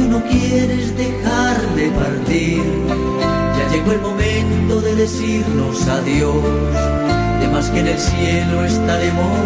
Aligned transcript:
tú 0.00 0.08
no 0.08 0.22
quieres 0.24 0.96
dejarme 0.96 1.90
partir. 1.90 2.62
Ya 3.56 3.68
llegó 3.70 3.92
el 3.92 4.00
momento 4.00 4.80
de 4.80 4.94
decirnos 4.94 5.86
adiós, 5.86 6.42
de 7.40 7.48
más 7.48 7.68
que 7.70 7.80
en 7.80 7.88
el 7.88 7.98
cielo 7.98 8.64
estaremos 8.64 9.39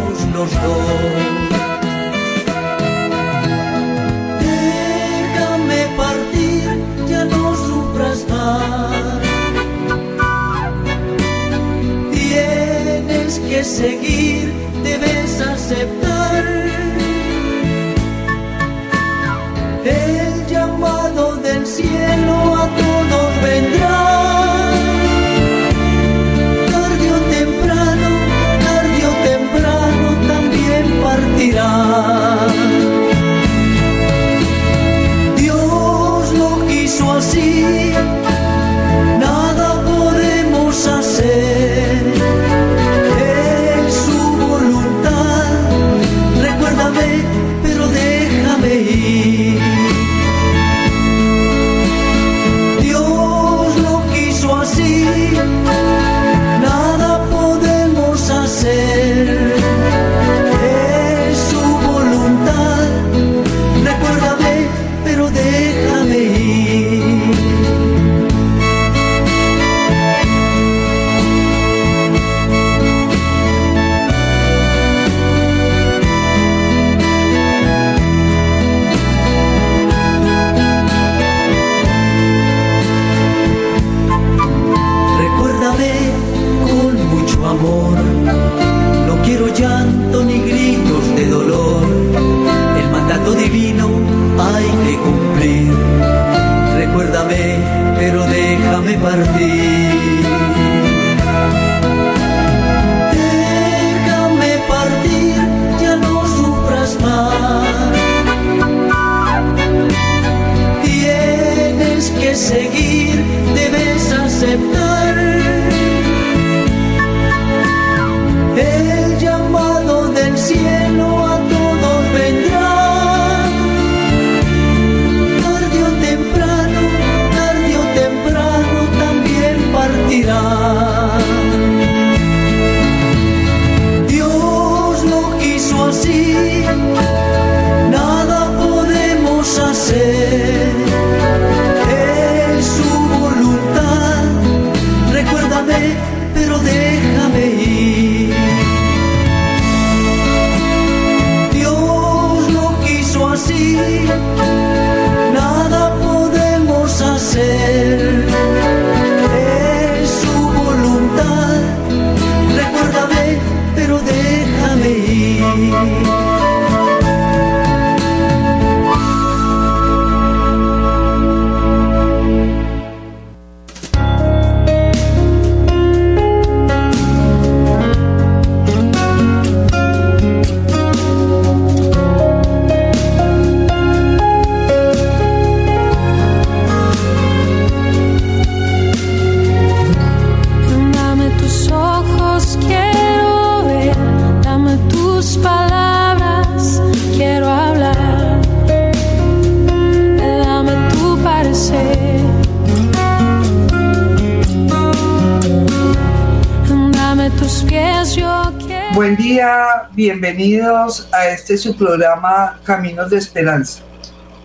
bienvenidos 210.04 211.08
a 211.12 211.28
este 211.28 211.56
su 211.56 211.74
programa 211.74 212.60
Caminos 212.62 213.08
de 213.08 213.16
Esperanza, 213.16 213.82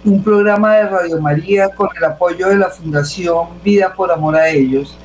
un 0.05 0.23
programa 0.23 0.75
de 0.75 0.87
Radio 0.87 1.19
María 1.19 1.67
con 1.67 1.89
el 1.97 2.05
apoyo 2.05 2.47
de 2.47 2.55
la 2.55 2.69
Fundación 2.69 3.61
Vida 3.61 3.93
por 3.93 4.09
Amor 4.09 4.37
a 4.37 4.47
Ellos, 4.47 4.97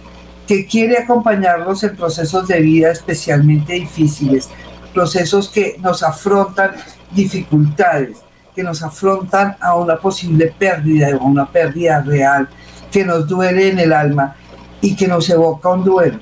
que 0.46 0.64
quiere 0.64 0.98
acompañarlos 0.98 1.82
en 1.82 1.96
procesos 1.96 2.46
de 2.46 2.60
vida 2.60 2.92
especialmente 2.92 3.72
difíciles, 3.72 4.48
procesos 4.92 5.48
que 5.48 5.76
nos 5.80 6.04
afrontan 6.04 6.70
dificultades, 7.10 8.18
que 8.54 8.62
nos 8.62 8.80
afrontan 8.80 9.56
a 9.60 9.74
una 9.74 9.96
posible 9.96 10.54
pérdida, 10.56 11.16
a 11.16 11.24
una 11.24 11.50
pérdida 11.50 12.00
real, 12.00 12.48
que 12.92 13.04
nos 13.04 13.26
duele 13.26 13.70
en 13.70 13.80
el 13.80 13.92
alma 13.92 14.36
y 14.80 14.94
que 14.94 15.08
nos 15.08 15.28
evoca 15.30 15.70
un 15.70 15.82
duelo. 15.82 16.20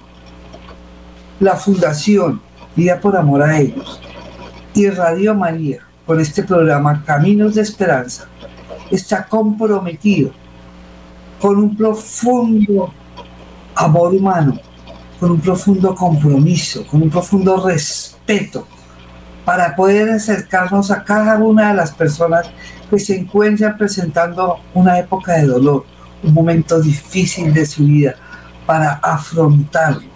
La 1.38 1.55
Fundación 1.56 2.40
Vida 2.75 2.99
por 2.99 3.14
Amor 3.14 3.43
a 3.43 3.58
Ellos 3.58 4.01
y 4.75 4.89
Radio 4.89 5.35
María, 5.35 5.81
con 6.07 6.19
este 6.21 6.43
programa 6.43 7.03
Caminos 7.05 7.55
de 7.55 7.63
Esperanza, 7.63 8.27
está 8.91 9.25
comprometido 9.27 10.31
con 11.41 11.59
un 11.59 11.77
profundo 11.77 12.93
amor 13.75 14.15
humano, 14.15 14.59
con 15.21 15.33
un 15.33 15.41
profundo 15.41 15.95
compromiso, 15.95 16.87
con 16.87 17.03
un 17.03 17.11
profundo 17.11 17.67
respeto, 17.67 18.67
para 19.45 19.75
poder 19.77 20.09
acercarnos 20.11 20.91
a 20.91 21.05
cada 21.05 21.37
una 21.39 21.69
de 21.69 21.75
las 21.75 21.93
personas 21.93 22.51
que 22.89 22.99
se 22.99 23.17
encuentran 23.17 23.77
presentando 23.77 24.61
una 24.73 24.99
época 24.99 25.33
de 25.33 25.47
dolor, 25.47 25.85
un 26.23 26.33
momento 26.33 26.81
difícil 26.81 27.53
de 27.53 27.67
su 27.67 27.85
vida, 27.85 28.15
para 28.65 28.93
afrontarlo, 29.03 30.09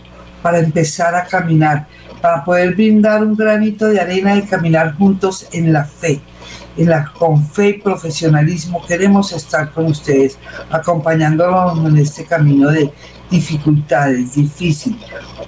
para 0.43 0.61
empezar 0.61 1.15
a 1.15 1.27
caminar, 1.27 1.89
para 2.21 2.45
poder 2.45 2.75
brindar 2.75 3.23
un 3.23 3.35
granito 3.35 3.87
de 3.87 4.01
arena 4.01 4.37
y 4.37 4.43
caminar 4.43 4.95
juntos 4.97 5.49
en 5.53 5.73
la 5.73 5.85
fe. 5.85 6.21
En 6.77 6.91
la, 6.91 7.11
con 7.19 7.43
fe 7.43 7.69
y 7.69 7.73
profesionalismo 7.75 8.85
queremos 8.87 9.33
estar 9.33 9.73
con 9.73 9.87
ustedes, 9.87 10.39
acompañándonos 10.71 11.79
en 11.87 11.97
este 11.97 12.25
camino 12.25 12.71
de 12.71 12.93
dificultades, 13.31 14.35
difícil. 14.35 14.99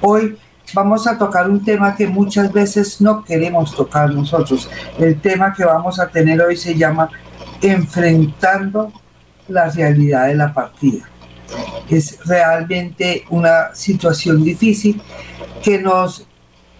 Hoy 0.01 0.39
vamos 0.73 1.07
a 1.07 1.19
tocar 1.19 1.51
un 1.51 1.63
tema 1.65 1.95
que 1.95 2.07
muchas 2.07 2.53
veces 2.53 3.01
no 3.01 3.25
queremos 3.25 3.75
tocar 3.75 4.11
nosotros. 4.13 4.69
El 4.99 5.21
tema 5.21 5.53
que 5.53 5.65
vamos 5.65 5.99
a 6.01 6.09
tener 6.09 6.41
hoy 6.41 6.57
se 6.57 6.75
llama 6.75 7.11
Enfrentando 7.61 8.93
la 9.49 9.71
realidad 9.71 10.29
de 10.29 10.35
la 10.35 10.53
partida. 10.53 11.09
Es 11.89 12.19
realmente 12.27 13.25
una 13.31 13.75
situación 13.75 14.45
difícil 14.45 15.01
que 15.63 15.81
nos 15.81 16.28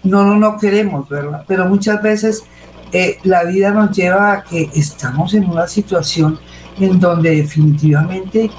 no, 0.03 0.23
no, 0.23 0.35
no 0.35 0.57
queremos, 0.57 1.07
¿verdad? 1.09 1.43
Pero 1.47 1.65
muchas 1.65 2.01
veces 2.01 2.43
eh, 2.91 3.17
la 3.23 3.43
vida 3.43 3.71
nos 3.71 3.95
lleva 3.95 4.33
a 4.33 4.43
que 4.43 4.69
estamos 4.73 5.33
en 5.33 5.49
una 5.49 5.67
situación 5.67 6.39
en 6.79 6.99
donde 6.99 7.35
definitivamente 7.35 8.49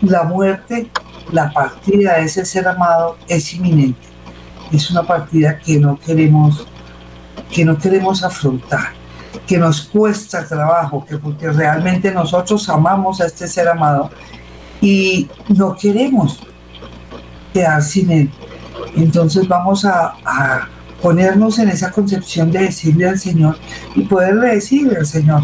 la 0.00 0.24
muerte, 0.24 0.90
la 1.30 1.52
partida 1.52 2.14
de 2.14 2.24
ese 2.24 2.44
ser 2.44 2.66
amado 2.66 3.16
es 3.28 3.54
inminente. 3.54 4.00
Es 4.72 4.90
una 4.90 5.02
partida 5.02 5.58
que 5.58 5.78
no 5.78 5.98
queremos, 5.98 6.66
que 7.50 7.64
no 7.64 7.78
queremos 7.78 8.24
afrontar, 8.24 8.92
que 9.46 9.58
nos 9.58 9.82
cuesta 9.82 10.46
trabajo, 10.46 11.04
que 11.04 11.18
porque 11.18 11.50
realmente 11.52 12.10
nosotros 12.10 12.68
amamos 12.68 13.20
a 13.20 13.26
este 13.26 13.46
ser 13.46 13.68
amado 13.68 14.10
y 14.80 15.28
no 15.48 15.76
queremos 15.76 16.40
quedar 17.52 17.82
sin 17.82 18.10
él. 18.10 18.30
Entonces 18.96 19.48
vamos 19.48 19.84
a, 19.84 20.68
ponernos 21.00 21.58
en 21.58 21.68
esa 21.68 21.90
concepción 21.90 22.52
de 22.52 22.60
decirle 22.60 23.08
al 23.08 23.18
Señor 23.18 23.58
y 23.96 24.02
poderle 24.02 24.54
decirle 24.54 24.98
al 24.98 25.06
Señor 25.06 25.42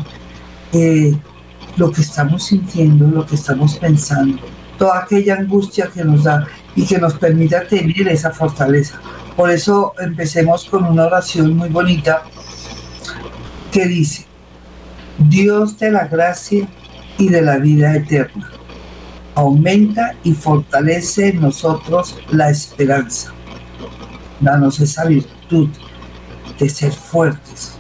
eh, 0.73 1.17
lo 1.77 1.91
que 1.91 2.00
estamos 2.03 2.45
sintiendo, 2.45 3.09
lo 3.09 3.27
que 3.27 3.35
estamos 3.35 3.77
pensando, 3.77 4.39
toda 4.79 5.00
aquella 5.00 5.35
angustia 5.35 5.91
que 5.93 6.05
nos 6.05 6.23
da 6.23 6.47
y 6.77 6.87
que 6.87 6.99
nos 6.99 7.15
permita 7.15 7.67
tener 7.67 8.06
esa 8.06 8.31
fortaleza. 8.31 9.00
Por 9.37 9.50
eso 9.50 9.95
empecemos 9.99 10.65
con 10.65 10.85
una 10.85 11.06
oración 11.06 11.56
muy 11.56 11.71
bonita 11.71 12.23
que 13.73 13.87
dice, 13.87 14.27
Dios 15.19 15.77
de 15.81 15.91
la 15.91 16.06
gracia 16.06 16.69
y 17.19 17.31
de 17.31 17.43
la 17.43 17.56
vida 17.59 17.97
eterna, 17.97 18.49
aumenta 19.35 20.15
y 20.23 20.35
fortalece 20.35 21.31
en 21.31 21.41
nosotros 21.41 22.17
la 22.31 22.49
esperanza 22.49 23.33
danos 24.40 24.81
esa 24.81 25.05
virtud 25.05 25.69
de 26.58 26.69
ser 26.69 26.93
fuertes, 26.93 27.73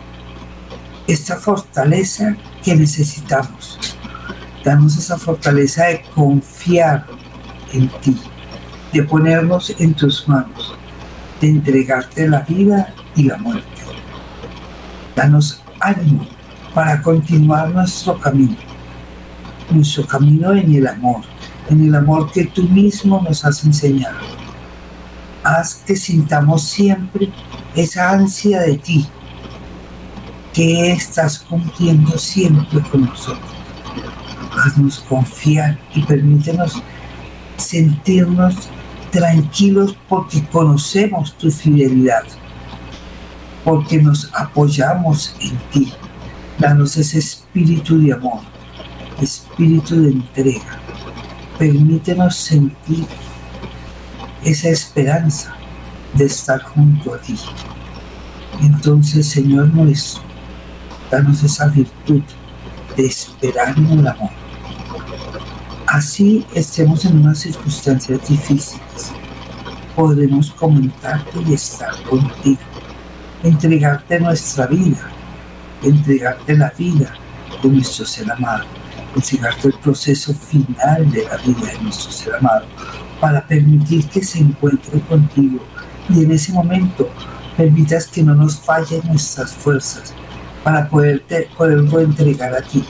esta 1.06 1.36
fortaleza 1.36 2.36
que 2.62 2.74
necesitamos. 2.74 3.78
Danos 4.64 4.96
esa 4.96 5.16
fortaleza 5.16 5.86
de 5.86 6.02
confiar 6.14 7.06
en 7.72 7.88
ti, 8.00 8.16
de 8.92 9.02
ponernos 9.02 9.74
en 9.78 9.94
tus 9.94 10.28
manos, 10.28 10.74
de 11.40 11.48
entregarte 11.48 12.28
la 12.28 12.40
vida 12.40 12.92
y 13.14 13.24
la 13.24 13.36
muerte. 13.38 13.66
Danos 15.16 15.62
ánimo 15.80 16.26
para 16.74 17.00
continuar 17.00 17.70
nuestro 17.70 18.18
camino, 18.18 18.56
nuestro 19.70 20.06
camino 20.06 20.52
en 20.52 20.74
el 20.74 20.86
amor, 20.86 21.22
en 21.70 21.86
el 21.86 21.94
amor 21.94 22.30
que 22.30 22.44
tú 22.44 22.62
mismo 22.64 23.22
nos 23.22 23.44
has 23.44 23.64
enseñado 23.64 24.47
haz 25.42 25.74
que 25.86 25.96
sintamos 25.96 26.62
siempre 26.62 27.30
esa 27.74 28.10
ansia 28.10 28.60
de 28.60 28.78
ti 28.78 29.06
que 30.52 30.92
estás 30.92 31.38
cumpliendo 31.38 32.18
siempre 32.18 32.80
con 32.90 33.06
nosotros. 33.06 33.50
Haznos 34.64 34.98
confiar 35.00 35.78
y 35.94 36.02
permítenos 36.02 36.82
sentirnos 37.56 38.68
tranquilos 39.10 39.96
porque 40.08 40.44
conocemos 40.46 41.34
tu 41.34 41.50
fidelidad, 41.50 42.24
porque 43.64 44.02
nos 44.02 44.30
apoyamos 44.34 45.34
en 45.40 45.56
ti. 45.70 45.92
Danos 46.58 46.96
ese 46.96 47.18
espíritu 47.18 48.00
de 48.00 48.12
amor, 48.12 48.40
espíritu 49.20 50.02
de 50.02 50.10
entrega. 50.10 50.80
Permítenos 51.56 52.34
sentir 52.34 53.06
esa 54.44 54.68
esperanza 54.68 55.54
de 56.14 56.24
estar 56.24 56.62
junto 56.62 57.14
a 57.14 57.18
ti. 57.18 57.38
Entonces, 58.62 59.26
Señor 59.26 59.72
nuestro, 59.74 60.22
danos 61.10 61.42
esa 61.42 61.68
virtud 61.68 62.22
de 62.96 63.06
esperar 63.06 63.76
en 63.76 63.98
el 63.98 64.06
amor. 64.06 64.30
Así 65.86 66.44
estemos 66.54 67.04
en 67.04 67.20
unas 67.20 67.38
circunstancias 67.38 68.20
difíciles, 68.28 69.12
podremos 69.96 70.50
comentarte 70.50 71.40
y 71.46 71.54
estar 71.54 72.02
contigo, 72.02 72.60
entregarte 73.42 74.20
nuestra 74.20 74.66
vida, 74.66 75.10
entregarte 75.82 76.56
la 76.56 76.70
vida 76.76 77.14
de 77.62 77.68
nuestro 77.70 78.04
ser 78.04 78.30
amado, 78.30 78.64
entregarte 79.16 79.68
el 79.68 79.74
proceso 79.74 80.34
final 80.34 81.10
de 81.10 81.24
la 81.24 81.36
vida 81.38 81.72
de 81.72 81.78
nuestro 81.80 82.12
ser 82.12 82.34
amado, 82.34 82.66
para 83.20 83.46
permitir 83.46 84.06
que 84.08 84.22
se 84.22 84.38
encuentre 84.38 85.00
contigo 85.00 85.58
y 86.08 86.24
en 86.24 86.32
ese 86.32 86.52
momento 86.52 87.08
permitas 87.56 88.06
que 88.06 88.22
no 88.22 88.34
nos 88.34 88.58
fallen 88.58 89.02
nuestras 89.06 89.52
fuerzas 89.52 90.14
para 90.62 90.88
poderte, 90.88 91.48
poderlo 91.56 92.00
entregar 92.00 92.54
a 92.54 92.62
ti, 92.62 92.84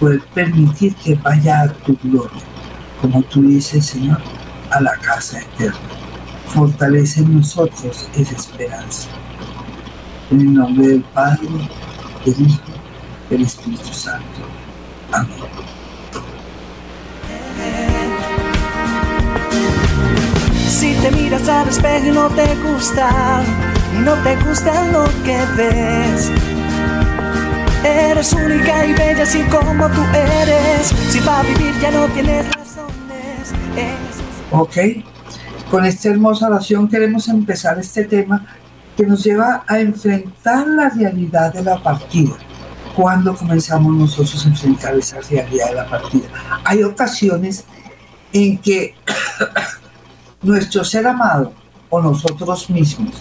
poder 0.00 0.20
permitir 0.34 0.94
que 0.96 1.14
vaya 1.14 1.62
a 1.62 1.68
tu 1.68 1.96
gloria, 2.02 2.42
como 3.00 3.22
tú 3.22 3.42
dices, 3.42 3.86
Señor, 3.86 4.18
a 4.70 4.80
la 4.80 4.96
casa 4.96 5.40
eterna. 5.40 5.78
Fortalece 6.48 7.20
en 7.20 7.36
nosotros 7.36 8.08
esa 8.14 8.34
esperanza. 8.34 9.08
En 10.30 10.40
el 10.40 10.54
nombre 10.54 10.88
del 10.88 11.02
Padre, 11.02 11.48
del 12.24 12.40
Hijo, 12.40 12.72
del 13.30 13.42
Espíritu 13.42 13.92
Santo. 13.92 14.40
Amén. 15.12 15.45
Si 20.78 20.92
te 20.96 21.10
miras 21.10 21.48
al 21.48 21.70
espejo 21.70 22.06
y 22.06 22.10
no 22.10 22.28
te 22.28 22.54
gusta, 22.56 23.42
y 23.94 23.98
no 24.00 24.12
te 24.22 24.36
gusta 24.44 24.84
lo 24.92 25.06
que 25.24 25.40
ves. 25.56 26.30
Eres 27.82 28.30
única 28.34 28.84
y 28.84 28.92
bella 28.92 29.22
así 29.22 29.42
como 29.44 29.88
tú 29.88 30.02
eres. 30.14 30.88
Si 31.08 31.18
para 31.20 31.44
vivir 31.44 31.72
ya 31.80 31.90
no 31.92 32.06
tienes 32.08 32.44
razones. 32.54 33.54
Ok, 34.50 34.76
con 35.70 35.86
esta 35.86 36.10
hermosa 36.10 36.48
oración 36.48 36.88
queremos 36.88 37.26
empezar 37.28 37.78
este 37.78 38.04
tema 38.04 38.44
que 38.98 39.06
nos 39.06 39.24
lleva 39.24 39.64
a 39.66 39.80
enfrentar 39.80 40.66
la 40.68 40.90
realidad 40.90 41.54
de 41.54 41.62
la 41.62 41.82
partida. 41.82 42.36
Cuando 42.94 43.34
comenzamos 43.34 43.94
nosotros 43.94 44.44
a 44.44 44.48
enfrentar 44.50 44.94
esa 44.94 45.22
realidad 45.22 45.70
de 45.70 45.74
la 45.74 45.86
partida? 45.88 46.28
Hay 46.64 46.82
ocasiones 46.82 47.64
en 48.34 48.58
que 48.58 48.94
nuestro 50.46 50.84
ser 50.84 51.06
amado 51.06 51.52
o 51.90 52.00
nosotros 52.00 52.70
mismos 52.70 53.14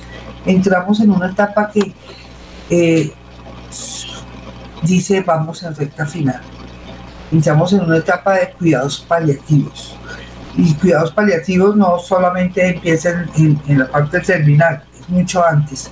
entramos 0.46 1.00
en 1.00 1.12
una 1.12 1.27
etapa 1.27 1.70
que 1.72 1.91
eh, 2.70 3.12
dice 4.84 5.22
vamos 5.22 5.63
en 5.63 5.75
recta 5.75 6.05
final. 6.05 6.41
Entramos 7.32 7.74
en 7.74 7.82
una 7.82 7.98
etapa 7.98 8.34
de 8.34 8.51
cuidados 8.51 9.03
paliativos. 9.08 9.98
Y 10.55 10.74
cuidados 10.75 11.12
paliativos 11.12 11.75
no 11.75 11.98
solamente 12.00 12.65
empiezan 12.65 13.29
en, 13.36 13.79
la 13.79 13.88
parte 13.88 14.20
terminal, 14.22 14.84
es 14.98 15.10
mucho 15.10 15.46
antes. 15.46 15.89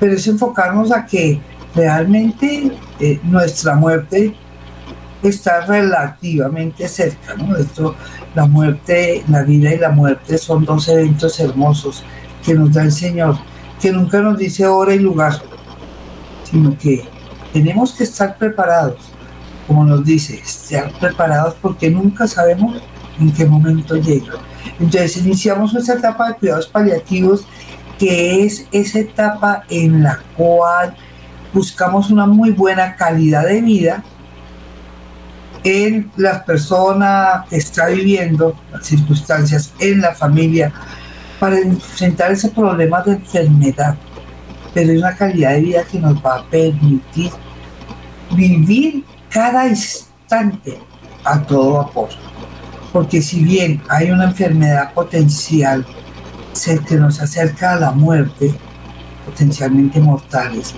Pero 0.00 0.12
es 0.12 0.26
enfocarnos 0.26 0.92
a 0.92 1.04
que 1.04 1.40
realmente 1.74 2.72
eh, 3.00 3.20
nuestra 3.24 3.74
muerte 3.74 4.34
está 5.22 5.62
relativamente 5.62 6.88
cerca. 6.88 7.34
¿no? 7.34 7.56
Esto, 7.56 7.94
la 8.34 8.46
muerte, 8.46 9.24
la 9.28 9.42
vida 9.42 9.74
y 9.74 9.78
la 9.78 9.90
muerte 9.90 10.38
son 10.38 10.64
dos 10.64 10.88
eventos 10.88 11.38
hermosos 11.40 12.04
que 12.44 12.54
nos 12.54 12.72
da 12.72 12.82
el 12.82 12.92
Señor, 12.92 13.36
que 13.80 13.92
nunca 13.92 14.20
nos 14.20 14.38
dice 14.38 14.66
hora 14.66 14.94
y 14.94 14.98
lugar, 14.98 15.40
sino 16.44 16.76
que 16.78 17.04
tenemos 17.52 17.92
que 17.92 18.04
estar 18.04 18.36
preparados, 18.36 19.12
como 19.66 19.84
nos 19.84 20.04
dice, 20.04 20.38
estar 20.38 20.90
preparados 20.98 21.54
porque 21.60 21.90
nunca 21.90 22.26
sabemos 22.26 22.80
en 23.20 23.32
qué 23.32 23.44
momento 23.44 23.96
llega. 23.96 24.34
Entonces 24.78 25.16
iniciamos 25.18 25.74
esa 25.74 25.94
etapa 25.94 26.28
de 26.28 26.34
cuidados 26.34 26.66
paliativos, 26.68 27.44
que 27.98 28.44
es 28.44 28.66
esa 28.70 29.00
etapa 29.00 29.64
en 29.68 30.02
la 30.04 30.20
cual 30.36 30.94
buscamos 31.52 32.10
una 32.10 32.26
muy 32.26 32.50
buena 32.50 32.94
calidad 32.94 33.44
de 33.46 33.60
vida, 33.60 34.04
en 35.68 36.10
la 36.16 36.44
persona 36.44 37.44
que 37.48 37.56
está 37.56 37.88
viviendo 37.88 38.56
las 38.72 38.86
circunstancias 38.86 39.72
en 39.78 40.00
la 40.00 40.14
familia 40.14 40.72
para 41.38 41.58
enfrentar 41.58 42.32
ese 42.32 42.48
problema 42.48 43.02
de 43.02 43.12
enfermedad, 43.12 43.96
pero 44.72 44.92
es 44.92 44.98
una 44.98 45.14
calidad 45.14 45.52
de 45.52 45.60
vida 45.60 45.84
que 45.84 45.98
nos 45.98 46.24
va 46.24 46.36
a 46.36 46.44
permitir 46.44 47.30
vivir 48.34 49.04
cada 49.28 49.68
instante 49.68 50.78
a 51.24 51.42
todo 51.42 51.74
vapor. 51.74 52.08
Porque 52.92 53.20
si 53.20 53.44
bien 53.44 53.82
hay 53.88 54.10
una 54.10 54.24
enfermedad 54.24 54.94
potencial, 54.94 55.84
que 56.88 56.96
nos 56.96 57.20
acerca 57.20 57.74
a 57.74 57.76
la 57.76 57.92
muerte, 57.92 58.52
potencialmente 59.24 60.00
mortales, 60.00 60.74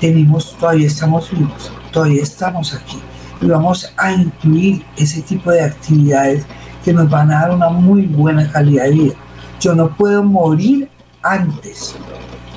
tenemos, 0.00 0.56
todavía 0.58 0.88
estamos 0.88 1.30
vivos, 1.30 1.70
todavía 1.92 2.22
estamos 2.22 2.74
aquí. 2.74 2.98
Y 3.40 3.46
vamos 3.46 3.92
a 3.96 4.12
incluir 4.12 4.84
ese 4.96 5.22
tipo 5.22 5.50
de 5.50 5.62
actividades 5.62 6.44
que 6.84 6.92
nos 6.92 7.08
van 7.08 7.30
a 7.30 7.40
dar 7.40 7.50
una 7.52 7.68
muy 7.68 8.06
buena 8.06 8.50
calidad 8.50 8.84
de 8.84 8.90
vida. 8.90 9.14
Yo 9.60 9.74
no 9.74 9.94
puedo 9.94 10.22
morir 10.22 10.88
antes, 11.22 11.94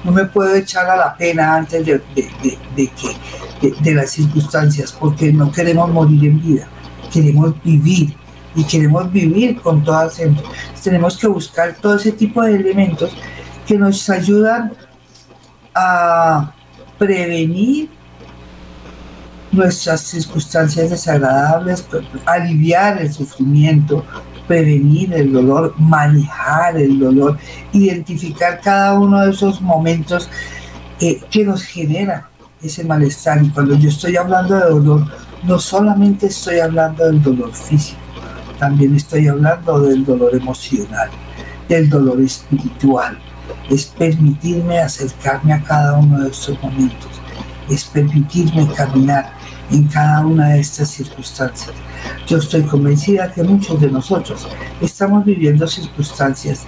no 0.04 0.12
me 0.12 0.26
puedo 0.26 0.56
echar 0.56 0.90
a 0.90 0.96
la 0.96 1.16
pena 1.16 1.56
antes 1.56 1.86
de, 1.86 2.02
que, 2.12 3.74
de, 3.82 3.94
las 3.94 4.12
circunstancias, 4.12 4.96
porque 4.98 5.32
no 5.32 5.52
queremos 5.52 5.90
morir 5.90 6.26
en 6.26 6.42
vida, 6.42 6.68
queremos 7.12 7.54
vivir 7.64 8.16
y 8.56 8.64
queremos 8.64 9.12
vivir 9.12 9.60
con 9.62 9.84
todas 9.84 10.20
Entonces, 10.20 10.82
tenemos 10.82 11.18
que 11.18 11.28
buscar 11.28 11.76
todo 11.76 11.96
ese 11.96 12.12
tipo 12.12 12.42
de 12.42 12.56
elementos 12.56 13.12
que 13.66 13.78
nos 13.78 14.10
ayudan 14.10 14.74
a 15.74 16.54
prevenir 16.98 17.90
nuestras 19.54 20.02
circunstancias 20.02 20.90
desagradables, 20.90 21.86
aliviar 22.26 23.02
el 23.02 23.14
sufrimiento, 23.14 24.04
prevenir 24.48 25.14
el 25.14 25.32
dolor, 25.32 25.74
manejar 25.78 26.78
el 26.78 27.00
dolor, 27.00 27.38
identificar 27.72 28.60
cada 28.62 29.00
uno 29.00 29.22
de 29.22 29.32
esos 29.32 29.62
momentos 29.62 30.30
eh, 31.00 31.22
que 31.30 31.46
nos 31.46 31.64
genera 31.64 32.30
ese 32.62 32.84
malestar. 32.84 33.44
Y 33.44 33.50
cuando 33.50 33.76
yo 33.76 33.90
estoy 33.90 34.18
hablando 34.18 34.56
de 34.56 34.66
dolor, 34.66 35.08
no 35.44 35.60
solamente 35.60 36.28
estoy 36.28 36.60
hablando 36.60 37.06
del 37.06 37.22
dolor 37.22 37.54
físico, 37.54 38.00
también 38.60 38.96
estoy 38.96 39.28
hablando 39.28 39.80
del 39.82 40.06
dolor 40.06 40.36
emocional, 40.36 41.10
del 41.70 41.90
dolor 41.90 42.20
espiritual. 42.22 43.18
Es 43.70 43.86
permitirme 43.86 44.80
acercarme 44.80 45.54
a 45.54 45.64
cada 45.64 45.98
uno 45.98 46.22
de 46.22 46.30
estos 46.30 46.62
momentos, 46.62 47.12
es 47.70 47.86
permitirme 47.86 48.68
caminar 48.76 49.43
en 49.72 49.88
cada 49.88 50.26
una 50.26 50.50
de 50.50 50.60
estas 50.60 50.90
circunstancias. 50.90 51.74
Yo 52.28 52.38
estoy 52.38 52.64
convencida 52.64 53.32
que 53.32 53.44
muchos 53.44 53.80
de 53.80 53.90
nosotros 53.90 54.48
estamos 54.82 55.26
viviendo 55.26 55.68
circunstancias 55.68 56.66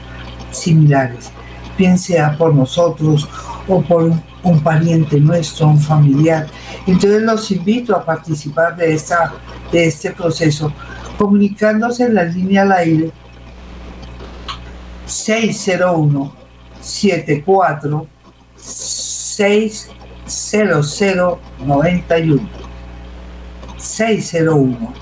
similares, 0.51 1.31
bien 1.77 1.97
sea 1.97 2.37
por 2.37 2.53
nosotros 2.53 3.27
o 3.67 3.81
por 3.81 4.11
un, 4.43 4.59
pariente 4.61 5.19
nuestro, 5.19 5.67
un 5.67 5.79
familiar. 5.79 6.47
Entonces 6.85 7.21
los 7.21 7.51
invito 7.51 7.95
a 7.95 8.05
participar 8.05 8.75
de, 8.75 8.93
esta, 8.93 9.33
de 9.71 9.87
este 9.87 10.11
proceso 10.11 10.71
comunicándose 11.17 12.03
en 12.03 12.15
la 12.15 12.25
línea 12.25 12.63
al 12.63 12.73
aire 12.73 13.11
601 15.05 16.33
74 16.81 18.07
600 18.57 19.95
91 21.65 22.64
601 23.95 24.93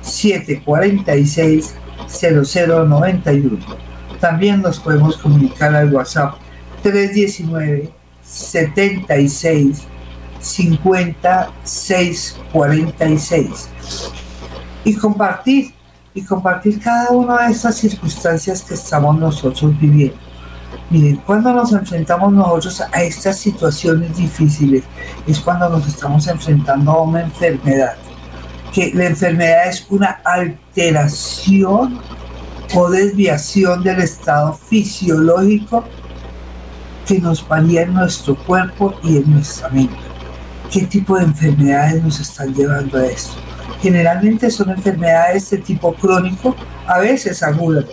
746 0.00 1.74
0091. 2.08 3.58
También 4.18 4.62
nos 4.62 4.80
podemos 4.80 5.18
comunicar 5.18 5.74
al 5.74 5.92
WhatsApp 5.92 6.36
319 6.82 7.92
76 8.22 9.82
56 10.38 12.36
46 12.52 13.68
y 14.84 14.94
compartir 14.94 15.74
y 16.14 16.22
compartir 16.22 16.80
cada 16.80 17.10
una 17.10 17.46
de 17.46 17.52
estas 17.52 17.76
circunstancias 17.76 18.62
que 18.62 18.72
estamos 18.74 19.18
nosotros 19.18 19.78
viviendo. 19.78 20.16
Miren, 20.88 21.16
cuando 21.16 21.52
nos 21.52 21.72
enfrentamos 21.72 22.32
nosotros 22.32 22.80
a 22.80 23.02
estas 23.02 23.38
situaciones 23.38 24.16
difíciles 24.16 24.84
es 25.26 25.38
cuando 25.38 25.68
nos 25.68 25.86
estamos 25.86 26.26
enfrentando 26.26 26.90
a 26.90 27.02
una 27.02 27.20
enfermedad 27.20 27.96
que 28.72 28.92
la 28.94 29.06
enfermedad 29.06 29.68
es 29.68 29.86
una 29.90 30.20
alteración 30.24 32.00
o 32.74 32.90
desviación 32.90 33.82
del 33.82 34.00
estado 34.00 34.54
fisiológico 34.54 35.84
que 37.06 37.18
nos 37.18 37.46
varía 37.46 37.82
en 37.82 37.94
nuestro 37.94 38.36
cuerpo 38.36 38.94
y 39.02 39.16
en 39.16 39.32
nuestra 39.32 39.68
mente. 39.70 39.96
¿Qué 40.70 40.82
tipo 40.82 41.16
de 41.16 41.24
enfermedades 41.24 42.00
nos 42.02 42.20
están 42.20 42.54
llevando 42.54 42.98
a 42.98 43.06
esto? 43.06 43.34
Generalmente 43.82 44.50
son 44.50 44.70
enfermedades 44.70 45.50
de 45.50 45.58
tipo 45.58 45.92
crónico, 45.94 46.54
a 46.86 46.98
veces 46.98 47.42
agudas. 47.42 47.86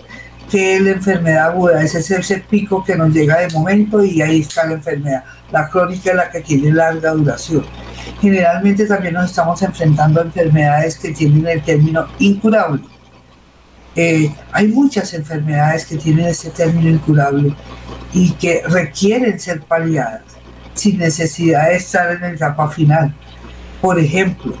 que 0.48 0.76
es 0.76 0.80
la 0.80 0.92
enfermedad 0.92 1.48
aguda? 1.48 1.82
Es 1.82 1.94
ese 1.94 2.38
pico 2.38 2.82
que 2.82 2.96
nos 2.96 3.12
llega 3.12 3.38
de 3.40 3.50
momento 3.50 4.02
y 4.02 4.22
ahí 4.22 4.40
está 4.40 4.64
la 4.64 4.74
enfermedad. 4.74 5.24
La 5.50 5.68
crónica 5.68 6.10
es 6.10 6.16
la 6.16 6.30
que 6.30 6.40
tiene 6.40 6.72
larga 6.72 7.10
duración 7.10 7.66
generalmente 8.20 8.86
también 8.86 9.14
nos 9.14 9.26
estamos 9.26 9.60
enfrentando 9.62 10.20
a 10.20 10.24
enfermedades 10.24 10.98
que 10.98 11.12
tienen 11.12 11.46
el 11.46 11.62
término 11.62 12.06
incurable. 12.18 12.82
Eh, 13.94 14.32
hay 14.52 14.68
muchas 14.68 15.12
enfermedades 15.14 15.86
que 15.86 15.96
tienen 15.96 16.26
este 16.26 16.50
término 16.50 16.88
incurable 16.88 17.54
y 18.12 18.30
que 18.32 18.62
requieren 18.68 19.38
ser 19.38 19.62
paliadas 19.62 20.22
sin 20.74 20.98
necesidad 20.98 21.68
de 21.68 21.76
estar 21.76 22.12
en 22.12 22.20
la 22.20 22.30
etapa 22.30 22.68
final. 22.68 23.12
Por 23.80 23.98
ejemplo, 23.98 24.54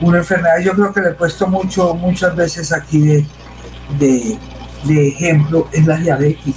una 0.00 0.18
enfermedad, 0.18 0.58
yo 0.60 0.72
creo 0.72 0.92
que 0.92 1.00
le 1.00 1.08
he 1.10 1.14
puesto 1.14 1.46
mucho, 1.46 1.94
muchas 1.94 2.34
veces 2.36 2.72
aquí 2.72 3.00
de, 3.00 3.26
de, 3.98 4.38
de 4.84 5.08
ejemplo, 5.08 5.68
es 5.72 5.86
la 5.86 5.96
diabetes. 5.96 6.56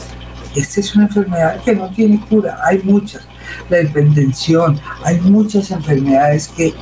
Esta 0.56 0.80
es 0.80 0.96
una 0.96 1.06
enfermedad 1.06 1.62
que 1.64 1.76
no 1.76 1.90
tiene 1.90 2.20
cura, 2.28 2.60
hay 2.64 2.82
muchas 2.84 3.26
la 3.70 3.82
hipertensión, 3.82 4.80
hay 5.04 5.20
muchas 5.22 5.72
enfermedades 5.72 6.48
que 6.50 6.74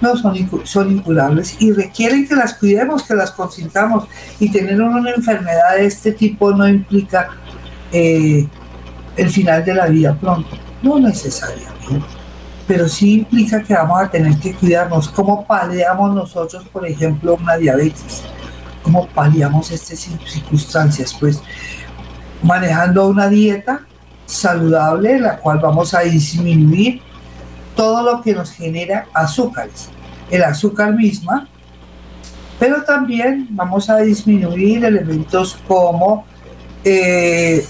no 0.00 0.16
son, 0.16 0.34
son 0.64 0.90
incurables 0.90 1.56
y 1.58 1.72
requieren 1.72 2.26
que 2.26 2.34
las 2.34 2.54
cuidemos, 2.54 3.02
que 3.02 3.14
las 3.14 3.30
consintamos. 3.32 4.04
Y 4.38 4.50
tener 4.50 4.80
una 4.80 5.10
enfermedad 5.10 5.76
de 5.76 5.86
este 5.86 6.12
tipo 6.12 6.52
no 6.52 6.66
implica 6.68 7.30
eh, 7.92 8.46
el 9.16 9.30
final 9.30 9.64
de 9.64 9.74
la 9.74 9.86
vida 9.86 10.14
pronto, 10.14 10.56
no 10.82 10.98
necesariamente, 10.98 12.02
pero 12.66 12.88
sí 12.88 13.14
implica 13.14 13.62
que 13.62 13.74
vamos 13.74 14.00
a 14.00 14.10
tener 14.10 14.38
que 14.38 14.54
cuidarnos. 14.54 15.08
¿Cómo 15.08 15.46
paliamos 15.46 16.14
nosotros, 16.14 16.64
por 16.72 16.86
ejemplo, 16.86 17.36
una 17.40 17.56
diabetes? 17.56 18.22
¿Cómo 18.82 19.06
paliamos 19.08 19.70
estas 19.70 19.98
circunstancias? 19.98 21.14
Pues 21.18 21.42
manejando 22.42 23.08
una 23.08 23.28
dieta 23.28 23.82
saludable, 24.30 25.18
la 25.18 25.38
cual 25.38 25.58
vamos 25.58 25.92
a 25.92 26.00
disminuir 26.00 27.02
todo 27.74 28.02
lo 28.02 28.22
que 28.22 28.32
nos 28.32 28.52
genera 28.52 29.06
azúcares, 29.12 29.88
el 30.30 30.44
azúcar 30.44 30.94
misma, 30.94 31.48
pero 32.58 32.82
también 32.84 33.48
vamos 33.50 33.90
a 33.90 33.98
disminuir 33.98 34.84
elementos 34.84 35.58
como 35.66 36.24
eh, 36.84 37.64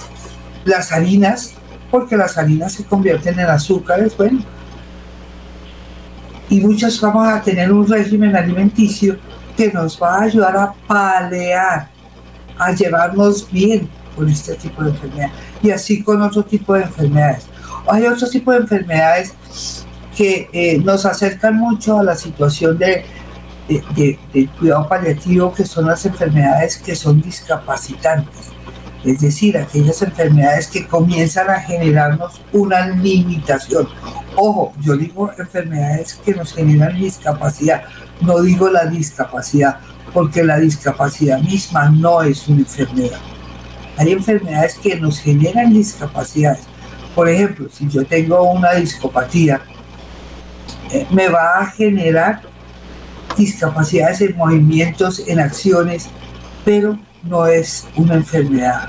las 0.65 0.93
harinas, 0.93 1.55
porque 1.91 2.17
las 2.17 2.37
harinas 2.37 2.73
se 2.75 2.85
convierten 2.85 3.39
en 3.39 3.47
azúcares, 3.47 4.17
bueno, 4.17 4.41
y 6.51 6.61
muchas 6.61 7.01
vamos 7.01 7.27
a 7.27 7.41
tener 7.41 7.73
un 7.73 7.87
régimen 7.87 8.37
alimenticio 8.37 9.17
que 9.57 9.73
nos 9.73 10.01
va 10.01 10.17
a 10.17 10.23
ayudar 10.25 10.57
a 10.57 10.73
palear, 10.87 11.89
a 12.59 12.73
llevarnos 12.73 13.51
bien 13.51 13.89
con 14.21 14.29
este 14.29 14.55
tipo 14.57 14.83
de 14.85 14.91
enfermedad 14.91 15.31
y 15.63 15.71
así 15.71 16.03
con 16.03 16.21
otro 16.21 16.45
tipo 16.45 16.75
de 16.75 16.83
enfermedades. 16.83 17.47
Hay 17.89 18.05
otro 18.07 18.29
tipo 18.29 18.53
de 18.53 18.59
enfermedades 18.59 19.33
que 20.15 20.51
eh, 20.53 20.79
nos 20.85 21.07
acercan 21.07 21.57
mucho 21.57 21.99
a 21.99 22.03
la 22.03 22.15
situación 22.15 22.77
de, 22.77 23.07
de, 23.97 24.49
cuidado 24.59 24.87
paliativo, 24.87 25.55
que 25.55 25.65
son 25.65 25.87
las 25.87 26.05
enfermedades 26.05 26.77
que 26.77 26.95
son 26.95 27.23
discapacitantes. 27.23 28.49
Es 29.05 29.21
decir, 29.21 29.57
aquellas 29.57 30.03
enfermedades 30.03 30.67
que 30.67 30.87
comienzan 30.87 31.49
a 31.49 31.61
generarnos 31.61 32.43
una 32.53 32.89
limitación. 32.89 33.89
Ojo, 34.37 34.75
yo 34.83 34.99
digo 34.99 35.31
enfermedades 35.39 36.21
que 36.23 36.35
nos 36.35 36.53
generan 36.53 36.95
discapacidad, 36.99 37.85
no 38.21 38.43
digo 38.43 38.69
la 38.69 38.85
discapacidad, 38.85 39.79
porque 40.13 40.45
la 40.45 40.59
discapacidad 40.59 41.39
misma 41.41 41.89
no 41.89 42.21
es 42.21 42.47
una 42.49 42.59
enfermedad 42.59 43.19
hay 44.01 44.13
enfermedades 44.13 44.77
que 44.77 44.97
nos 44.97 45.21
generan 45.21 45.75
discapacidades. 45.75 46.63
Por 47.15 47.29
ejemplo, 47.29 47.69
si 47.71 47.87
yo 47.87 48.03
tengo 48.07 48.43
una 48.45 48.73
discopatía, 48.73 49.61
eh, 50.91 51.07
me 51.11 51.29
va 51.29 51.59
a 51.59 51.67
generar 51.67 52.41
discapacidades 53.37 54.23
en 54.23 54.39
movimientos, 54.39 55.23
en 55.29 55.39
acciones, 55.39 56.09
pero 56.65 56.99
no 57.23 57.47
es 57.47 57.87
una 57.95 58.15
enfermedad 58.15 58.89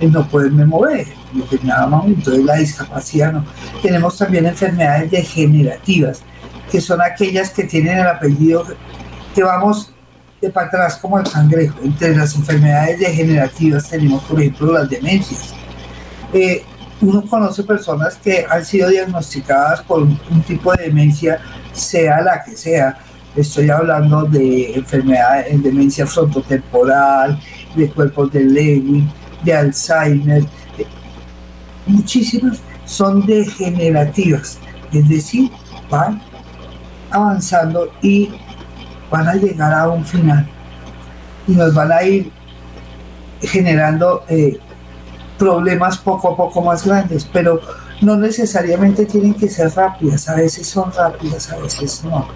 no 0.00 0.28
poderme 0.28 0.64
mover 0.64 1.06
en 1.32 1.40
determinado 1.40 1.88
momento, 1.88 2.32
es 2.32 2.44
la 2.44 2.54
discapacidad 2.56 3.32
no. 3.32 3.44
Tenemos 3.82 4.16
también 4.16 4.46
enfermedades 4.46 5.10
degenerativas, 5.10 6.22
que 6.70 6.80
son 6.80 7.00
aquellas 7.00 7.50
que 7.50 7.64
tienen 7.64 7.98
el 7.98 8.06
apellido 8.06 8.64
que 9.34 9.42
vamos 9.42 9.92
para 10.52 10.68
atrás 10.68 10.96
como 10.96 11.18
el 11.18 11.28
cangrejo. 11.28 11.78
Entre 11.82 12.14
las 12.16 12.34
enfermedades 12.36 13.00
degenerativas 13.00 13.88
tenemos, 13.88 14.22
por 14.24 14.40
ejemplo, 14.40 14.72
las 14.72 14.88
demencias. 14.88 15.54
Eh, 16.32 16.62
uno 17.00 17.22
conoce 17.22 17.62
personas 17.62 18.16
que 18.16 18.44
han 18.48 18.64
sido 18.64 18.88
diagnosticadas 18.88 19.82
por 19.82 20.02
un, 20.02 20.42
tipo 20.46 20.72
de 20.74 20.84
demencia, 20.84 21.40
sea 21.72 22.20
la 22.22 22.42
que 22.42 22.56
sea. 22.56 22.98
Estoy 23.36 23.70
hablando 23.70 24.22
de 24.24 24.74
enfermedades, 24.74 25.50
de 25.62 25.70
demencia 25.70 26.06
frontotemporal, 26.06 27.38
de 27.76 27.88
cuerpos 27.90 28.32
de 28.32 28.44
Lewin, 28.44 29.10
de 29.44 29.54
Alzheimer. 29.54 30.44
muchísimas 31.86 32.58
son 32.84 33.24
degenerativas, 33.26 34.58
es 34.92 35.08
decir, 35.08 35.50
van 35.90 36.20
avanzando 37.10 37.92
y 38.02 38.30
van 39.10 39.28
a 39.28 39.34
llegar 39.34 39.72
a 39.72 39.88
un 39.88 40.04
final 40.04 40.46
y 41.46 41.52
nos 41.52 41.74
van 41.74 41.92
a 41.92 42.02
ir 42.02 42.30
generando 43.40 44.24
eh, 44.28 44.58
problemas 45.38 45.98
poco 45.98 46.32
a 46.32 46.36
poco 46.36 46.60
más 46.62 46.84
grandes, 46.84 47.24
pero 47.32 47.60
no 48.00 48.16
necesariamente 48.16 49.06
tienen 49.06 49.34
que 49.34 49.48
ser 49.48 49.70
rápidas, 49.74 50.28
a 50.28 50.34
veces 50.36 50.66
son 50.66 50.92
rápidas, 50.92 51.50
a 51.50 51.56
veces 51.58 52.04
no. 52.04 52.28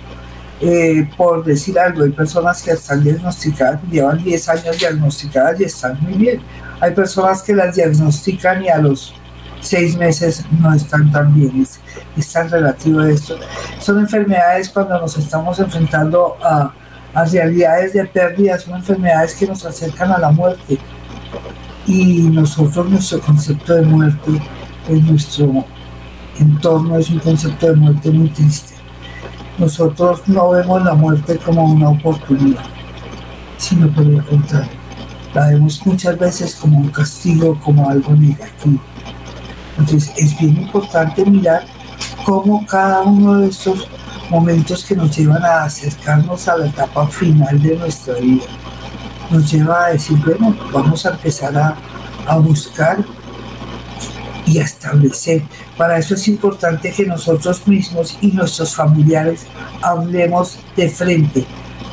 Eh, 0.60 1.08
por 1.16 1.44
decir 1.44 1.76
algo, 1.78 2.04
hay 2.04 2.10
personas 2.10 2.62
que 2.62 2.70
están 2.70 3.02
diagnosticadas, 3.02 3.80
llevan 3.90 4.22
10 4.22 4.48
años 4.48 4.78
diagnosticadas 4.78 5.60
y 5.60 5.64
están 5.64 5.98
muy 6.00 6.12
bien. 6.12 6.40
Hay 6.80 6.94
personas 6.94 7.42
que 7.42 7.52
las 7.52 7.74
diagnostican 7.74 8.62
y 8.62 8.68
a 8.68 8.78
los 8.78 9.12
6 9.60 9.96
meses 9.96 10.44
no 10.60 10.72
están 10.72 11.10
tan 11.10 11.34
bien. 11.34 11.66
Tan 12.20 12.50
relativo 12.50 13.00
a 13.00 13.10
esto. 13.10 13.36
Son 13.78 13.98
enfermedades 13.98 14.68
cuando 14.68 14.98
nos 15.00 15.16
estamos 15.16 15.58
enfrentando 15.58 16.36
a, 16.42 16.72
a 17.14 17.24
realidades 17.24 17.92
de 17.92 18.04
pérdida, 18.04 18.58
son 18.58 18.74
enfermedades 18.76 19.34
que 19.34 19.46
nos 19.46 19.64
acercan 19.64 20.12
a 20.12 20.18
la 20.18 20.30
muerte 20.30 20.78
y 21.86 22.22
nosotros 22.22 22.88
nuestro 22.88 23.20
concepto 23.20 23.74
de 23.74 23.82
muerte 23.82 24.30
en 24.88 25.06
nuestro 25.06 25.64
entorno 26.38 26.98
es 26.98 27.10
un 27.10 27.18
concepto 27.18 27.66
de 27.66 27.76
muerte 27.76 28.10
muy 28.10 28.28
triste. 28.28 28.74
Nosotros 29.58 30.22
no 30.26 30.50
vemos 30.50 30.84
la 30.84 30.94
muerte 30.94 31.38
como 31.38 31.64
una 31.64 31.90
oportunidad, 31.90 32.64
sino 33.58 33.88
por 33.88 34.04
el 34.04 34.24
contrario. 34.24 34.70
La 35.34 35.48
vemos 35.48 35.84
muchas 35.86 36.18
veces 36.18 36.54
como 36.54 36.78
un 36.78 36.88
castigo, 36.88 37.58
como 37.60 37.88
algo 37.88 38.14
negativo. 38.14 38.80
Entonces 39.78 40.12
es 40.16 40.38
bien 40.38 40.62
importante 40.62 41.24
mirar 41.24 41.64
cómo 42.24 42.66
cada 42.66 43.02
uno 43.02 43.38
de 43.38 43.48
estos 43.48 43.88
momentos 44.30 44.84
que 44.84 44.96
nos 44.96 45.16
llevan 45.16 45.44
a 45.44 45.64
acercarnos 45.64 46.48
a 46.48 46.56
la 46.56 46.66
etapa 46.66 47.06
final 47.08 47.60
de 47.62 47.76
nuestra 47.76 48.14
vida 48.14 48.44
nos 49.30 49.50
lleva 49.50 49.86
a 49.86 49.88
decir, 49.90 50.18
bueno, 50.18 50.54
vamos 50.72 51.06
a 51.06 51.10
empezar 51.10 51.56
a, 51.56 51.76
a 52.26 52.36
buscar 52.36 52.98
y 54.46 54.58
a 54.58 54.64
establecer. 54.64 55.42
Para 55.76 55.98
eso 55.98 56.14
es 56.14 56.28
importante 56.28 56.92
que 56.92 57.06
nosotros 57.06 57.66
mismos 57.66 58.18
y 58.20 58.28
nuestros 58.28 58.74
familiares 58.74 59.46
hablemos 59.80 60.58
de 60.76 60.88
frente, 60.88 61.46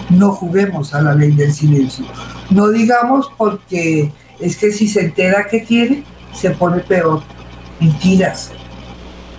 no 0.09 0.31
juguemos 0.31 0.93
a 0.93 1.01
la 1.01 1.13
ley 1.13 1.31
del 1.31 1.53
silencio. 1.53 2.05
No 2.49 2.69
digamos 2.69 3.31
porque 3.38 4.11
es 4.39 4.57
que 4.57 4.71
si 4.71 4.88
se 4.88 5.01
entera 5.01 5.47
que 5.47 5.59
tiene, 5.61 6.03
se 6.33 6.51
pone 6.51 6.79
peor. 6.79 7.21
Mentiras. 7.79 8.51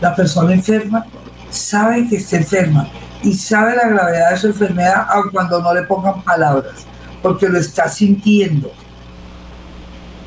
La 0.00 0.14
persona 0.14 0.54
enferma 0.54 1.06
sabe 1.50 2.08
que 2.08 2.16
está 2.16 2.36
enferma 2.36 2.88
y 3.22 3.34
sabe 3.34 3.76
la 3.76 3.88
gravedad 3.88 4.30
de 4.30 4.36
su 4.36 4.46
enfermedad 4.46 5.06
aun 5.08 5.30
cuando 5.30 5.60
no 5.60 5.74
le 5.74 5.82
pongan 5.82 6.22
palabras 6.22 6.86
porque 7.22 7.48
lo 7.48 7.58
está 7.58 7.88
sintiendo, 7.88 8.72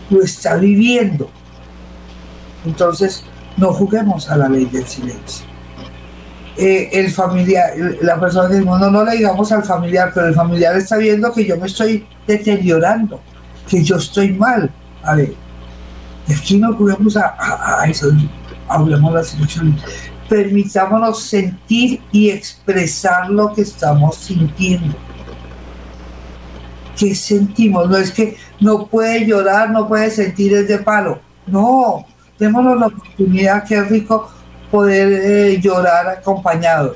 lo 0.09 0.21
está 0.21 0.55
viviendo. 0.55 1.29
Entonces, 2.65 3.23
no 3.57 3.73
juguemos 3.73 4.29
a 4.29 4.37
la 4.37 4.47
ley 4.47 4.65
del 4.65 4.85
silencio. 4.85 5.45
Eh, 6.55 6.89
el 6.93 7.11
familiar, 7.11 7.71
la 8.01 8.19
persona 8.19 8.47
que 8.47 8.61
no, 8.61 8.77
no 8.77 9.03
le 9.03 9.17
digamos 9.17 9.51
al 9.51 9.63
familiar, 9.63 10.11
pero 10.13 10.27
el 10.27 10.35
familiar 10.35 10.75
está 10.77 10.97
viendo 10.97 11.33
que 11.33 11.45
yo 11.45 11.57
me 11.57 11.65
estoy 11.65 12.05
deteriorando, 12.27 13.19
que 13.67 13.83
yo 13.83 13.95
estoy 13.95 14.33
mal. 14.33 14.69
A 15.03 15.15
ver, 15.15 15.33
aquí 16.29 16.57
no 16.59 16.75
juguemos 16.75 17.17
a, 17.17 17.35
a, 17.81 17.85
eso, 17.87 18.11
hablemos 18.73 19.13
la 19.13 19.23
situación. 19.23 19.77
Permitámonos 20.29 21.21
sentir 21.21 22.01
y 22.11 22.29
expresar 22.29 23.29
lo 23.29 23.53
que 23.53 23.61
estamos 23.61 24.15
sintiendo 24.15 24.95
¿qué 26.97 27.15
sentimos? 27.15 27.89
No 27.89 27.97
es 27.97 28.11
que 28.11 28.37
no 28.59 28.85
puede 28.87 29.25
llorar, 29.25 29.69
no 29.69 29.87
puede 29.87 30.09
sentir 30.09 30.53
ese 30.53 30.77
palo. 30.79 31.19
No, 31.45 32.05
démonos 32.39 32.79
la 32.79 32.87
oportunidad, 32.87 33.63
qué 33.67 33.81
rico 33.83 34.29
poder 34.71 35.11
eh, 35.11 35.59
llorar 35.61 36.07
acompañado. 36.07 36.95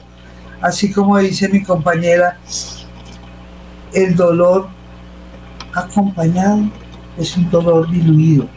Así 0.62 0.92
como 0.92 1.18
dice 1.18 1.50
mi 1.50 1.64
compañera, 1.64 2.38
el 3.94 4.16
dolor 4.16 4.70
acompañado 5.74 6.70
es 7.18 7.36
un 7.38 7.50
dolor 7.50 7.90
diluido, 7.90 8.48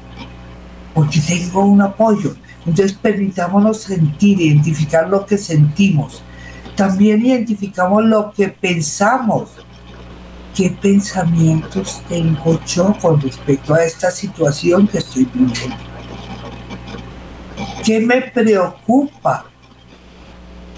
porque 0.95 1.21
tengo 1.21 1.65
un 1.65 1.83
apoyo. 1.83 2.35
Entonces 2.71 2.97
permitámonos 2.97 3.79
sentir, 3.81 4.41
identificar 4.41 5.09
lo 5.09 5.27
que 5.27 5.37
sentimos. 5.37 6.23
También 6.77 7.27
identificamos 7.27 8.05
lo 8.05 8.33
que 8.33 8.49
pensamos 8.49 9.51
qué 10.55 10.71
pensamientos 10.71 12.01
tengo 12.09 12.61
yo 12.65 12.95
con 13.01 13.21
respecto 13.21 13.75
a 13.75 13.83
esta 13.85 14.13
situación 14.13 14.87
que 14.87 14.99
estoy 14.99 15.25
viviendo. 15.25 15.77
¿Qué 17.85 17.99
me 17.99 18.23
preocupa? 18.23 19.47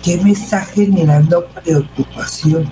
¿Qué 0.03 0.17
me 0.17 0.33
está 0.33 0.63
generando 0.63 1.47
preocupación? 1.47 2.71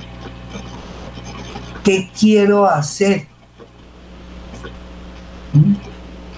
¿Qué 1.85 2.11
quiero 2.19 2.65
hacer? 2.65 3.27
¿Mm? 5.53 5.75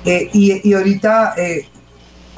Eh, 0.04 0.30
y, 0.32 0.72
ahorita, 0.74 1.34
eh, 1.36 1.68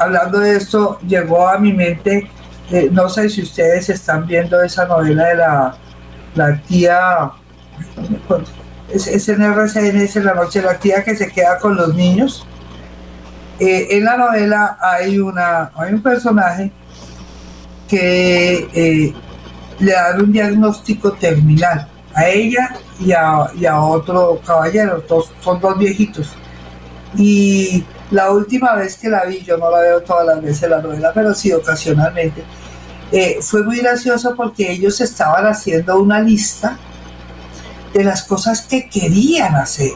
hablando 0.05 0.39
de 0.39 0.57
esto, 0.57 0.99
llegó 1.07 1.49
a 1.49 1.59
mi 1.59 1.73
mente, 1.73 2.31
eh, 2.71 2.89
no 2.91 3.09
sé 3.09 3.29
si 3.29 3.43
ustedes 3.43 3.91
están 3.91 4.27
viendo 4.27 4.63
esa 4.63 4.87
novela 4.87 5.25
de 5.25 5.35
la, 5.35 5.77
la 6.35 6.61
tía 6.63 7.33
es, 8.91 9.29
en 9.29 9.43
RCN, 9.43 9.97
es 10.01 10.17
en 10.17 10.25
la 10.25 10.35
noche 10.35 10.63
la 10.63 10.79
tía 10.79 11.03
que 11.03 11.17
se 11.17 11.31
queda 11.31 11.59
con 11.59 11.77
los 11.77 11.95
niños. 11.95 12.47
Eh, 13.59 13.89
en 13.91 14.05
la 14.05 14.17
novela 14.17 14.79
hay, 14.81 15.19
una, 15.19 15.71
hay 15.77 15.95
un 15.95 16.03
personaje 16.03 16.73
que 17.89 18.69
eh, 18.73 19.15
le 19.79 19.93
dan 19.93 20.21
un 20.21 20.33
diagnóstico 20.33 21.13
terminal 21.13 21.89
a 22.15 22.29
ella 22.29 22.77
y 23.01 23.13
a, 23.13 23.81
otro 23.81 24.41
caballero, 24.45 25.03
son 25.41 25.61
dos 25.61 25.79
viejitos. 25.79 26.35
Y 27.17 27.85
la 28.11 28.31
última 28.31 28.75
vez 28.75 28.97
que 28.97 29.09
la 29.09 29.25
vi, 29.25 29.43
yo 29.43 29.57
no 29.57 29.71
la 29.71 29.81
veo 29.81 30.03
todas 30.03 30.27
las 30.27 30.43
veces 30.43 30.69
la 30.69 30.81
novela, 30.81 31.13
pero 31.15 31.35
sí 31.35 31.53
ocasionalmente, 31.53 32.45
eh, 33.13 33.39
fue 33.41 33.63
muy 33.63 33.79
gracioso 33.79 34.35
porque 34.35 34.73
ellos 34.73 35.01
estaban 35.01 35.47
haciendo 35.47 35.99
una 35.99 36.21
lista 36.21 36.79
de 37.93 38.05
las 38.05 38.25
cosas 38.25 38.63
que 38.63 38.89
querían 38.89 39.55
hacer. 39.55 39.93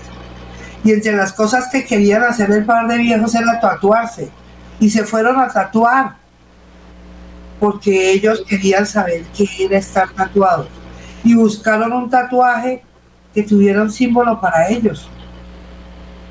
Y 0.85 0.93
entre 0.93 1.17
las 1.17 1.33
cosas 1.33 1.69
que 1.71 1.85
querían 1.85 2.23
hacer 2.23 2.51
el 2.51 2.65
par 2.65 2.87
de 2.87 2.99
viejos 2.99 3.35
era 3.35 3.59
tatuarse. 3.61 4.31
Y 4.79 4.89
se 4.89 5.05
fueron 5.05 5.41
a 5.41 5.49
tatuar. 5.49 6.17
Porque 7.59 8.13
ellos 8.13 8.45
querían 8.49 8.87
saber 8.87 9.25
qué 9.37 9.49
era 9.59 9.79
estar 9.79 10.11
tatuado. 10.11 10.69
Y 11.25 11.35
buscaron 11.35 11.93
un 11.93 12.09
tatuaje 12.09 12.85
que 13.35 13.43
tuviera 13.43 13.83
un 13.83 13.91
símbolo 13.91 14.41
para 14.41 14.69
ellos. 14.69 15.11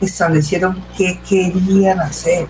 Establecieron 0.02 0.84
qué 0.98 1.20
querían 1.28 2.00
hacer. 2.00 2.48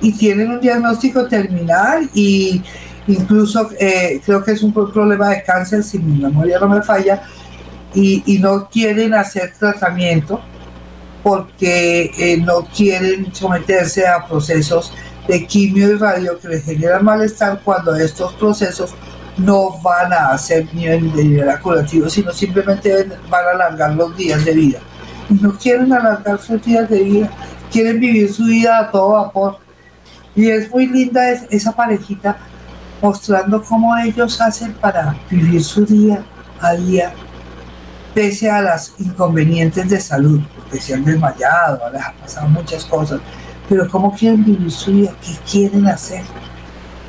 Y 0.00 0.12
tienen 0.12 0.50
un 0.50 0.60
diagnóstico 0.60 1.26
terminal 1.26 2.10
y 2.14 2.62
incluso 3.06 3.70
eh, 3.78 4.20
creo 4.24 4.44
que 4.44 4.52
es 4.52 4.62
un 4.62 4.72
problema 4.72 5.30
de 5.30 5.42
cáncer, 5.42 5.82
si 5.82 5.98
mi 5.98 6.20
memoria 6.20 6.58
no 6.58 6.68
me 6.68 6.82
falla, 6.82 7.22
y, 7.94 8.38
no 8.40 8.68
quieren 8.68 9.14
hacer 9.14 9.54
tratamiento 9.58 10.40
porque 11.22 12.10
eh, 12.18 12.36
no 12.36 12.66
quieren 12.66 13.34
someterse 13.34 14.06
a 14.06 14.26
procesos 14.26 14.92
de 15.26 15.46
quimio 15.46 15.90
y 15.90 15.96
radio 15.96 16.38
que 16.38 16.48
les 16.48 16.64
generan 16.64 17.04
malestar 17.04 17.60
cuando 17.64 17.96
estos 17.96 18.34
procesos 18.34 18.94
no 19.36 19.80
van 19.82 20.12
a 20.12 20.28
hacer 20.28 20.72
nivel 20.74 21.12
de 21.12 21.24
nivel 21.24 21.60
curativo, 21.60 22.08
sino 22.08 22.32
simplemente 22.32 23.08
van 23.28 23.44
a 23.44 23.50
alargar 23.50 23.94
los 23.94 24.16
días 24.16 24.44
de 24.44 24.52
vida. 24.52 24.78
No 25.28 25.56
quieren 25.58 25.92
alargar 25.92 26.38
sus 26.40 26.62
días 26.64 26.88
de 26.88 27.02
vida, 27.02 27.30
quieren 27.70 27.98
vivir 27.98 28.32
su 28.32 28.44
vida 28.44 28.78
a 28.78 28.90
todo 28.90 29.12
vapor. 29.12 29.58
Y 30.34 30.48
es 30.48 30.70
muy 30.70 30.86
linda 30.86 31.30
esa 31.50 31.72
parejita 31.72 32.36
mostrando 33.02 33.62
cómo 33.62 33.96
ellos 33.96 34.40
hacen 34.40 34.72
para 34.74 35.16
vivir 35.30 35.62
su 35.62 35.84
día 35.84 36.22
a 36.60 36.74
día, 36.74 37.12
pese 38.14 38.50
a 38.50 38.62
las 38.62 38.94
inconvenientes 38.98 39.88
de 39.90 40.00
salud, 40.00 40.40
porque 40.56 40.80
se 40.80 40.94
han 40.94 41.04
desmayado, 41.04 41.80
han 41.86 42.14
pasado 42.20 42.48
muchas 42.48 42.84
cosas, 42.84 43.20
pero 43.68 43.88
cómo 43.88 44.14
quieren 44.14 44.44
vivir 44.44 44.70
su 44.70 44.92
vida, 44.92 45.12
qué 45.20 45.50
quieren 45.50 45.86
hacer, 45.86 46.22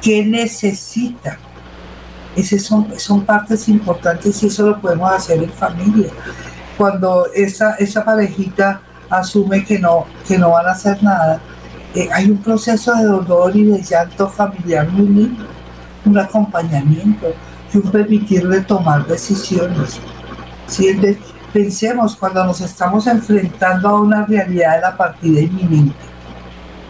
qué 0.02 0.26
necesitan. 0.26 1.38
Esas 2.36 2.62
son, 2.62 2.88
son 2.98 3.26
partes 3.26 3.68
importantes 3.68 4.44
y 4.44 4.48
eso 4.48 4.68
lo 4.68 4.80
podemos 4.80 5.12
hacer 5.12 5.42
en 5.42 5.52
familia. 5.52 6.12
Cuando 6.78 7.26
esa, 7.34 7.76
esa 7.76 8.06
parejita 8.06 8.82
asume 9.10 9.66
que 9.66 9.80
no, 9.80 10.06
que 10.28 10.38
no 10.38 10.52
van 10.52 10.68
a 10.68 10.72
hacer 10.72 11.02
nada, 11.02 11.40
eh, 11.96 12.10
hay 12.14 12.30
un 12.30 12.38
proceso 12.38 12.94
de 12.96 13.06
dolor 13.06 13.56
y 13.56 13.64
de 13.64 13.82
llanto 13.82 14.28
familiar 14.28 14.88
muy 14.90 15.08
lindo, 15.08 15.46
un 16.06 16.18
acompañamiento 16.18 17.34
y 17.74 17.78
un 17.78 17.92
permitirle 17.92 18.62
tomar 18.62 19.06
decisiones. 19.08 20.00
Pensemos 21.54 22.16
cuando 22.16 22.44
nos 22.44 22.62
estamos 22.62 23.08
enfrentando 23.08 23.90
a 23.90 24.02
una 24.02 24.26
realidad 24.26 24.76
de 24.76 24.82
la 24.82 24.98
partida 24.98 25.40
inminente. 25.40 25.96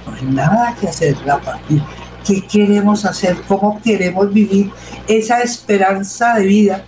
No 0.05 0.13
hay 0.13 0.25
nada 0.25 0.75
que 0.77 0.89
hacer 0.89 1.15
la 1.25 1.37
partida. 1.37 1.85
¿Qué 2.25 2.45
queremos 2.45 3.05
hacer? 3.05 3.37
¿Cómo 3.47 3.79
queremos 3.81 4.33
vivir 4.33 4.71
esa 5.07 5.39
esperanza 5.39 6.33
de 6.33 6.45
vida 6.45 6.83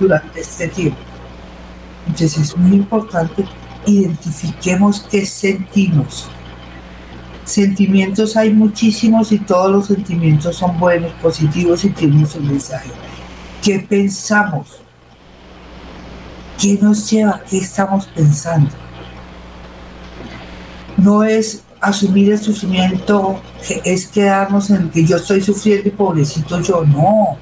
durante 0.00 0.40
este 0.40 0.68
tiempo? 0.68 1.07
Entonces 2.08 2.38
es 2.38 2.56
muy 2.56 2.76
importante 2.76 3.44
identifiquemos 3.88 5.00
qué 5.10 5.24
sentimos. 5.24 6.28
Sentimientos 7.44 8.36
hay 8.36 8.52
muchísimos 8.52 9.32
y 9.32 9.38
todos 9.38 9.70
los 9.70 9.86
sentimientos 9.86 10.56
son 10.56 10.78
buenos, 10.78 11.12
positivos 11.22 11.84
y 11.84 11.90
tienen 11.90 12.26
su 12.26 12.40
mensaje. 12.40 12.90
¿Qué 13.62 13.78
pensamos? 13.78 14.80
¿Qué 16.60 16.78
nos 16.80 17.10
lleva? 17.10 17.40
¿Qué 17.48 17.58
estamos 17.58 18.06
pensando? 18.06 18.70
No 20.96 21.24
es 21.24 21.62
asumir 21.80 22.32
el 22.32 22.38
sufrimiento, 22.38 23.40
es 23.84 24.08
quedarnos 24.08 24.68
en 24.70 24.90
que 24.90 25.04
yo 25.04 25.16
estoy 25.16 25.40
sufriendo 25.40 25.88
y 25.88 25.92
pobrecito 25.92 26.60
yo, 26.60 26.84
no. 26.84 27.38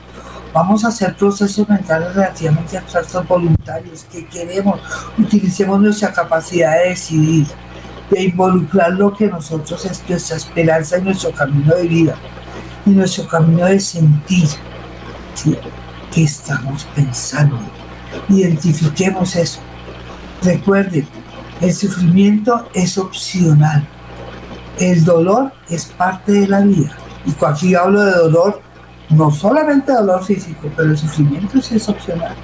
Vamos 0.56 0.86
a 0.86 0.88
hacer 0.88 1.14
procesos 1.14 1.68
mentales 1.68 2.14
relativamente 2.14 2.78
abstractos 2.78 3.28
voluntarios 3.28 4.06
que 4.10 4.24
queremos. 4.24 4.80
Utilicemos 5.18 5.78
nuestra 5.78 6.10
capacidad 6.14 6.78
de 6.78 6.88
decidir, 6.88 7.46
de 8.10 8.22
involucrar 8.22 8.94
lo 8.94 9.12
que 9.12 9.26
nosotros 9.26 9.84
es 9.84 10.02
nuestra 10.08 10.38
esperanza 10.38 10.96
en 10.96 11.04
nuestro 11.04 11.30
camino 11.32 11.74
de 11.74 11.86
vida, 11.86 12.14
y 12.86 12.90
nuestro 12.90 13.28
camino 13.28 13.66
de 13.66 13.78
sentir. 13.78 14.48
¿sí? 15.34 15.58
¿Qué 16.10 16.24
estamos 16.24 16.86
pensando? 16.94 17.58
Identifiquemos 18.30 19.36
eso. 19.36 19.60
Recuerden, 20.42 21.06
el 21.60 21.74
sufrimiento 21.74 22.66
es 22.72 22.96
opcional. 22.96 23.86
El 24.78 25.04
dolor 25.04 25.52
es 25.68 25.84
parte 25.84 26.32
de 26.32 26.48
la 26.48 26.60
vida. 26.60 26.96
Y 27.26 27.32
cuando 27.32 27.58
aquí 27.58 27.74
hablo 27.74 28.02
de 28.02 28.12
dolor, 28.12 28.65
no 29.10 29.30
solamente 29.30 29.92
dolor 29.92 30.24
físico, 30.24 30.68
pero 30.76 30.90
el 30.90 30.98
sufrimiento 30.98 31.58
es 31.58 31.88
opcional. 31.88 32.34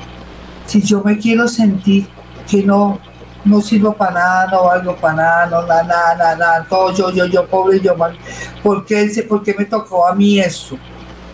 Si 0.67 0.81
yo 0.83 1.03
me 1.03 1.19
quiero 1.19 1.49
sentir 1.49 2.07
que 2.49 2.63
no, 2.63 2.99
no 3.45 3.61
sirvo 3.61 3.93
para 3.93 4.13
nada, 4.13 4.47
no 4.53 4.65
valgo 4.65 4.97
para 4.97 5.15
nada, 5.15 5.47
no, 5.47 5.67
nada, 5.67 5.85
nada, 5.85 6.37
nada, 6.37 6.67
todo 6.69 6.93
yo, 6.95 7.11
yo, 7.11 7.27
yo, 7.27 7.47
pobre, 7.47 7.81
yo 7.81 7.97
mal, 7.97 8.17
¿por 8.63 8.85
qué, 8.85 9.11
¿por 9.29 9.43
qué 9.43 9.55
me 9.59 9.65
tocó 9.65 10.07
a 10.07 10.15
mí 10.15 10.39
eso? 10.39 10.77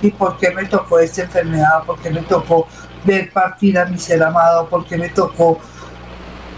¿Y 0.00 0.10
por 0.10 0.38
qué 0.38 0.50
me 0.50 0.64
tocó 0.64 0.98
esta 0.98 1.22
enfermedad? 1.22 1.82
¿Por 1.84 1.98
qué 1.98 2.10
me 2.10 2.22
tocó 2.22 2.66
ver 3.04 3.32
partir 3.32 3.78
a 3.78 3.84
mi 3.84 3.98
ser 3.98 4.22
amado, 4.22 4.68
porque 4.68 4.96
me 4.96 5.08
tocó 5.08 5.58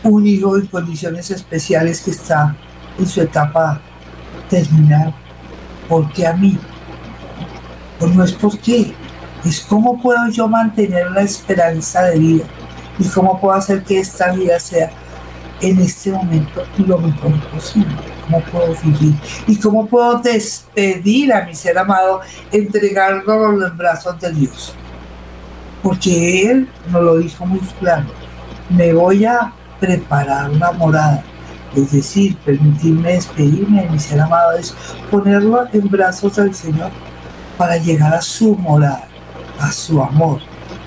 un 0.03 0.27
hijo 0.27 0.57
en 0.57 0.67
condiciones 0.67 1.31
especiales 1.31 2.01
que 2.01 2.11
está 2.11 2.57
en 2.99 3.07
su 3.07 3.21
etapa 3.21 3.81
terminal. 4.49 5.15
porque 5.89 6.27
a 6.27 6.33
mí? 6.35 6.59
Pues 8.01 8.15
no 8.15 8.25
es 8.25 8.33
por 8.33 8.59
qué, 8.59 8.93
es 9.45 9.61
cómo 9.61 10.03
puedo 10.03 10.29
yo 10.31 10.49
mantener 10.49 11.13
la 11.13 11.23
esperanza 11.23 12.03
de 12.03 12.19
vida 12.19 12.45
y 12.99 13.05
cómo 13.05 13.41
puedo 13.41 13.55
hacer 13.55 13.85
que 13.85 14.01
esta 14.01 14.33
vida 14.33 14.59
sea 14.59 14.91
en 15.61 15.79
este 15.79 16.11
momento 16.11 16.65
lo 16.79 16.99
mejor 16.99 17.39
posible. 17.51 17.95
¿Cómo 18.25 18.41
puedo 18.51 18.75
vivir? 18.83 19.15
¿Y 19.47 19.57
cómo 19.57 19.87
puedo 19.87 20.19
despedir 20.19 21.33
a 21.33 21.45
mi 21.45 21.55
ser 21.55 21.79
amado, 21.79 22.21
entregarlo 22.51 23.67
en 23.67 23.77
brazos 23.77 24.19
de 24.21 24.33
Dios? 24.33 24.75
porque 25.83 26.51
Él 26.51 26.69
nos 26.91 27.03
lo 27.03 27.19
dijo 27.19 27.47
muy 27.47 27.61
claro, 27.79 28.07
me 28.69 28.93
voy 28.93 29.25
a 29.25 29.53
preparar 29.79 30.51
una 30.51 30.73
morada, 30.73 31.23
es 31.75 31.93
decir, 31.93 32.37
permitirme 32.39 33.13
despedirme 33.13 33.83
de 33.83 33.91
mi 33.91 33.99
ser 33.99 34.21
amado, 34.21 34.53
es 34.53 34.75
ponerlo 35.11 35.67
en 35.73 35.89
brazos 35.89 36.37
del 36.37 36.55
Señor 36.55 36.91
para 37.61 37.77
llegar 37.77 38.15
a 38.15 38.23
su 38.23 38.57
morada, 38.57 39.07
a 39.61 39.71
su 39.71 40.03
amor, 40.03 40.41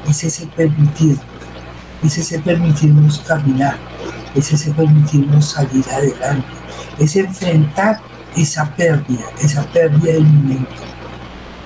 es 0.10 0.24
ese 0.24 0.48
permitir, 0.48 1.20
es 2.04 2.18
ese 2.18 2.40
permitirnos 2.40 3.20
caminar, 3.20 3.76
es 4.34 4.52
ese 4.52 4.72
permitirnos 4.72 5.52
salir 5.52 5.86
adelante, 5.88 6.48
es 6.98 7.16
enfrentar 7.16 8.00
esa 8.36 8.74
pérdida, 8.76 9.22
esa 9.40 9.62
pérdida 9.68 10.18
inminente, 10.18 10.68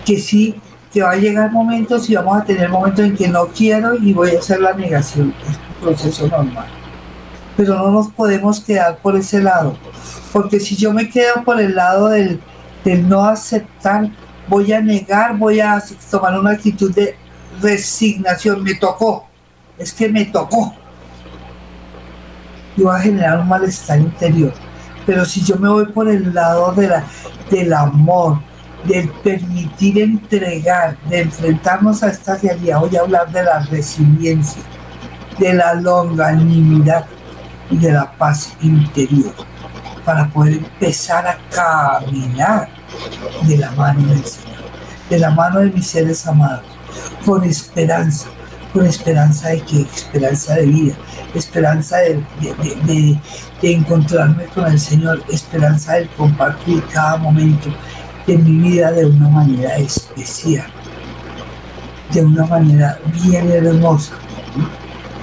que 0.05 0.19
sí 0.19 0.59
que 0.91 1.01
va 1.01 1.11
a 1.11 1.15
llegar 1.15 1.53
momentos 1.53 2.09
y 2.09 2.15
vamos 2.15 2.41
a 2.41 2.43
tener 2.43 2.67
momentos 2.67 3.05
en 3.05 3.15
que 3.15 3.29
no 3.29 3.47
quiero 3.47 3.95
y 3.95 4.11
voy 4.11 4.35
a 4.35 4.39
hacer 4.39 4.59
la 4.59 4.73
negación. 4.73 5.33
Es 5.49 5.55
un 5.55 5.87
proceso 5.87 6.27
normal. 6.27 6.67
Pero 7.55 7.75
no 7.75 7.91
nos 7.91 8.09
podemos 8.09 8.59
quedar 8.59 8.97
por 8.97 9.15
ese 9.15 9.41
lado. 9.41 9.77
Porque 10.33 10.59
si 10.59 10.75
yo 10.75 10.91
me 10.91 11.07
quedo 11.07 11.45
por 11.45 11.61
el 11.61 11.75
lado 11.75 12.09
del, 12.09 12.41
del 12.83 13.07
no 13.07 13.23
aceptar, 13.23 14.09
voy 14.47 14.71
a 14.73 14.81
negar, 14.81 15.37
voy 15.37 15.59
a 15.59 15.81
tomar 16.09 16.39
una 16.39 16.51
actitud 16.51 16.93
de 16.93 17.15
resignación. 17.61 18.63
Me 18.63 18.75
tocó. 18.75 19.27
Es 19.77 19.93
que 19.93 20.09
me 20.09 20.25
tocó. 20.25 20.73
Y 22.75 22.83
va 22.83 22.97
a 22.97 23.01
generar 23.01 23.39
un 23.39 23.47
malestar 23.47 23.99
interior. 23.99 24.53
Pero 25.05 25.25
si 25.25 25.43
yo 25.43 25.55
me 25.57 25.69
voy 25.69 25.87
por 25.87 26.09
el 26.09 26.33
lado 26.33 26.73
de 26.73 26.87
la, 26.87 27.03
del 27.49 27.73
amor, 27.73 28.39
del 28.85 29.09
permitir 29.09 29.99
entregar, 29.99 30.97
de 31.09 31.21
enfrentarnos 31.21 32.03
a 32.03 32.09
esta 32.09 32.37
realidad. 32.37 32.79
Voy 32.79 32.95
a 32.95 33.01
hablar 33.01 33.31
de 33.31 33.43
la 33.43 33.59
resiliencia, 33.59 34.61
de 35.37 35.53
la 35.53 35.73
longanimidad 35.75 37.05
y 37.69 37.77
de 37.77 37.91
la 37.91 38.11
paz 38.13 38.53
interior 38.61 39.33
para 40.05 40.29
poder 40.29 40.53
empezar 40.53 41.27
a 41.27 41.37
caminar 41.49 42.69
de 43.43 43.57
la 43.57 43.71
mano 43.71 44.07
del 44.07 44.23
Señor, 44.23 44.63
de 45.09 45.19
la 45.19 45.31
mano 45.31 45.59
de 45.59 45.71
mis 45.71 45.87
seres 45.87 46.25
amados, 46.27 46.65
con 47.25 47.43
esperanza, 47.43 48.27
con 48.73 48.85
esperanza 48.85 49.49
de 49.49 49.61
que, 49.61 49.81
esperanza 49.81 50.55
de 50.55 50.65
vida, 50.65 50.95
esperanza 51.33 51.97
de, 51.97 52.23
de, 52.85 53.19
de 53.61 53.73
encontrarme 53.73 54.45
con 54.45 54.65
el 54.65 54.79
Señor, 54.79 55.23
esperanza 55.29 55.93
de 55.93 56.07
compartir 56.09 56.83
cada 56.91 57.17
momento, 57.17 57.69
en 58.27 58.43
mi 58.43 58.69
vida 58.69 58.91
de 58.91 59.05
una 59.05 59.29
manera 59.29 59.77
especial, 59.77 60.67
de 62.11 62.25
una 62.25 62.45
manera 62.45 62.99
bien 63.23 63.49
hermosa, 63.49 64.13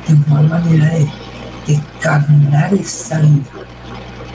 de 0.08 0.14
una 0.14 0.42
manera 0.42 0.90
de, 0.94 1.08
caminar 2.00 2.74
esta 2.74 3.18
vida, 3.20 3.44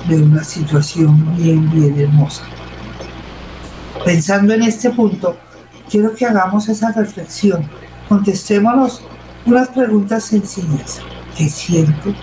de 0.08 0.22
una 0.22 0.44
situación 0.44 1.36
bien, 1.36 1.70
bien 1.72 2.00
hermosa. 2.00 2.44
Pensando 4.06 4.54
en 4.54 4.64
este 4.64 4.90
punto, 4.90 5.38
quiero 5.90 6.16
que 6.16 6.26
hagamos 6.26 6.68
esa 6.70 6.92
reflexión. 6.92 7.70
Contestémonos 8.08 9.02
unas 9.46 9.70
preguntas 9.70 10.24
sencillas. 10.24 11.02
¿Qué 11.38 11.50
siento? 11.50 12.14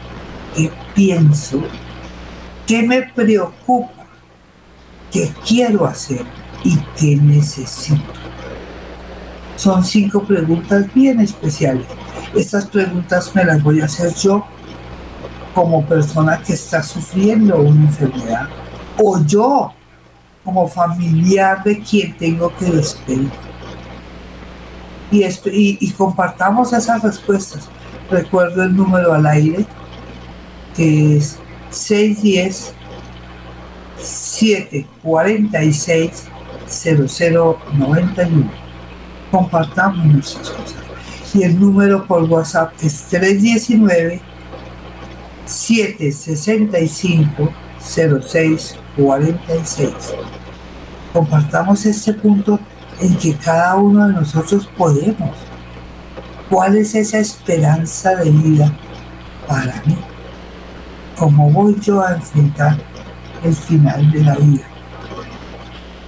¿Qué 0.54 0.70
pienso? 0.94 1.62
¿Qué 2.66 2.82
me 2.82 3.02
preocupa? 3.02 3.96
qué 5.16 5.32
quiero 5.46 5.86
hacer 5.86 6.24
y 6.64 6.76
qué 6.98 7.16
necesito. 7.16 8.12
Son 9.56 9.82
cinco 9.84 10.22
preguntas 10.24 10.92
bien 10.92 11.20
especiales. 11.20 11.86
Estas 12.34 12.66
preguntas 12.66 13.34
me 13.34 13.44
las 13.44 13.62
voy 13.62 13.80
a 13.80 13.86
hacer 13.86 14.14
yo 14.14 14.44
como 15.54 15.86
persona 15.86 16.42
que 16.42 16.52
está 16.52 16.82
sufriendo 16.82 17.56
una 17.56 17.86
enfermedad 17.86 18.48
o 18.98 19.18
yo 19.24 19.72
como 20.46 20.66
familiar 20.68 21.62
de 21.64 21.80
quien 21.80 22.16
tengo 22.16 22.54
que 22.56 22.66
despedir. 22.66 23.28
Y, 25.10 25.26
y, 25.80 25.90
compartamos 25.90 26.72
esas 26.72 27.02
respuestas. 27.02 27.68
Recuerdo 28.10 28.62
el 28.62 28.74
número 28.76 29.12
al 29.12 29.26
aire, 29.26 29.66
que 30.76 31.16
es 31.16 31.38
610 31.70 32.72
746 33.98 36.28
0091. 36.68 38.50
Compartamos 39.30 40.06
nuestras 40.06 40.50
cosas. 40.50 40.76
Y 41.34 41.42
el 41.42 41.58
número 41.58 42.06
por 42.06 42.22
WhatsApp 42.24 42.72
es 42.82 43.06
319 43.10 44.20
765 45.44 47.50
06 47.80 48.76
46. 48.96 49.92
Compartamos 51.12 51.84
este 51.86 52.12
punto 52.14 52.58
en 53.00 53.16
que 53.16 53.34
cada 53.34 53.74
uno 53.76 54.08
de 54.08 54.14
nosotros 54.14 54.68
podemos. 54.76 55.36
¿Cuál 56.48 56.76
es 56.76 56.94
esa 56.94 57.18
esperanza 57.18 58.14
de 58.16 58.30
vida 58.30 58.72
para 59.46 59.82
mí? 59.84 59.96
¿Cómo 61.18 61.50
voy 61.50 61.76
yo 61.80 62.00
a 62.02 62.14
enfrentar 62.14 62.78
el 63.42 63.54
final 63.54 64.10
de 64.10 64.22
la 64.22 64.34
vida? 64.36 64.64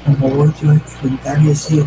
¿Cómo 0.05 0.35
voy 0.35 0.53
yo 0.63 0.71
a 0.71 0.75
enfrentar 0.75 1.39
ese, 1.47 1.85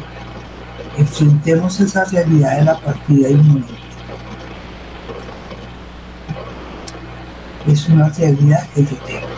enfrentemos 0.98 1.80
esa 1.80 2.06
realidad 2.06 2.58
de 2.58 2.66
la 2.66 2.80
partida 2.80 3.30
inminente? 3.30 3.74
Es 7.68 7.88
una 7.90 8.10
realidad 8.10 8.68
que 8.74 8.84
yo 8.84 8.98
tengo. 9.06 9.31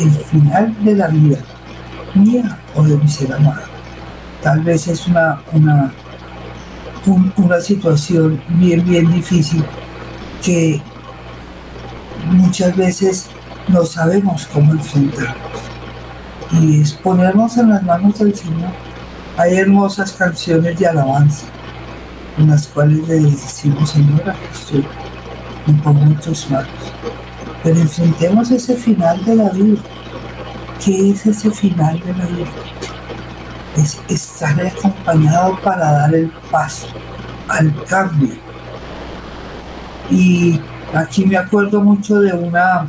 El 0.00 0.10
final 0.10 0.74
de 0.82 0.96
la 0.96 1.08
vida 1.08 1.38
mía 2.14 2.58
o 2.74 2.82
de 2.82 2.96
mi 2.96 3.06
ser 3.06 3.32
amado. 3.32 3.62
Tal 4.42 4.60
vez 4.60 4.88
es 4.88 5.06
una, 5.06 5.42
una, 5.52 5.92
una 7.36 7.60
situación 7.60 8.42
bien, 8.48 8.84
bien 8.84 9.12
difícil 9.12 9.62
que 10.42 10.80
muchas 12.30 12.74
veces 12.76 13.26
no 13.68 13.84
sabemos 13.84 14.46
cómo 14.46 14.72
enfrentarnos. 14.72 15.36
Y 16.52 16.80
es 16.80 16.92
ponernos 16.92 17.56
en 17.58 17.68
las 17.68 17.82
manos 17.82 18.18
del 18.18 18.34
Señor. 18.34 18.70
Hay 19.36 19.56
hermosas 19.56 20.12
canciones 20.12 20.78
de 20.78 20.86
alabanza 20.86 21.46
en 22.38 22.48
las 22.48 22.66
cuales 22.68 23.06
le 23.06 23.20
decimos, 23.20 23.90
Señor, 23.90 24.30
aquí 24.30 24.40
estoy, 24.52 24.86
me 25.66 25.74
pongo 25.82 26.02
en 26.02 26.16
tus 26.16 26.50
manos. 26.50 26.70
Pero 27.62 27.80
enfrentemos 27.80 28.50
ese 28.50 28.74
final 28.74 29.24
de 29.24 29.34
la 29.36 29.50
vida. 29.50 29.80
¿Qué 30.84 31.10
es 31.10 31.26
ese 31.26 31.50
final 31.50 32.00
de 32.00 32.14
la 32.14 32.26
vida? 32.26 32.50
Es 33.76 34.00
estar 34.08 34.58
acompañado 34.66 35.58
para 35.62 35.92
dar 35.92 36.14
el 36.14 36.30
paso 36.50 36.88
al 37.48 37.74
cambio. 37.84 38.34
Y 40.10 40.60
aquí 40.94 41.26
me 41.26 41.36
acuerdo 41.36 41.80
mucho 41.80 42.18
de 42.20 42.32
una 42.32 42.86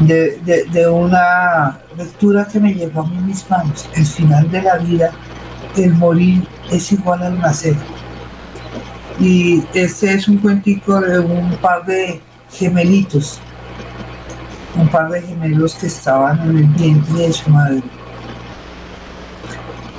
de, 0.00 0.88
una 0.88 1.78
lectura 1.96 2.46
que 2.46 2.60
me 2.60 2.74
llegó 2.74 3.00
a 3.00 3.06
mí 3.06 3.16
mis 3.18 3.48
manos. 3.48 3.88
El 3.94 4.06
final 4.06 4.50
de 4.50 4.62
la 4.62 4.76
vida, 4.76 5.10
el 5.76 5.94
morir 5.94 6.46
es 6.70 6.92
igual 6.92 7.22
al 7.22 7.38
nacer. 7.38 7.76
Y 9.18 9.62
este 9.72 10.12
es 10.12 10.28
un 10.28 10.38
cuentico 10.38 11.00
de 11.00 11.18
un 11.18 11.56
par 11.56 11.84
de 11.86 12.20
gemelitos, 12.52 13.40
un 14.76 14.88
par 14.88 15.10
de 15.10 15.22
gemelos 15.22 15.74
que 15.74 15.86
estaban 15.86 16.40
en 16.42 16.58
el 16.58 16.64
vientre 16.64 17.26
de 17.26 17.32
su 17.32 17.50
madre. 17.50 17.82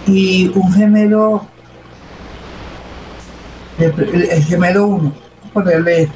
Y 0.06 0.48
un 0.56 0.72
gemelo, 0.74 1.46
el, 3.78 4.44
gemelo 4.44 4.88
uno, 4.88 5.14
ponerle 5.54 6.10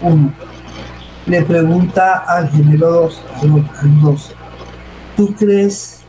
uno, 0.00 0.32
le 1.26 1.42
pregunta 1.42 2.24
al 2.26 2.50
gemelo 2.50 2.90
2, 2.90 3.22
al 3.80 4.00
2, 4.00 4.34
¿tú 5.16 5.34
crees 5.34 6.00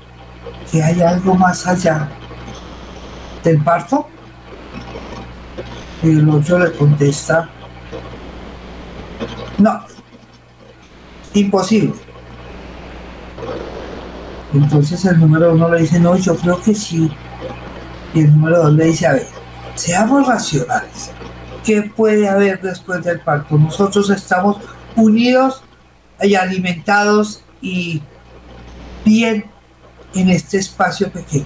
que 0.72 0.84
hay 0.84 1.02
algo 1.02 1.36
más 1.36 1.66
allá 1.68 2.10
del 3.44 3.62
parto? 3.64 4.08
Y 6.04 6.10
el 6.10 6.30
otro 6.30 6.60
le 6.60 6.72
contesta, 6.74 7.50
no, 9.58 9.86
imposible. 11.34 11.94
Entonces 14.54 15.04
el 15.06 15.20
número 15.20 15.54
uno 15.54 15.70
le 15.70 15.82
dice, 15.82 16.00
no, 16.00 16.16
yo 16.16 16.36
creo 16.36 16.62
que 16.62 16.74
sí. 16.74 17.12
Y 18.14 18.20
el 18.22 18.32
número 18.32 18.64
dos 18.64 18.74
le 18.74 18.86
dice, 18.86 19.08
a 19.08 19.14
ver, 19.14 19.28
seamos 19.76 20.26
racionales. 20.28 21.12
¿Qué 21.64 21.82
puede 21.82 22.30
haber 22.30 22.62
después 22.62 23.04
del 23.04 23.20
parto? 23.20 23.58
Nosotros 23.58 24.10
estamos 24.10 24.58
unidos 24.96 25.64
y 26.22 26.36
alimentados 26.36 27.44
y 27.62 28.02
bien 29.04 29.46
en 30.14 30.30
este 30.30 30.58
espacio 30.58 31.12
pequeño. 31.12 31.46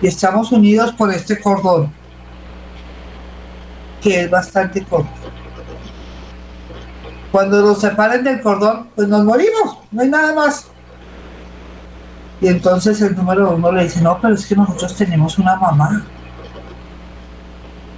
Y 0.00 0.06
estamos 0.06 0.52
unidos 0.52 0.92
por 0.92 1.12
este 1.12 1.40
cordón, 1.40 1.92
que 4.00 4.22
es 4.22 4.30
bastante 4.30 4.82
corto. 4.84 5.17
Cuando 7.32 7.60
nos 7.60 7.80
separen 7.80 8.24
del 8.24 8.40
cordón, 8.40 8.88
pues 8.94 9.08
nos 9.08 9.24
morimos, 9.24 9.78
no 9.90 10.02
hay 10.02 10.08
nada 10.08 10.34
más. 10.34 10.68
Y 12.40 12.48
entonces 12.48 13.00
el 13.02 13.16
número 13.16 13.50
uno 13.50 13.72
le 13.72 13.84
dice, 13.84 14.00
no, 14.00 14.18
pero 14.20 14.34
es 14.34 14.46
que 14.46 14.54
nosotros 14.54 14.94
tenemos 14.94 15.38
una 15.38 15.56
mamá. 15.56 16.06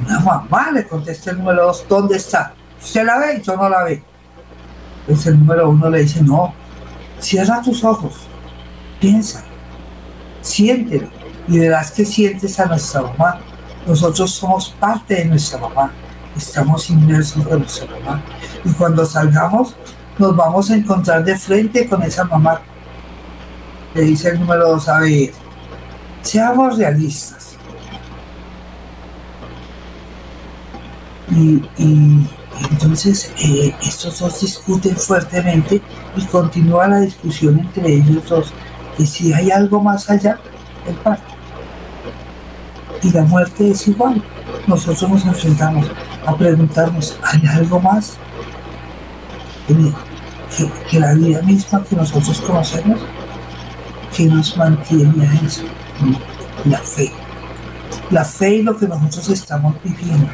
Una 0.05 0.19
mamá, 0.21 0.71
le 0.73 0.87
contesta 0.87 1.31
el 1.31 1.39
número 1.39 1.67
dos, 1.67 1.85
¿dónde 1.89 2.17
está? 2.17 2.55
¿Usted 2.83 3.05
la 3.05 3.19
ve? 3.19 3.43
Yo 3.45 3.57
no 3.57 3.69
la 3.69 3.85
ve. 3.85 4.03
Entonces 5.03 5.27
el 5.27 5.39
número 5.39 5.69
uno 5.69 5.91
le 5.91 6.03
dice, 6.03 6.23
no, 6.23 6.55
cierra 7.19 7.61
tus 7.63 7.85
ojos, 7.85 8.15
piensa, 9.01 9.43
siéntelo 10.41 11.09
y 11.49 11.59
verás 11.59 11.91
que 11.91 12.05
sientes 12.05 12.59
a 12.61 12.67
nuestra 12.67 13.03
mamá. 13.03 13.41
Nosotros 13.87 14.31
somos 14.31 14.71
parte 14.79 15.17
de 15.17 15.25
nuestra 15.25 15.59
mamá, 15.59 15.91
estamos 16.37 16.89
inmersos 16.91 17.45
en 17.47 17.59
nuestra 17.59 17.87
mamá. 17.87 18.23
Y 18.65 18.71
cuando 18.73 19.05
salgamos, 19.05 19.75
nos 20.19 20.37
vamos 20.37 20.71
a 20.71 20.77
encontrar 20.77 21.25
de 21.25 21.37
frente 21.37 21.89
con 21.89 22.03
esa 22.03 22.25
mamá. 22.25 22.61
Le 23.95 24.03
dice 24.03 24.31
el 24.31 24.41
número 24.41 24.69
dos, 24.69 24.89
a 24.89 25.01
ver, 25.01 25.33
seamos 26.23 26.77
realistas. 26.79 27.57
y 31.33 31.63
entonces 32.71 33.33
eh, 33.39 33.75
estos 33.83 34.19
dos 34.19 34.41
discuten 34.41 34.97
fuertemente 34.97 35.81
y 36.17 36.25
continúa 36.27 36.89
la 36.89 37.01
discusión 37.01 37.59
entre 37.59 37.95
ellos 37.95 38.29
dos 38.29 38.53
que 38.97 39.07
si 39.07 39.33
hay 39.33 39.51
algo 39.51 39.81
más 39.83 40.11
allá 40.11 40.39
del 40.85 40.95
parto. 40.97 41.23
Y 43.03 43.11
la 43.13 43.23
muerte 43.23 43.71
es 43.71 43.89
igual. 43.89 44.23
Nosotros 44.67 45.09
nos 45.11 45.25
enfrentamos 45.25 45.87
a 46.27 46.37
preguntarnos, 46.37 47.19
¿hay 47.23 47.47
algo 47.47 47.81
más? 47.81 48.19
Que, 50.91 50.99
la 50.99 51.15
vida 51.15 51.43
misma 51.43 51.85
que 51.85 51.95
nosotros 51.95 52.41
conocemos, 52.41 53.01
que 54.17 54.25
nos 54.25 54.57
mantiene 54.57 55.27
a 55.27 55.35
eso, 55.47 55.63
la 56.65 56.79
fe. 56.79 57.13
La 58.11 58.25
fe 58.25 58.57
y 58.57 58.63
lo 58.63 58.77
que 58.77 58.89
nosotros 58.89 59.29
estamos 59.31 59.77
viviendo 59.85 60.29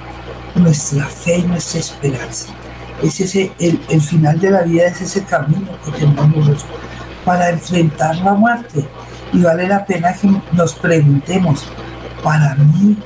nuestra 0.54 1.04
fe 1.04 1.38
y 1.38 1.42
nuestra 1.42 1.80
esperanza. 1.80 2.48
Es 3.02 3.20
ese, 3.20 3.52
el, 3.58 4.00
final 4.00 4.40
de 4.40 4.50
la 4.50 4.62
vida 4.62 4.86
es 4.86 5.02
ese 5.02 5.22
camino 5.24 5.68
que 5.84 5.92
tenemos 5.92 6.64
para 7.24 7.50
enfrentar 7.50 8.16
la 8.16 8.32
muerte. 8.32 8.86
Y 9.32 9.42
vale 9.42 9.68
la 9.68 9.84
pena 9.84 10.14
que 10.14 10.30
nos 10.52 10.72
preguntemos, 10.74 11.64
para 12.22 12.54
mí, 12.54 12.96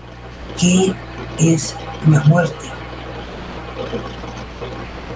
¿qué 0.59 0.95
es 1.39 1.75
la 2.07 2.21
muerte? 2.25 2.67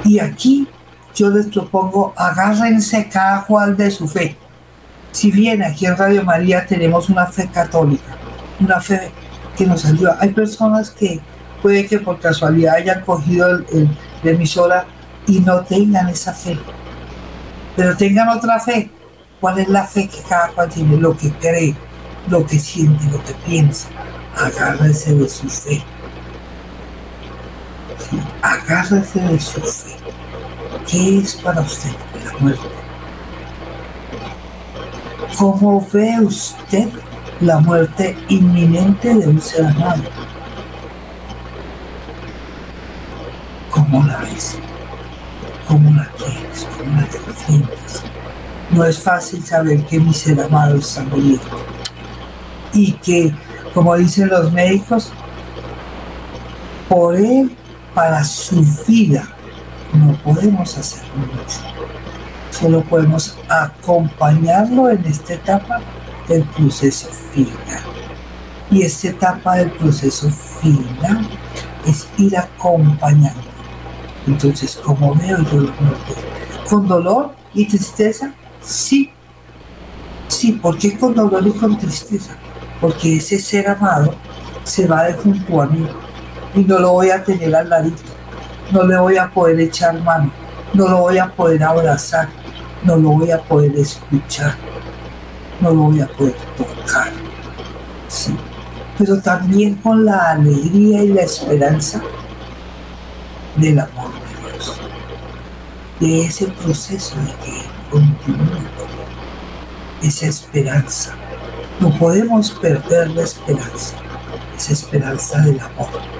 Y 0.04 0.18
aquí 0.18 0.66
yo 1.14 1.30
les 1.30 1.46
propongo, 1.46 2.12
agárrense 2.16 3.08
cada 3.08 3.44
cual 3.44 3.76
de 3.76 3.90
su 3.90 4.08
fe. 4.08 4.36
Si 5.12 5.30
bien 5.30 5.62
aquí 5.62 5.86
en 5.86 5.96
Radio 5.96 6.24
María 6.24 6.66
tenemos 6.66 7.08
una 7.08 7.26
fe 7.26 7.48
católica, 7.48 8.16
una 8.58 8.80
fe 8.80 9.12
que 9.56 9.64
nos 9.64 9.84
ayuda, 9.84 10.18
hay 10.20 10.30
personas 10.30 10.90
que 10.90 11.20
puede 11.62 11.86
que 11.86 12.00
por 12.00 12.18
casualidad 12.18 12.74
hayan 12.74 13.00
cogido 13.02 13.48
el, 13.48 13.88
la 14.22 14.30
emisora 14.30 14.86
y 15.26 15.38
no 15.38 15.62
tengan 15.62 16.08
esa 16.08 16.32
fe. 16.32 16.58
Pero 17.76 17.96
tengan 17.96 18.28
otra 18.28 18.58
fe. 18.58 18.90
¿Cuál 19.40 19.58
es 19.60 19.68
la 19.68 19.84
fe 19.84 20.08
que 20.08 20.20
cada 20.28 20.48
cual 20.48 20.68
tiene? 20.68 20.96
Lo 20.96 21.16
que 21.16 21.30
cree, 21.32 21.76
lo 22.28 22.44
que 22.46 22.58
siente, 22.58 23.04
lo 23.06 23.22
que 23.22 23.34
piensa. 23.46 23.88
Agárrese 24.36 25.14
de 25.14 25.28
su 25.28 25.48
fe. 25.48 25.82
Sí, 27.98 28.20
agárrese 28.42 29.20
de 29.20 29.38
su 29.38 29.60
fe. 29.60 29.96
¿Qué 30.90 31.18
es 31.18 31.34
para 31.34 31.60
usted 31.60 31.90
la 32.24 32.38
muerte? 32.38 32.62
¿Cómo 35.38 35.86
ve 35.92 36.20
usted 36.20 36.88
la 37.40 37.58
muerte 37.58 38.16
inminente 38.28 39.14
de 39.14 39.26
un 39.26 39.40
ser 39.40 39.66
amado? 39.66 40.02
cómo 43.74 44.06
la 44.06 44.18
ves, 44.18 44.56
cómo 45.66 45.90
la 45.90 46.08
quieres, 46.16 46.66
cómo 46.78 47.00
la 47.00 47.06
defiendes. 47.06 48.02
No 48.70 48.84
es 48.84 48.98
fácil 48.98 49.44
saber 49.44 49.84
que 49.84 49.98
mi 49.98 50.14
ser 50.14 50.40
amado 50.40 50.76
está 50.76 51.02
muriendo 51.04 51.42
y 52.72 52.92
que, 52.92 53.34
como 53.72 53.96
dicen 53.96 54.28
los 54.28 54.52
médicos, 54.52 55.12
por 56.88 57.16
él, 57.16 57.56
para 57.94 58.24
su 58.24 58.64
vida, 58.86 59.28
no 59.94 60.12
podemos 60.22 60.76
hacer 60.76 61.04
mucho. 61.16 61.60
solo 62.50 62.82
podemos 62.82 63.36
acompañarlo 63.48 64.90
en 64.90 65.04
esta 65.04 65.34
etapa 65.34 65.80
del 66.28 66.44
proceso 66.44 67.08
final. 67.32 67.82
Y 68.70 68.82
esta 68.82 69.08
etapa 69.08 69.56
del 69.56 69.70
proceso 69.72 70.30
final 70.30 71.28
es 71.86 72.08
ir 72.18 72.36
acompañando. 72.36 73.42
Entonces, 74.26 74.80
como 74.82 75.14
veo 75.14 75.38
yo 75.50 75.60
lo 75.60 75.72
¿Con 76.68 76.88
dolor 76.88 77.34
y 77.52 77.66
tristeza? 77.66 78.32
Sí. 78.62 79.10
Sí, 80.28 80.52
¿por 80.52 80.78
qué 80.78 80.96
con 80.98 81.14
dolor 81.14 81.46
y 81.46 81.52
con 81.52 81.78
tristeza? 81.78 82.34
Porque 82.80 83.16
ese 83.16 83.38
ser 83.38 83.68
amado 83.68 84.14
se 84.64 84.86
va 84.86 85.04
de 85.04 85.12
junto 85.14 85.60
a 85.60 85.66
mí 85.66 85.86
y 86.54 86.60
no 86.60 86.78
lo 86.78 86.92
voy 86.92 87.10
a 87.10 87.22
tener 87.22 87.54
al 87.54 87.68
ladito. 87.68 88.13
No 88.74 88.82
le 88.82 88.98
voy 88.98 89.16
a 89.16 89.30
poder 89.30 89.58
echar 89.60 89.98
mano. 90.02 90.30
No 90.74 90.86
lo 90.86 90.98
voy 90.98 91.16
a 91.16 91.28
poder 91.28 91.62
abrazar. 91.62 92.28
No 92.82 92.96
lo 92.96 93.08
voy 93.10 93.30
a 93.30 93.40
poder 93.40 93.74
escuchar. 93.76 94.54
No 95.60 95.70
lo 95.70 95.82
voy 95.84 96.02
a 96.02 96.06
poder 96.08 96.34
tocar. 96.58 97.10
Sí 98.08 98.36
pero 98.98 99.20
también 99.20 99.74
con 99.76 100.04
la 100.04 100.32
alegría 100.32 101.02
y 101.02 101.08
la 101.08 101.22
esperanza 101.22 102.00
del 103.56 103.78
amor 103.78 104.10
de 104.12 104.52
Dios, 104.52 104.80
de 106.00 106.22
ese 106.22 106.46
proceso 106.46 107.16
de 107.16 107.32
que 107.44 107.62
continúa 107.90 108.60
esa 110.02 110.26
esperanza. 110.26 111.14
No 111.80 111.96
podemos 111.98 112.50
perder 112.52 113.10
la 113.10 113.22
esperanza, 113.22 113.96
esa 114.56 114.72
esperanza 114.72 115.40
del 115.40 115.58
amor. 115.60 116.13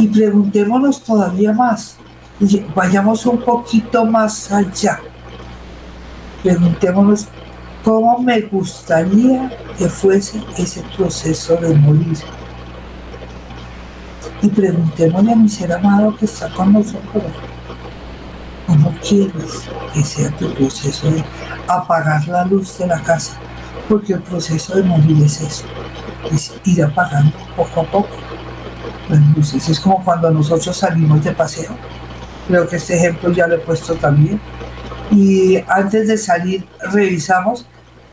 Y 0.00 0.06
preguntémonos 0.06 1.04
todavía 1.04 1.52
más, 1.52 1.98
vayamos 2.74 3.26
un 3.26 3.38
poquito 3.38 4.02
más 4.06 4.50
allá. 4.50 4.98
Preguntémonos 6.42 7.26
cómo 7.84 8.18
me 8.18 8.40
gustaría 8.40 9.50
que 9.76 9.90
fuese 9.90 10.42
ese 10.56 10.82
proceso 10.96 11.54
de 11.56 11.74
morir. 11.74 12.16
Y 14.40 14.48
preguntémosle 14.48 15.32
a 15.32 15.36
mi 15.36 15.50
ser 15.50 15.70
amado 15.70 16.16
que 16.16 16.24
está 16.24 16.48
con 16.48 16.72
nosotros, 16.72 17.22
¿cómo 18.66 18.94
quieres 19.06 19.68
que 19.92 20.02
sea 20.02 20.30
tu 20.30 20.50
proceso 20.54 21.10
de 21.10 21.22
apagar 21.68 22.26
la 22.26 22.46
luz 22.46 22.78
de 22.78 22.86
la 22.86 23.02
casa? 23.02 23.34
Porque 23.86 24.14
el 24.14 24.22
proceso 24.22 24.76
de 24.76 24.82
morir 24.82 25.22
es 25.22 25.42
eso, 25.42 25.64
es 26.32 26.54
ir 26.64 26.82
apagando 26.82 27.36
poco 27.54 27.82
a 27.82 27.84
poco 27.84 28.39
las 29.10 29.36
luces. 29.36 29.68
Es 29.68 29.80
como 29.80 30.02
cuando 30.04 30.30
nosotros 30.30 30.76
salimos 30.76 31.22
de 31.24 31.32
paseo. 31.32 31.70
Creo 32.48 32.68
que 32.68 32.76
este 32.76 32.96
ejemplo 32.96 33.30
ya 33.32 33.46
lo 33.46 33.56
he 33.56 33.58
puesto 33.58 33.94
también. 33.94 34.40
Y 35.10 35.58
antes 35.68 36.08
de 36.08 36.16
salir 36.16 36.66
revisamos 36.92 37.66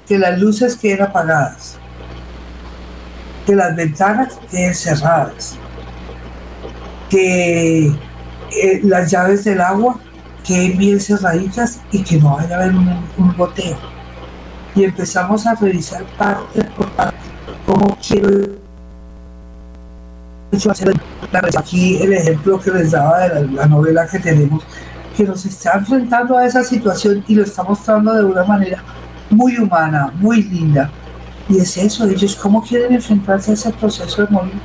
que 0.07 0.17
las 0.17 0.39
luces 0.39 0.75
queden 0.75 1.03
apagadas, 1.03 1.77
que 3.45 3.55
las 3.55 3.75
ventanas 3.75 4.39
queden 4.49 4.73
cerradas, 4.73 5.55
que 7.09 7.87
eh, 7.87 8.79
las 8.83 9.11
llaves 9.11 9.43
del 9.43 9.61
agua 9.61 9.99
queden 10.45 10.77
bien 10.77 10.99
cerraditas 10.99 11.81
y 11.91 12.03
que 12.03 12.17
no 12.17 12.35
vaya 12.35 12.55
a 12.57 12.63
haber 12.63 12.75
un, 12.75 13.33
goteo. 13.37 13.77
Y 14.75 14.85
empezamos 14.85 15.45
a 15.45 15.55
revisar 15.55 16.03
parte 16.17 16.63
por 16.63 16.89
parte 16.91 17.17
cómo 17.65 17.97
quiero 18.05 18.56
aquí 21.57 21.97
el 22.01 22.13
ejemplo 22.13 22.59
que 22.59 22.71
les 22.71 22.91
daba 22.91 23.19
de 23.19 23.45
la, 23.45 23.51
la 23.51 23.67
novela 23.67 24.07
que 24.07 24.19
tenemos 24.19 24.63
que 25.17 25.23
nos 25.23 25.43
está 25.45 25.73
enfrentando 25.73 26.37
a 26.37 26.45
esa 26.45 26.63
situación 26.63 27.23
y 27.27 27.33
lo 27.33 27.43
está 27.43 27.63
mostrando 27.63 28.13
de 28.13 28.23
una 28.23 28.43
manera 28.43 28.83
muy 29.31 29.57
humana, 29.57 30.13
muy 30.19 30.43
linda. 30.43 30.91
Y 31.49 31.57
es 31.57 31.75
eso, 31.75 32.05
ellos 32.05 32.35
cómo 32.35 32.61
quieren 32.61 32.93
enfrentarse 32.93 33.49
a 33.49 33.53
ese 33.55 33.71
proceso 33.71 34.23
de 34.23 34.31
morir. 34.31 34.59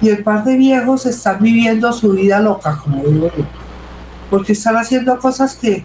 Y 0.00 0.08
el 0.08 0.22
par 0.22 0.42
de 0.42 0.56
viejos 0.56 1.04
están 1.04 1.42
viviendo 1.42 1.92
su 1.92 2.12
vida 2.12 2.40
loca, 2.40 2.80
como 2.82 3.04
digo 3.04 3.30
yo. 3.36 3.44
Porque 4.30 4.52
están 4.52 4.76
haciendo 4.76 5.18
cosas 5.18 5.54
que, 5.54 5.84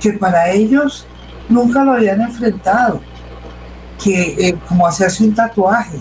que 0.00 0.12
para 0.14 0.50
ellos 0.50 1.06
nunca 1.48 1.84
lo 1.84 1.92
habían 1.92 2.20
enfrentado. 2.22 3.00
Que 4.02 4.48
eh, 4.48 4.58
como 4.68 4.88
hacerse 4.88 5.22
un 5.22 5.34
tatuaje. 5.34 5.98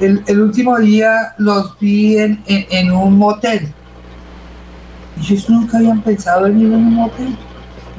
El, 0.00 0.40
último 0.40 0.78
día 0.78 1.34
los 1.38 1.78
vi 1.80 2.18
en, 2.18 2.42
en, 2.46 2.92
un 2.92 3.18
motel. 3.18 3.72
Ellos 5.20 5.50
nunca 5.50 5.78
habían 5.78 6.00
pensado 6.02 6.46
en 6.46 6.60
ir 6.60 6.66
en 6.66 6.74
un 6.74 6.94
motel. 6.94 7.36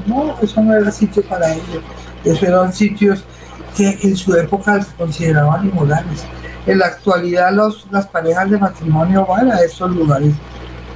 No, 0.05 0.35
eso 0.41 0.61
no 0.61 0.73
era 0.73 0.91
sitio 0.91 1.21
para 1.23 1.53
ellos. 1.53 1.83
Esos 2.23 2.43
eran 2.43 2.71
sitios 2.71 3.23
que 3.75 3.97
en 4.01 4.15
su 4.15 4.33
época 4.33 4.81
se 4.81 4.95
consideraban 4.95 5.67
inmorales. 5.67 6.25
En 6.65 6.79
la 6.79 6.87
actualidad 6.87 7.51
los, 7.53 7.87
las 7.91 8.07
parejas 8.07 8.49
de 8.49 8.57
matrimonio 8.57 9.25
van 9.25 9.51
a 9.51 9.59
esos 9.59 9.93
lugares 9.93 10.33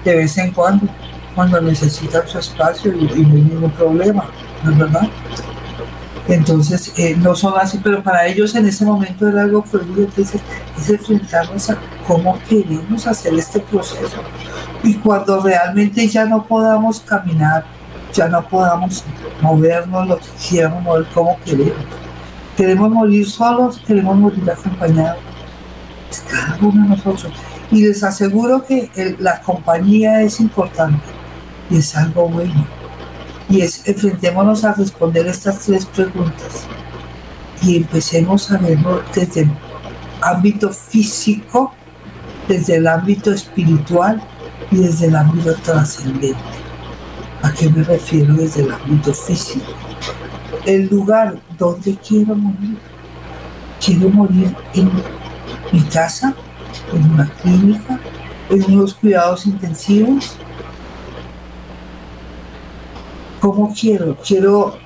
de 0.03 0.15
vez 0.15 0.37
en 0.37 0.51
cuando, 0.51 0.87
cuando 1.35 1.61
necesitan 1.61 2.27
su 2.27 2.39
espacio 2.39 2.93
y, 2.93 3.05
no 3.05 3.13
hay 3.13 3.41
ningún 3.41 3.71
problema, 3.71 4.25
¿no 4.63 4.71
es 4.71 4.77
verdad? 4.77 5.07
Entonces, 6.27 6.93
eh, 6.97 7.15
no 7.17 7.35
son 7.35 7.53
así, 7.59 7.79
pero 7.83 8.01
para 8.01 8.25
ellos 8.25 8.55
en 8.55 8.65
ese 8.65 8.85
momento 8.85 9.27
era 9.27 9.41
algo 9.41 9.61
prohibido. 9.63 10.03
Entonces, 10.03 10.41
es 10.77 10.89
enfrentarnos 10.89 11.69
a 11.69 11.77
cómo 12.07 12.39
queremos 12.47 13.05
hacer 13.07 13.33
este 13.33 13.59
proceso. 13.59 14.21
Y 14.83 14.95
cuando 14.95 15.41
realmente 15.41 16.07
ya 16.07 16.25
no 16.25 16.45
podamos 16.45 17.01
caminar, 17.01 17.65
ya 18.13 18.27
no 18.27 18.47
podamos 18.47 19.03
movernos 19.41 20.07
lo 20.07 20.17
que 20.17 20.27
quisiéramos 20.37 20.83
mover 20.83 21.05
como 21.13 21.37
queremos. 21.43 21.85
Queremos 22.55 22.89
morir 22.89 23.29
solos, 23.29 23.81
queremos 23.85 24.15
morir 24.15 24.49
acompañados. 24.49 25.17
Es 26.09 26.23
cada 26.29 26.57
uno 26.61 26.83
de 26.83 26.89
nosotros. 26.89 27.33
Y 27.71 27.87
les 27.87 28.03
aseguro 28.03 28.63
que 28.65 29.15
la 29.19 29.41
compañía 29.41 30.21
es 30.21 30.39
importante 30.39 31.03
y 31.69 31.77
es 31.77 31.95
algo 31.95 32.29
bueno. 32.29 32.82
Y 33.53 33.61
enfrentémonos 33.61 34.63
a 34.63 34.73
responder 34.73 35.27
estas 35.27 35.59
tres 35.59 35.85
preguntas 35.85 36.65
y 37.61 37.77
empecemos 37.77 38.49
a 38.49 38.57
verlo 38.57 39.03
desde 39.13 39.41
el 39.41 39.51
ámbito 40.23 40.71
físico, 40.71 41.71
desde 42.47 42.77
el 42.77 42.87
ámbito 42.87 43.31
espiritual 43.31 44.19
y 44.71 44.77
desde 44.77 45.05
el 45.05 45.15
ámbito 45.15 45.53
trascendente. 45.57 46.35
¿A 47.43 47.53
qué 47.53 47.69
me 47.69 47.83
refiero 47.83 48.33
desde 48.33 48.63
el 48.63 48.71
ámbito 48.71 49.13
físico? 49.13 49.71
El 50.65 50.87
lugar 50.87 51.39
donde 51.55 51.95
quiero 51.97 52.33
morir. 52.33 52.79
Quiero 53.85 54.09
morir 54.09 54.55
en 54.73 54.89
mi 55.71 55.81
casa, 55.91 56.33
en 56.91 57.11
una 57.11 57.29
clínica, 57.29 57.99
en 58.49 58.63
unos 58.63 58.95
cuidados 58.95 59.45
intensivos. 59.45 60.37
¿Cómo 63.43 63.75
quiero? 63.77 64.15
Quiero 64.25 64.77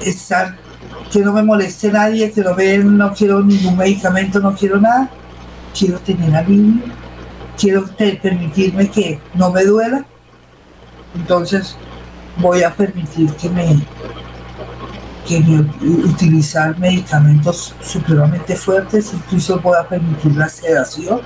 estar, 0.00 0.56
que 1.12 1.20
no 1.20 1.32
me 1.34 1.42
moleste 1.42 1.92
nadie, 1.92 2.32
que 2.32 2.40
no 2.40 2.54
me, 2.54 2.78
no 2.78 3.12
quiero 3.12 3.42
ningún 3.42 3.76
medicamento, 3.76 4.40
no 4.40 4.54
quiero 4.54 4.80
nada. 4.80 5.10
Quiero 5.78 5.98
tener 5.98 6.34
alivio. 6.34 6.82
Quiero 7.58 7.84
permitirme 8.22 8.88
que 8.88 9.20
no 9.34 9.50
me 9.50 9.64
duela 9.64 10.06
entonces 11.14 11.76
voy 12.38 12.62
a 12.62 12.74
permitir 12.74 13.30
que 13.34 13.48
me, 13.50 13.84
que 15.26 15.40
me 15.40 15.60
utilizar 16.04 16.78
medicamentos 16.78 17.74
supremamente 17.82 18.56
fuertes, 18.56 19.12
incluso 19.12 19.60
voy 19.60 19.76
a 19.78 19.86
permitir 19.86 20.34
la 20.36 20.48
sedación. 20.48 21.20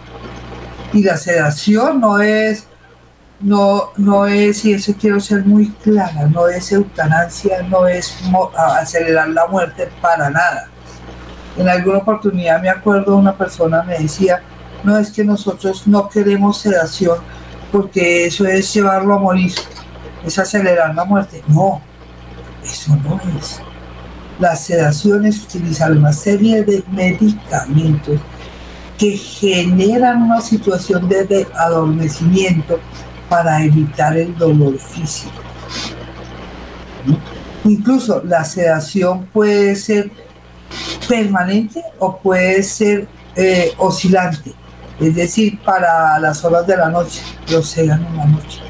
Y 0.93 1.03
la 1.03 1.17
sedación 1.17 2.01
no 2.01 2.21
es, 2.21 2.67
no, 3.41 3.91
no 3.97 4.27
es, 4.27 4.65
y 4.65 4.73
eso 4.73 4.95
quiero 4.99 5.21
ser 5.21 5.45
muy 5.45 5.69
clara, 5.71 6.27
no 6.27 6.49
es 6.49 6.73
eutanasia, 6.73 7.63
no 7.63 7.87
es 7.87 8.15
acelerar 8.57 9.29
la 9.29 9.47
muerte 9.47 9.89
para 10.01 10.31
nada. 10.31 10.69
En 11.57 11.69
alguna 11.69 11.99
oportunidad 11.99 12.61
me 12.61 12.69
acuerdo 12.69 13.17
una 13.17 13.37
persona 13.37 13.83
me 13.83 13.99
decía, 13.99 14.43
no 14.85 14.99
es 14.99 15.11
que 15.11 15.25
nosotros 15.25 15.87
no 15.87 16.09
queremos 16.09 16.59
sedación 16.59 17.19
porque 17.73 18.27
eso 18.27 18.47
es 18.47 18.73
llevarlo 18.73 19.15
a 19.15 19.19
morir 19.19 19.53
es 20.27 20.39
acelerar 20.39 20.95
la 20.95 21.05
muerte. 21.05 21.43
No, 21.49 21.81
eso 22.63 22.97
no 22.97 23.21
es. 23.39 23.61
La 24.39 24.55
sedación 24.57 25.25
es 25.25 25.43
utilizar 25.43 25.93
una 25.93 26.13
serie 26.13 26.63
de 26.63 26.83
medicamentos 26.91 28.21
que 28.99 29.17
generan 29.17 30.23
una 30.23 30.41
situación 30.41 31.09
de 31.09 31.47
adormecimiento 31.55 32.81
para 33.29 33.63
evitar 33.63 34.17
el 34.17 34.37
dolor 34.37 34.79
físico. 34.79 35.33
Incluso 37.65 38.23
la 38.25 38.45
sedación 38.45 39.27
puede 39.27 39.75
ser 39.77 40.11
permanente 41.09 41.83
o 41.99 42.17
puede 42.19 42.63
ser 42.63 43.09
eh, 43.35 43.73
oscilante, 43.79 44.53
es 45.01 45.15
decir, 45.15 45.59
para 45.61 46.19
las 46.19 46.45
horas 46.45 46.67
de 46.67 46.77
la 46.77 46.89
noche, 46.89 47.21
lo 47.51 47.63
sedan 47.63 48.05
en 48.07 48.17
la 48.17 48.25
noche 48.27 48.61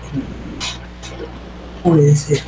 puede 1.86 2.16
ser. 2.16 2.40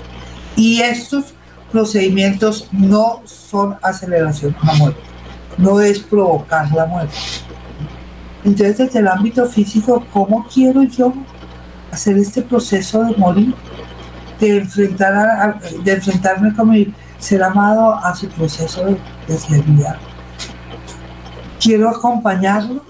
Y 0.56 0.80
estos 0.80 1.34
procedimientos 1.70 2.68
no 2.72 3.22
son 3.24 3.76
aceleración 3.82 4.56
de 4.61 4.66
la 4.66 4.74
muerte, 4.74 5.00
no 5.56 5.80
es 5.80 6.00
provocar 6.00 6.70
la 6.72 6.86
muerte. 6.86 7.14
Entonces, 8.44 8.78
desde 8.78 8.98
el 8.98 9.09
ámbito 9.09 9.46
físico, 9.46 10.04
¿cómo 10.12 10.46
quiero 10.52 10.82
yo 10.82 11.12
hacer 11.91 12.16
este 12.18 12.43
proceso 12.43 13.05
de 13.05 13.16
morir? 13.16 13.55
De, 14.41 14.59
enfrentar 14.59 15.61
de 15.61 15.93
enfrentarme 15.93 16.55
con 16.55 16.70
mi 16.70 16.95
ser 17.18 17.43
amado 17.43 17.95
a 17.95 18.14
su 18.14 18.28
proceso 18.28 18.84
de, 18.84 18.93
de 19.26 19.95
¿Quiero 21.61 21.89
acompañarlo? 21.89 22.84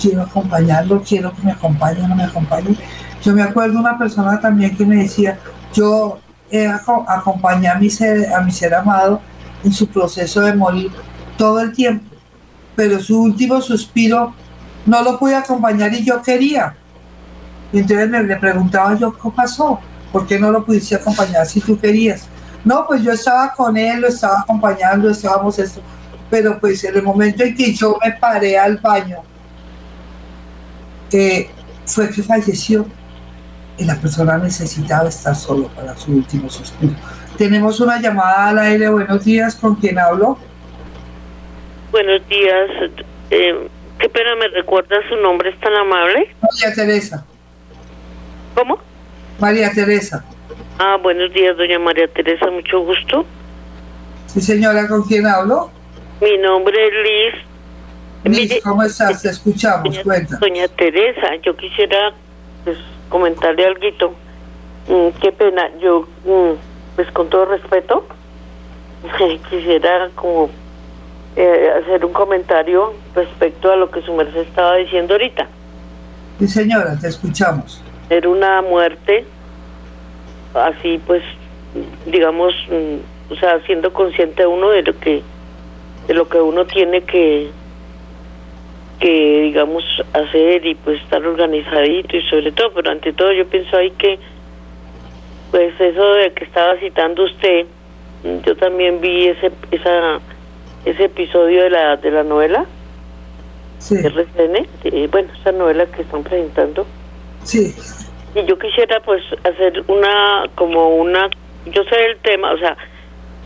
Quiero 0.00 0.22
acompañarlo, 0.22 1.02
quiero 1.02 1.34
que 1.34 1.42
me 1.42 1.52
acompañe, 1.52 2.06
no 2.06 2.14
me 2.14 2.24
acompañe. 2.24 2.76
Yo 3.22 3.34
me 3.34 3.42
acuerdo 3.42 3.78
una 3.78 3.98
persona 3.98 4.40
también 4.40 4.76
que 4.76 4.86
me 4.86 4.96
decía, 4.96 5.38
yo 5.74 6.18
eh, 6.50 6.68
acompañé 7.08 7.68
a 7.68 7.74
mi, 7.74 7.90
ser, 7.90 8.32
a 8.32 8.40
mi 8.40 8.52
ser 8.52 8.72
amado 8.74 9.20
en 9.64 9.72
su 9.72 9.88
proceso 9.88 10.40
de 10.42 10.54
morir 10.54 10.92
todo 11.36 11.60
el 11.60 11.72
tiempo, 11.72 12.06
pero 12.76 13.00
su 13.00 13.20
último 13.20 13.60
suspiro 13.60 14.32
no 14.86 15.02
lo 15.02 15.18
pude 15.18 15.34
acompañar 15.34 15.92
y 15.92 16.04
yo 16.04 16.22
quería. 16.22 16.76
Y 17.76 17.80
entonces 17.80 18.08
me, 18.08 18.22
le 18.22 18.36
preguntaba 18.36 18.96
yo, 18.96 19.12
¿qué 19.12 19.28
pasó? 19.36 19.78
¿Por 20.10 20.26
qué 20.26 20.38
no 20.38 20.50
lo 20.50 20.64
pudiste 20.64 20.94
acompañar 20.94 21.44
si 21.44 21.60
tú 21.60 21.78
querías? 21.78 22.26
No, 22.64 22.86
pues 22.86 23.02
yo 23.02 23.12
estaba 23.12 23.52
con 23.52 23.76
él, 23.76 24.00
lo 24.00 24.08
estaba 24.08 24.40
acompañando, 24.40 25.10
estábamos 25.10 25.58
esto. 25.58 25.82
Pero 26.30 26.58
pues 26.58 26.82
en 26.84 26.96
el 26.96 27.02
momento 27.02 27.44
en 27.44 27.54
que 27.54 27.74
yo 27.74 27.98
me 28.02 28.12
paré 28.12 28.56
al 28.56 28.78
baño, 28.78 29.18
eh, 31.12 31.50
fue 31.84 32.08
que 32.08 32.22
falleció 32.22 32.86
y 33.76 33.84
la 33.84 33.96
persona 33.96 34.38
necesitaba 34.38 35.10
estar 35.10 35.36
solo 35.36 35.68
para 35.68 35.94
su 35.98 36.12
último 36.12 36.48
suspiro. 36.48 36.94
Tenemos 37.36 37.78
una 37.78 38.00
llamada 38.00 38.48
al 38.48 38.58
aire. 38.58 38.88
Buenos 38.88 39.22
días, 39.22 39.54
¿con 39.54 39.74
quién 39.74 39.98
hablo? 39.98 40.38
Buenos 41.92 42.26
días. 42.26 42.70
Eh, 43.30 43.68
qué 43.98 44.08
pena, 44.08 44.34
¿me 44.36 44.48
recuerda 44.48 44.96
su 45.10 45.16
nombre? 45.16 45.50
¿Es 45.50 45.60
tan 45.60 45.74
amable? 45.74 46.34
María 46.40 46.74
Teresa. 46.74 47.26
¿Cómo? 48.56 48.78
María 49.38 49.70
Teresa. 49.70 50.24
Ah, 50.78 50.96
buenos 51.02 51.30
días, 51.34 51.54
doña 51.58 51.78
María 51.78 52.08
Teresa, 52.08 52.50
mucho 52.50 52.80
gusto. 52.80 53.26
Sí, 54.28 54.40
señora, 54.40 54.88
¿con 54.88 55.02
quién 55.02 55.26
hablo? 55.26 55.70
Mi 56.22 56.38
nombre 56.38 56.74
es 56.86 57.34
Liz. 58.24 58.38
Liz, 58.50 58.62
¿cómo 58.64 58.82
estás? 58.82 59.20
Te 59.20 59.28
escuchamos, 59.28 59.84
doña, 59.84 60.02
cuenta. 60.02 60.38
Doña 60.38 60.68
Teresa, 60.68 61.36
yo 61.44 61.54
quisiera 61.54 62.14
pues, 62.64 62.78
comentarle 63.10 63.66
algo. 63.66 64.14
Mm, 64.88 65.08
qué 65.20 65.32
pena, 65.32 65.68
yo, 65.78 66.08
mm, 66.24 66.96
pues 66.96 67.10
con 67.10 67.28
todo 67.28 67.44
respeto, 67.44 68.06
quisiera 69.50 70.08
como 70.14 70.48
eh, 71.36 71.72
hacer 71.82 72.06
un 72.06 72.12
comentario 72.14 72.94
respecto 73.14 73.70
a 73.70 73.76
lo 73.76 73.90
que 73.90 74.00
su 74.00 74.14
merced 74.14 74.40
estaba 74.40 74.76
diciendo 74.76 75.12
ahorita. 75.12 75.46
Sí, 76.38 76.48
señora, 76.48 76.98
te 76.98 77.08
escuchamos. 77.08 77.82
Era 78.08 78.28
una 78.28 78.62
muerte, 78.62 79.24
así 80.54 81.00
pues, 81.06 81.22
digamos, 82.06 82.54
mm, 82.70 83.32
o 83.32 83.36
sea, 83.36 83.60
siendo 83.66 83.92
consciente 83.92 84.46
uno 84.46 84.70
de 84.70 84.82
lo 84.82 84.98
que 84.98 85.22
de 86.06 86.14
lo 86.14 86.28
que 86.28 86.40
uno 86.40 86.64
tiene 86.66 87.02
que 87.02 87.50
que 89.00 89.40
digamos 89.42 89.84
hacer 90.12 90.64
y 90.64 90.74
pues 90.74 91.02
estar 91.02 91.24
organizadito 91.26 92.16
y 92.16 92.22
sobre 92.22 92.52
todo, 92.52 92.72
pero 92.72 92.90
ante 92.90 93.12
todo 93.12 93.32
yo 93.32 93.46
pienso 93.46 93.76
ahí 93.76 93.90
que 93.90 94.18
pues 95.50 95.78
eso 95.80 96.14
de 96.14 96.32
que 96.32 96.44
estaba 96.44 96.76
citando 96.76 97.24
usted, 97.24 97.66
yo 98.44 98.56
también 98.56 99.00
vi 99.00 99.28
ese 99.28 99.50
esa 99.70 100.20
ese 100.84 101.04
episodio 101.04 101.64
de 101.64 101.70
la 101.70 101.96
de 101.96 102.10
la 102.10 102.22
novela 102.22 102.66
sí. 103.78 103.96
RCN, 103.96 105.08
bueno, 105.10 105.28
esa 105.40 105.52
novela 105.52 105.86
que 105.86 106.02
están 106.02 106.22
presentando. 106.22 106.86
Sí. 107.46 107.74
Y 108.34 108.44
yo 108.44 108.58
quisiera 108.58 109.00
pues 109.00 109.22
hacer 109.44 109.82
una 109.88 110.44
como 110.54 110.96
una 110.96 111.30
yo 111.66 111.82
sé 111.84 112.04
el 112.04 112.18
tema, 112.18 112.52
o 112.52 112.58
sea, 112.58 112.76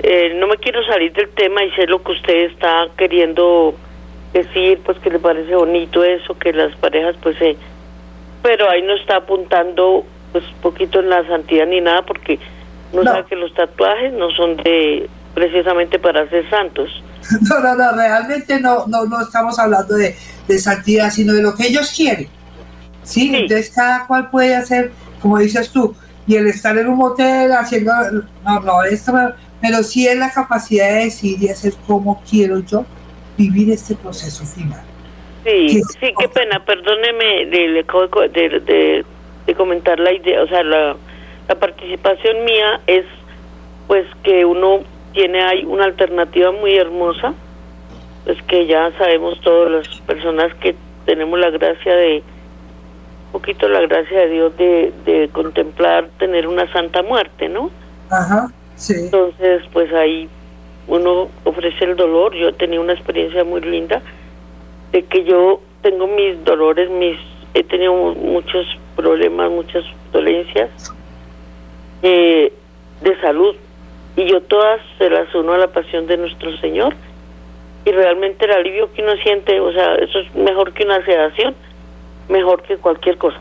eh, 0.02 0.34
no 0.36 0.46
me 0.46 0.56
quiero 0.56 0.84
salir 0.84 1.12
del 1.12 1.28
tema 1.30 1.64
y 1.64 1.70
sé 1.72 1.86
lo 1.86 2.02
que 2.02 2.12
usted 2.12 2.34
está 2.50 2.88
queriendo 2.96 3.74
decir 4.32 4.80
pues 4.84 4.98
que 4.98 5.10
le 5.10 5.18
parece 5.18 5.54
bonito 5.54 6.04
eso, 6.04 6.38
que 6.38 6.52
las 6.52 6.74
parejas 6.76 7.16
pues 7.22 7.40
eh, 7.40 7.56
pero 8.42 8.70
ahí 8.70 8.82
no 8.82 8.94
está 8.94 9.16
apuntando 9.16 10.04
pues 10.32 10.44
poquito 10.62 11.00
en 11.00 11.10
la 11.10 11.26
santidad 11.26 11.66
ni 11.66 11.80
nada 11.80 12.02
porque 12.02 12.38
no, 12.92 13.02
sabe 13.02 13.24
que 13.26 13.36
los 13.36 13.52
tatuajes 13.54 14.12
no 14.12 14.30
son 14.30 14.56
de 14.56 15.08
precisamente 15.34 15.98
para 15.98 16.28
ser 16.28 16.48
santos. 16.48 16.90
No, 17.48 17.60
no, 17.60 17.74
no, 17.74 17.92
realmente 17.92 18.58
no, 18.60 18.86
no, 18.86 19.04
no 19.04 19.20
estamos 19.20 19.58
hablando 19.58 19.94
de, 19.94 20.16
de 20.48 20.58
santidad, 20.58 21.10
sino 21.10 21.34
de 21.34 21.42
lo 21.42 21.54
que 21.54 21.66
ellos 21.66 21.92
quieren. 21.94 22.28
¿Sí? 23.02 23.34
Entonces 23.34 23.70
cada 23.74 24.06
cual 24.06 24.30
puede 24.30 24.54
hacer, 24.54 24.92
como 25.20 25.38
dices 25.38 25.70
tú, 25.70 25.94
y 26.26 26.36
el 26.36 26.46
estar 26.46 26.76
en 26.78 26.88
un 26.88 26.96
motel 26.96 27.52
haciendo, 27.52 27.92
no, 28.44 28.60
no, 28.60 28.82
esto, 28.84 29.12
pero 29.60 29.82
sí 29.82 30.06
es 30.06 30.16
la 30.16 30.30
capacidad 30.30 30.88
de 30.88 31.04
decir 31.04 31.42
y 31.42 31.48
hacer 31.48 31.72
como 31.86 32.22
quiero 32.28 32.60
yo 32.60 32.84
vivir 33.36 33.70
este 33.70 33.94
proceso 33.94 34.44
final. 34.44 34.82
Sí, 35.44 35.80
sí, 35.98 36.12
qué 36.18 36.28
pena, 36.28 36.64
perdóneme 36.64 37.46
de, 37.46 37.84
de, 38.28 39.04
de, 39.46 39.54
comentar 39.54 39.98
la 39.98 40.12
idea, 40.12 40.42
o 40.42 40.46
sea, 40.46 40.62
la, 40.62 40.94
la 41.48 41.54
participación 41.54 42.44
mía 42.44 42.80
es 42.86 43.04
pues 43.88 44.06
que 44.22 44.44
uno 44.44 44.80
tiene 45.12 45.42
ahí 45.42 45.64
una 45.64 45.84
alternativa 45.84 46.52
muy 46.52 46.76
hermosa, 46.76 47.34
pues 48.24 48.40
que 48.42 48.66
ya 48.66 48.92
sabemos 48.98 49.40
todas 49.40 49.70
las 49.72 50.00
personas 50.02 50.54
que 50.56 50.76
tenemos 51.06 51.38
la 51.38 51.50
gracia 51.50 51.96
de, 51.96 52.22
poquito 53.32 53.68
la 53.68 53.80
gracia 53.80 54.20
de 54.20 54.28
Dios 54.28 54.56
de, 54.56 54.92
de 55.04 55.28
contemplar 55.32 56.08
tener 56.18 56.46
una 56.46 56.70
santa 56.72 57.02
muerte, 57.02 57.48
¿no? 57.48 57.70
Ajá, 58.10 58.48
sí. 58.76 58.94
Entonces, 58.96 59.62
pues 59.72 59.92
ahí 59.92 60.28
uno 60.88 61.28
ofrece 61.44 61.84
el 61.84 61.96
dolor. 61.96 62.34
Yo 62.34 62.48
he 62.48 62.52
tenido 62.52 62.82
una 62.82 62.92
experiencia 62.92 63.44
muy 63.44 63.60
linda 63.60 64.02
de 64.92 65.04
que 65.04 65.24
yo 65.24 65.60
tengo 65.82 66.06
mis 66.06 66.44
dolores, 66.44 66.90
mis 66.90 67.16
he 67.54 67.64
tenido 67.64 67.92
muchos 67.92 68.66
problemas, 68.96 69.50
muchas 69.50 69.84
dolencias 70.12 70.70
eh, 72.02 72.52
de 73.00 73.20
salud 73.20 73.56
y 74.16 74.26
yo 74.26 74.40
todas 74.42 74.80
se 74.98 75.10
las 75.10 75.34
uno 75.34 75.54
a 75.54 75.58
la 75.58 75.68
pasión 75.68 76.06
de 76.06 76.16
nuestro 76.16 76.56
Señor 76.58 76.94
y 77.84 77.90
realmente 77.90 78.44
el 78.44 78.52
alivio 78.52 78.92
que 78.92 79.02
uno 79.02 79.16
siente, 79.22 79.58
o 79.60 79.72
sea, 79.72 79.94
eso 79.94 80.20
es 80.20 80.34
mejor 80.34 80.72
que 80.72 80.84
una 80.84 81.04
sedación, 81.04 81.54
mejor 82.30 82.62
que 82.62 82.76
cualquier 82.78 83.18
cosa. 83.18 83.40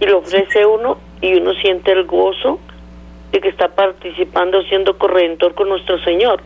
Y 0.00 0.06
lo 0.06 0.18
ofrece 0.18 0.64
uno 0.64 0.98
y 1.20 1.34
uno 1.34 1.52
siente 1.54 1.92
el 1.92 2.04
gozo 2.04 2.60
de 3.32 3.40
que 3.40 3.48
está 3.48 3.68
participando, 3.68 4.62
siendo 4.64 4.96
corredentor 4.98 5.54
con 5.54 5.68
nuestro 5.68 5.98
Señor. 6.04 6.40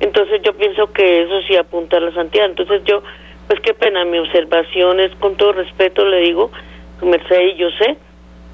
Entonces 0.00 0.40
yo 0.42 0.52
pienso 0.54 0.92
que 0.92 1.22
eso 1.22 1.40
sí 1.46 1.56
apunta 1.56 1.96
a 1.96 2.00
la 2.00 2.12
santidad. 2.12 2.46
Entonces 2.46 2.82
yo, 2.84 3.02
pues 3.46 3.60
qué 3.60 3.74
pena, 3.74 4.04
mi 4.04 4.18
observación 4.18 5.00
es 5.00 5.14
con 5.16 5.36
todo 5.36 5.52
respeto, 5.52 6.04
le 6.04 6.20
digo, 6.20 6.50
su 6.98 7.06
merced 7.06 7.40
y 7.40 7.56
yo 7.56 7.70
sé, 7.78 7.96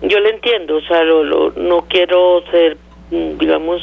yo 0.02 0.18
le 0.20 0.30
entiendo, 0.30 0.76
o 0.76 0.80
sea, 0.82 1.04
lo, 1.04 1.50
no 1.56 1.82
quiero 1.88 2.42
ser, 2.50 2.76
mm, 3.10 3.38
digamos, 3.38 3.82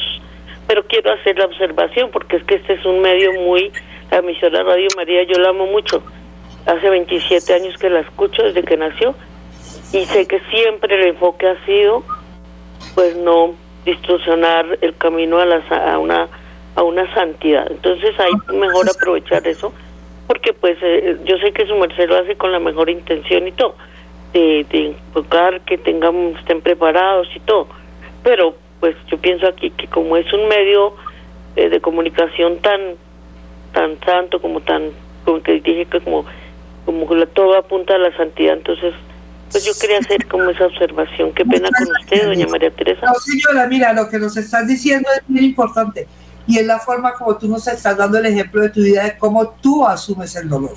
pero 0.68 0.86
quiero 0.86 1.14
hacer 1.14 1.38
la 1.38 1.46
observación 1.46 2.10
porque 2.12 2.38
es 2.38 2.44
que 2.44 2.56
este 2.56 2.74
es 2.74 2.86
un 2.86 3.00
medio 3.00 3.34
muy, 3.34 3.72
la 4.12 4.18
emisora 4.18 4.64
Radio 4.64 4.88
María, 4.96 5.24
yo 5.24 5.40
la 5.40 5.50
amo 5.50 5.66
mucho. 5.68 6.04
Hace 6.68 6.90
27 6.90 7.54
años 7.54 7.78
que 7.78 7.90
la 7.90 8.02
escucho 8.02 8.44
desde 8.44 8.64
que 8.64 8.78
nació 8.78 9.16
y 9.94 10.06
sé 10.06 10.28
que 10.28 10.40
siempre 10.52 10.96
el 10.96 11.08
enfoque 11.10 11.48
ha 11.48 11.66
sido, 11.66 12.04
pues 12.94 13.16
no 13.16 13.56
distorsionar 13.86 14.78
el 14.82 14.96
camino 14.98 15.40
a, 15.40 15.46
la, 15.46 15.58
a 15.70 15.98
una 15.98 16.28
a 16.78 16.84
una 16.84 17.12
santidad. 17.16 17.66
Entonces 17.72 18.14
hay 18.20 18.32
mejor 18.56 18.88
aprovechar 18.88 19.48
eso, 19.48 19.74
porque 20.28 20.54
pues 20.54 20.78
eh, 20.82 21.18
yo 21.26 21.38
sé 21.40 21.52
que 21.52 21.66
su 21.66 21.76
merced 21.76 22.08
lo 22.08 22.18
hace 22.18 22.36
con 22.36 22.52
la 22.52 22.60
mejor 22.60 22.90
intención 22.90 23.48
y 23.48 23.52
todo, 23.52 23.76
de, 24.32 24.64
de 24.70 24.86
enfocar 24.88 25.62
que 25.62 25.80
tengamos, 25.80 26.38
estén 26.38 26.62
preparados 26.62 27.28
y 27.36 27.40
todo. 27.40 27.68
Pero 28.22 28.56
pues 28.80 28.96
yo 29.08 29.18
pienso 29.18 29.48
aquí 29.48 29.72
que 29.72 29.88
como 29.88 30.18
es 30.18 30.32
un 30.32 30.48
medio 30.48 30.94
eh, 31.56 31.70
de 31.70 31.82
comunicación 31.82 32.60
tan 32.60 32.80
tan 33.74 34.00
santo 34.06 34.40
como 34.40 34.62
tan 34.62 34.92
como 35.26 35.42
que 35.42 35.60
dije 35.60 35.86
que 35.86 36.00
como 36.00 36.26
como 36.88 37.06
todo 37.28 37.56
apunta 37.58 37.94
a 37.94 38.00
la 38.00 38.16
santidad 38.18 38.56
entonces 38.56 38.96
pues 39.52 39.64
yo 39.64 39.74
quería 39.80 40.00
hacer 40.00 40.26
como 40.28 40.50
esa 40.50 40.66
observación 40.66 41.34
qué 41.34 41.46
pena 41.46 41.70
con 41.78 41.88
usted 42.02 42.26
doña 42.26 42.48
María 42.48 42.72
Teresa 42.72 43.06
no 43.06 43.14
señora 43.20 43.68
mira 43.68 43.94
lo 43.94 44.10
que 44.10 44.18
nos 44.18 44.36
estás 44.38 44.68
diciendo 44.68 45.08
es 45.16 45.30
muy 45.30 45.46
importante 45.46 46.08
y 46.48 46.58
es 46.58 46.66
la 46.66 46.80
forma 46.80 47.14
como 47.14 47.36
tú 47.36 47.48
nos 47.50 47.68
estás 47.68 47.98
dando 47.98 48.18
el 48.18 48.26
ejemplo 48.26 48.62
de 48.62 48.70
tu 48.70 48.82
vida, 48.82 49.04
de 49.04 49.18
cómo 49.18 49.50
tú 49.62 49.86
asumes 49.86 50.34
el 50.38 50.48
dolor. 50.48 50.76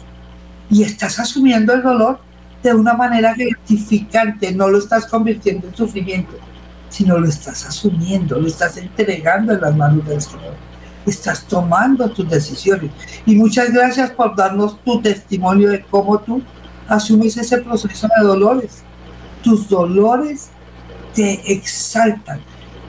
Y 0.69 0.83
estás 0.83 1.19
asumiendo 1.21 1.73
el 1.73 1.83
dolor 1.83 2.19
de 2.63 2.75
una 2.75 2.93
manera 2.95 3.35
gratificante, 3.35 4.53
no 4.53 4.69
lo 4.69 4.79
estás 4.79 5.07
convirtiendo 5.07 5.69
en 5.69 5.77
sufrimiento. 5.77 6.37
sino 6.89 7.17
lo 7.21 7.29
estás 7.29 7.65
asumiendo, 7.67 8.41
lo 8.41 8.49
estás 8.49 8.77
entregando 8.77 9.53
en 9.53 9.61
las 9.61 9.77
manos 9.77 10.05
del 10.09 10.21
Señor. 10.21 10.55
Estás 11.07 11.45
tomando 11.45 12.11
tus 12.11 12.29
decisiones. 12.29 12.91
Y 13.27 13.35
muchas 13.35 13.73
gracias 13.73 14.11
por 14.11 14.37
darnos 14.37 14.83
tu 14.85 15.01
testimonio 15.01 15.71
de 15.71 15.83
cómo 15.83 16.19
tú 16.19 16.43
asumes 16.89 17.37
ese 17.37 17.59
proceso 17.59 18.09
de 18.19 18.27
dolores. 18.27 18.83
Tus 19.43 19.69
dolores 19.69 20.51
te 21.15 21.53
exaltan, 21.53 22.41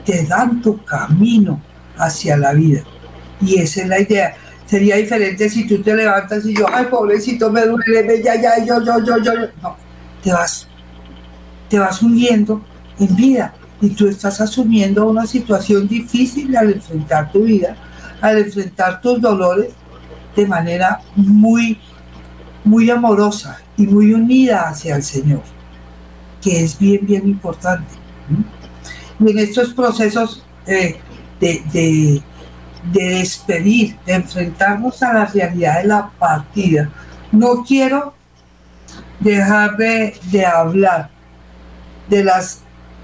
te 0.04 0.24
dan 0.26 0.60
tu 0.60 0.82
camino 0.84 1.60
hacia 1.96 2.36
la 2.36 2.52
vida. 2.52 2.82
Y 3.40 3.58
esa 3.58 3.82
es 3.82 3.88
la 3.88 4.00
idea. 4.00 4.36
Sería 4.66 4.96
diferente 4.96 5.48
si 5.48 5.66
tú 5.66 5.82
te 5.82 5.94
levantas 5.94 6.46
y 6.46 6.54
yo, 6.54 6.66
ay, 6.72 6.86
pobrecito, 6.86 7.50
me 7.50 7.62
duele, 7.66 8.22
ya, 8.22 8.40
ya, 8.40 8.64
yo, 8.64 8.82
yo, 8.84 9.04
yo, 9.04 9.18
yo. 9.22 9.32
No, 9.62 9.76
te 10.22 10.32
vas, 10.32 10.66
te 11.68 11.78
vas 11.78 12.00
hundiendo 12.02 12.64
en 12.98 13.14
vida 13.16 13.54
y 13.80 13.90
tú 13.90 14.06
estás 14.06 14.40
asumiendo 14.40 15.06
una 15.06 15.26
situación 15.26 15.88
difícil 15.88 16.56
al 16.56 16.72
enfrentar 16.72 17.32
tu 17.32 17.42
vida, 17.42 17.76
al 18.22 18.38
enfrentar 18.38 19.02
tus 19.02 19.20
dolores 19.20 19.74
de 20.34 20.46
manera 20.46 21.00
muy, 21.14 21.78
muy 22.64 22.88
amorosa 22.88 23.60
y 23.76 23.86
muy 23.86 24.14
unida 24.14 24.70
hacia 24.70 24.96
el 24.96 25.02
Señor, 25.02 25.42
que 26.40 26.64
es 26.64 26.78
bien, 26.78 27.04
bien 27.04 27.28
importante. 27.28 27.92
Y 29.20 29.30
en 29.30 29.38
estos 29.38 29.74
procesos 29.74 30.42
eh, 30.66 30.98
de, 31.38 31.62
de 31.72 32.22
despedir, 32.92 33.98
de 34.06 34.14
enfrentarnos 34.14 35.02
a 35.02 35.12
la 35.12 35.26
realidad 35.26 35.82
de 35.82 35.88
la 35.88 36.10
partida, 36.18 36.88
no 37.30 37.64
quiero 37.64 38.14
dejar 39.20 39.76
de, 39.76 40.14
de 40.30 40.46
hablar 40.46 41.10
de 42.08 42.24
las 42.24 42.60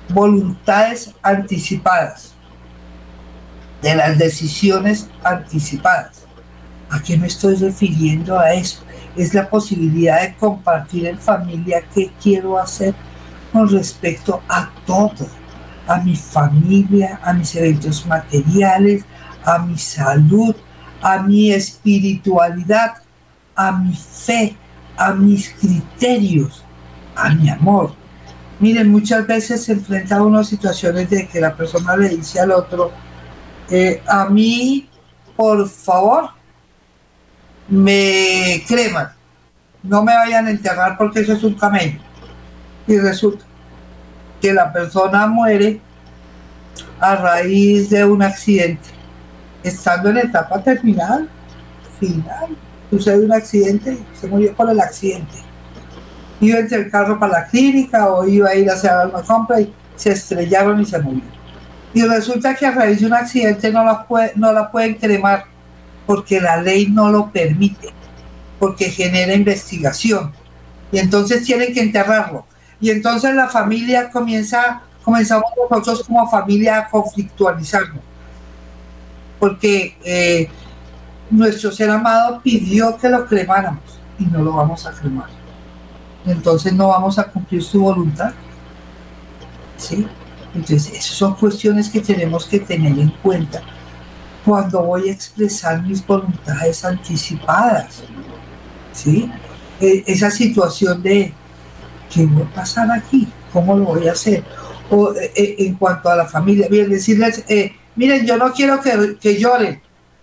voluntades 0.09 1.14
anticipadas, 1.23 2.35
de 3.83 3.95
las 3.95 4.18
decisiones 4.18 5.09
anticipadas. 5.22 6.22
¿A 6.91 7.03
qué 7.03 7.16
me 7.16 7.26
estoy 7.26 7.57
refiriendo 7.57 8.39
a 8.39 8.53
eso? 8.53 8.83
Es 9.16 9.35
la 9.35 9.49
posibilidad 9.49 10.22
de 10.22 10.35
compartir 10.37 11.07
en 11.07 11.18
familia 11.18 11.85
qué 11.95 12.11
quiero 12.22 12.59
hacer 12.59 12.95
con 13.53 13.68
respecto 13.68 14.43
a 14.49 14.70
todo, 14.87 15.26
a 15.87 15.99
mi 15.99 16.16
familia, 16.16 17.20
a 17.22 17.33
mis 17.33 17.55
eventos 17.55 18.07
materiales, 18.07 19.05
a 19.45 19.59
mi 19.59 19.76
salud, 19.79 20.55
a 21.01 21.22
mi 21.22 21.53
espiritualidad, 21.53 22.95
a 23.55 23.72
mi 23.72 23.95
fe, 23.95 24.57
a 24.97 25.12
mis 25.12 25.51
criterios, 25.51 26.64
a 27.14 27.31
mi 27.31 27.49
amor. 27.49 27.95
Miren, 28.61 28.91
muchas 28.91 29.26
veces 29.26 29.64
se 29.64 29.72
enfrenta 29.72 30.16
a 30.16 30.22
unas 30.22 30.49
situaciones 30.49 31.09
de 31.11 31.29
que 31.29 31.41
la 31.41 31.55
persona 31.55 31.97
le 31.97 32.09
dice 32.09 32.41
al 32.41 32.51
otro, 32.51 32.93
eh, 33.71 34.03
a 34.07 34.27
mí, 34.27 34.89
por 35.37 35.69
favor, 35.69 36.31
me 37.69 38.64
creman, 38.66 39.11
no 39.83 40.03
me 40.03 40.14
vayan 40.14 40.47
a 40.47 40.51
enterrar 40.51 40.97
porque 40.97 41.21
eso 41.21 41.33
es 41.35 41.45
un 41.45 41.55
camello. 41.55 42.01
Y 42.87 42.99
resulta 42.99 43.45
que 44.41 44.53
la 44.53 44.73
persona 44.73 45.27
muere 45.27 45.81
a 47.01 47.16
raíz 47.16 47.91
de 47.91 48.05
un 48.05 48.23
accidente, 48.23 48.89
estando 49.62 50.11
en 50.11 50.19
etapa 50.19 50.62
terminal, 50.62 51.29
final, 52.01 52.57
sucede 52.91 53.25
un 53.25 53.33
accidente, 53.33 53.99
se 54.19 54.27
murió 54.27 54.55
por 54.55 54.71
el 54.71 54.81
accidente 54.81 55.49
iba 56.41 56.59
en 56.59 56.73
el 56.73 56.91
carro 56.91 57.19
para 57.19 57.41
la 57.41 57.47
clínica 57.47 58.09
o 58.09 58.27
iba 58.27 58.51
a 58.51 58.55
ir 58.55 58.71
a 58.71 58.75
hacer 58.75 58.93
una 59.12 59.23
compra 59.23 59.61
y 59.61 59.73
se 59.97 60.12
estrellaron 60.12 60.81
y 60.81 60.85
se 60.85 60.99
murieron. 61.01 61.38
Y 61.95 62.03
resulta 62.03 62.55
que 62.55 62.66
a 62.66 62.70
raíz 62.70 63.01
de 63.01 63.07
un 63.07 63.14
accidente 63.14 63.70
no 63.72 63.84
la, 63.84 64.07
no 64.36 64.53
la 64.53 64.70
pueden 64.70 64.95
cremar 64.95 65.45
porque 66.07 66.41
la 66.41 66.61
ley 66.61 66.86
no 66.86 67.11
lo 67.11 67.30
permite, 67.30 67.91
porque 68.59 68.91
genera 68.91 69.34
investigación. 69.34 70.32
Y 70.93 70.99
entonces 70.99 71.45
tienen 71.45 71.72
que 71.72 71.80
enterrarlo. 71.80 72.47
Y 72.80 72.91
entonces 72.91 73.34
la 73.34 73.49
familia 73.49 74.11
comienza, 74.11 74.82
comenzamos 75.05 75.51
nosotros 75.70 76.05
como 76.07 76.28
familia 76.30 76.78
a 76.78 76.89
conflictualizarnos. 76.89 78.03
Porque 79.39 79.97
eh, 80.05 80.49
nuestro 81.30 81.72
ser 81.72 81.91
amado 81.91 82.41
pidió 82.43 82.97
que 82.97 83.09
lo 83.09 83.26
cremáramos 83.26 84.01
y 84.18 84.24
no 84.24 84.43
lo 84.43 84.53
vamos 84.53 84.86
a 84.86 84.93
cremar 84.93 85.39
entonces 86.30 86.72
no 86.72 86.89
vamos 86.89 87.18
a 87.18 87.24
cumplir 87.24 87.62
su 87.62 87.80
voluntad. 87.80 88.32
¿Sí? 89.76 90.07
Entonces, 90.59 90.92
esas 90.92 91.14
son 91.14 91.34
cuestiones 91.34 91.88
que 91.88 92.00
tenemos 92.00 92.44
que 92.46 92.59
tener 92.59 92.98
en 92.98 93.11
cuenta 93.22 93.62
cuando 94.44 94.82
voy 94.82 95.09
a 95.09 95.12
expresar 95.12 95.82
mis 95.82 96.04
voluntades 96.04 96.84
anticipadas. 96.84 98.02
¿Sí? 98.92 99.30
E, 99.80 100.02
esa 100.06 100.30
situación 100.30 101.00
de, 101.00 101.32
¿qué 102.12 102.26
voy 102.26 102.42
a 102.42 102.54
pasar 102.54 102.90
aquí? 102.90 103.28
¿Cómo 103.52 103.76
lo 103.76 103.84
voy 103.84 104.09
a 104.09 104.12
hacer? 104.12 104.42
O 104.90 105.12
e, 105.14 105.32
e, 105.36 105.66
en 105.66 105.74
cuanto 105.74 106.09
a 106.09 106.16
la 106.16 106.26
familia, 106.26 106.66
bien, 106.68 106.90
decirles, 106.90 107.44
eh, 107.48 107.72
miren, 107.94 108.26
yo 108.26 108.36
no 108.36 108.52
quiero 108.52 108.80
que, 108.80 109.38
lloren. 109.38 109.80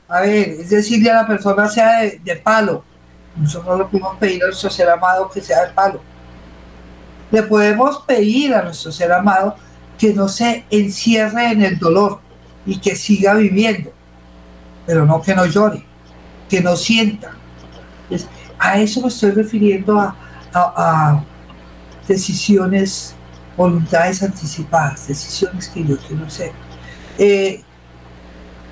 A 0.09 0.21
ver, 0.21 0.49
es 0.49 0.69
decirle 0.69 1.11
a 1.11 1.21
la 1.21 1.27
persona 1.27 1.69
sea 1.69 2.01
de 2.01 2.35
palo, 2.35 2.83
nosotros 3.37 3.79
le 3.79 3.85
podemos 3.85 4.17
pedir 4.17 4.43
a 4.43 4.47
nuestro 4.47 4.69
ser 4.69 4.89
amado 4.89 5.29
que 5.29 5.41
sea 5.41 5.65
de 5.65 5.71
palo. 5.71 6.01
Le 7.31 7.41
podemos 7.43 8.03
pedir 8.05 8.53
a 8.53 8.61
nuestro 8.63 8.91
ser 8.91 9.11
amado 9.13 9.55
que 9.97 10.13
no 10.13 10.27
se 10.27 10.65
encierre 10.69 11.51
en 11.51 11.61
el 11.61 11.79
dolor 11.79 12.19
y 12.65 12.79
que 12.79 12.95
siga 12.95 13.35
viviendo, 13.35 13.91
pero 14.85 15.05
no 15.05 15.21
que 15.21 15.35
no 15.35 15.45
llore, 15.45 15.83
que 16.49 16.61
no 16.61 16.75
sienta. 16.75 17.31
a 18.59 18.79
eso 18.79 19.01
me 19.01 19.07
estoy 19.07 19.31
refiriendo 19.31 19.99
a, 19.99 21.23
decisiones, 22.07 23.15
voluntades 23.57 24.21
anticipadas, 24.21 25.07
decisiones 25.07 25.67
que 25.69 25.83
yo 25.83 25.97
quiero 25.97 26.25
hacer. 26.25 26.51
Eh, 27.17 27.61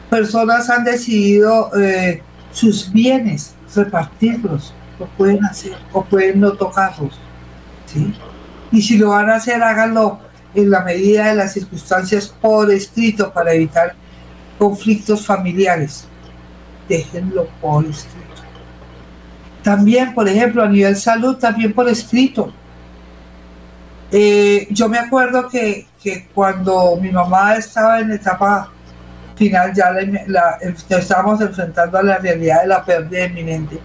personas 0.09 0.69
han 0.69 0.83
decidido 0.83 1.71
eh, 1.75 2.21
sus 2.51 2.91
bienes 2.91 3.55
repartirlos, 3.75 4.73
lo 4.99 5.07
pueden 5.07 5.43
hacer 5.45 5.75
o 5.91 6.03
pueden 6.03 6.39
no 6.39 6.53
tocarlos. 6.53 7.19
¿sí? 7.91 8.13
Y 8.71 8.81
si 8.81 8.97
lo 8.97 9.09
van 9.09 9.29
a 9.29 9.35
hacer, 9.35 9.61
háganlo 9.63 10.19
en 10.55 10.69
la 10.69 10.81
medida 10.81 11.29
de 11.29 11.35
las 11.35 11.53
circunstancias 11.53 12.27
por 12.27 12.71
escrito 12.71 13.31
para 13.31 13.53
evitar 13.53 13.95
conflictos 14.57 15.25
familiares. 15.25 16.07
Déjenlo 16.87 17.47
por 17.61 17.85
escrito. 17.85 18.19
También, 19.63 20.13
por 20.13 20.27
ejemplo, 20.27 20.63
a 20.63 20.67
nivel 20.67 20.95
salud, 20.95 21.37
también 21.37 21.73
por 21.73 21.87
escrito. 21.87 22.53
Eh, 24.11 24.67
yo 24.69 24.89
me 24.89 24.99
acuerdo 24.99 25.47
que, 25.47 25.87
que, 26.01 26.27
cuando 26.33 26.97
mi 27.01 27.09
mamá 27.09 27.55
estaba 27.55 27.99
en 27.99 28.11
etapa 28.11 28.71
final 29.35 29.73
ya 29.73 29.91
la, 30.27 30.57
estábamos 30.89 31.41
enfrentando 31.41 31.97
a 31.97 32.03
la 32.03 32.17
realidad 32.17 32.61
de 32.61 32.67
la 32.67 32.83
pérdida 32.83 33.25
inminente. 33.25 33.79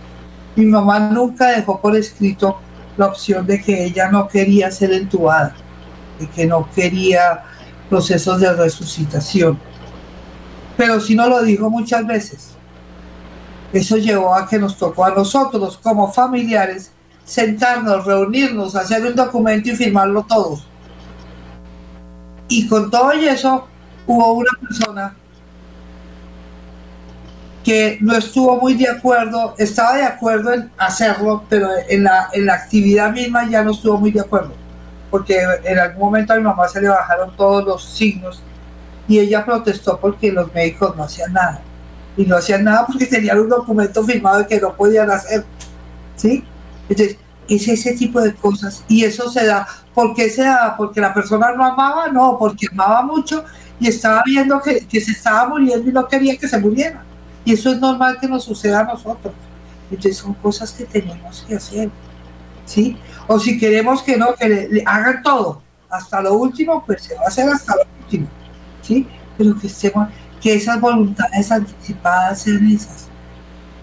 Mi 0.56 0.66
mamá 0.66 0.98
nunca 0.98 1.48
dejó 1.48 1.80
por 1.80 1.96
escrito 1.96 2.60
la 2.96 3.06
opción 3.06 3.46
de 3.46 3.62
que 3.62 3.84
ella 3.84 4.10
no 4.10 4.28
quería 4.28 4.70
ser 4.70 4.92
entubada, 4.92 5.54
que 6.26 6.46
no 6.46 6.68
quería 6.74 7.44
procesos 7.88 8.40
de 8.40 8.52
resucitación. 8.52 9.58
Pero 10.76 11.00
sí 11.00 11.14
nos 11.14 11.28
lo 11.28 11.42
dijo 11.42 11.70
muchas 11.70 12.06
veces. 12.06 12.50
Eso 13.72 13.96
llevó 13.96 14.34
a 14.34 14.48
que 14.48 14.58
nos 14.58 14.76
tocó 14.76 15.04
a 15.04 15.10
nosotros 15.10 15.78
como 15.78 16.10
familiares 16.12 16.92
sentarnos, 17.24 18.06
reunirnos, 18.06 18.74
hacer 18.74 19.04
un 19.04 19.14
documento 19.14 19.68
y 19.68 19.76
firmarlo 19.76 20.24
todos. 20.24 20.66
Y 22.48 22.66
con 22.66 22.90
todo 22.90 23.12
eso 23.12 23.68
hubo 24.06 24.32
una 24.32 24.50
persona 24.60 25.14
que 27.62 27.98
no 28.00 28.16
estuvo 28.16 28.58
muy 28.58 28.74
de 28.74 28.88
acuerdo, 28.88 29.54
estaba 29.58 29.96
de 29.96 30.04
acuerdo 30.04 30.54
en 30.54 30.70
hacerlo, 30.78 31.44
pero 31.50 31.68
en 31.86 32.04
la, 32.04 32.30
en 32.32 32.46
la 32.46 32.54
actividad 32.54 33.12
misma 33.12 33.46
ya 33.46 33.62
no 33.62 33.72
estuvo 33.72 33.98
muy 33.98 34.10
de 34.10 34.20
acuerdo, 34.20 34.54
porque 35.11 35.40
en 35.64 35.78
algún 35.78 36.00
momento 36.00 36.32
a 36.32 36.36
mi 36.36 36.42
mamá 36.42 36.68
se 36.68 36.80
le 36.80 36.88
bajaron 36.88 37.34
todos 37.36 37.64
los 37.64 37.84
signos 37.84 38.42
y 39.09 39.18
ella 39.18 39.44
protestó 39.44 39.98
porque 39.98 40.30
los 40.30 40.52
médicos 40.52 40.94
no 40.96 41.04
hacían 41.04 41.32
nada. 41.32 41.62
Y 42.16 42.26
no 42.26 42.36
hacían 42.36 42.64
nada 42.64 42.86
porque 42.86 43.06
tenían 43.06 43.38
un 43.38 43.48
documento 43.48 44.04
firmado 44.04 44.38
de 44.40 44.46
que 44.46 44.61
no 44.61 44.74
podían 44.74 45.11
hacer. 45.11 45.44
¿Sí? 46.16 46.44
Entonces, 46.88 47.16
es 47.48 47.68
ese 47.68 47.92
tipo 47.92 48.20
de 48.20 48.34
cosas. 48.34 48.84
Y 48.88 49.04
eso 49.04 49.30
se 49.30 49.46
da. 49.46 49.66
¿Por 49.94 50.14
qué 50.14 50.28
se 50.28 50.42
da? 50.42 50.74
¿Porque 50.76 51.00
la 51.00 51.14
persona 51.14 51.52
no 51.52 51.64
amaba? 51.64 52.09
No, 52.09 52.36
porque 52.38 52.66
amaba 52.70 53.02
mucho 53.02 53.44
y 53.80 53.88
estaba 53.88 54.22
viendo 54.26 54.61
que, 54.61 54.86
que 54.86 55.00
se 55.00 55.12
estaba 55.12 55.48
muriendo 55.48 55.88
y 55.88 55.92
no 55.92 56.06
quería 56.06 56.36
que 56.36 56.48
se 56.48 56.59
muriera. 56.59 57.02
Y 57.44 57.54
eso 57.54 57.70
es 57.70 57.78
normal 57.78 58.18
que 58.20 58.26
nos 58.26 58.44
suceda 58.44 58.80
a 58.80 58.84
nosotros. 58.84 59.32
Entonces 59.90 60.18
son 60.18 60.34
cosas 60.34 60.72
que 60.72 60.84
tenemos 60.84 61.44
que 61.48 61.54
hacer. 61.54 61.88
¿Sí? 62.66 62.98
O 63.28 63.38
si 63.38 63.58
queremos 63.58 64.02
que 64.02 64.16
no, 64.16 64.34
que 64.34 64.48
le, 64.48 64.82
hagan 64.84 65.22
todo, 65.22 65.62
hasta 65.90 66.20
lo 66.22 66.32
último, 66.32 66.82
pues 66.84 67.02
se 67.02 67.14
va 67.14 67.24
a 67.24 67.28
hacer 67.28 67.48
hasta 67.48 67.76
lo 67.76 67.82
último. 68.02 68.26
¿sí? 68.82 69.06
Pero 69.36 69.56
que 69.58 69.66
estemos, 69.66 70.08
que 70.40 70.54
esas 70.54 70.80
voluntades 70.80 71.52
anticipadas 71.52 72.40
sean 72.40 72.66
esas. 72.66 73.06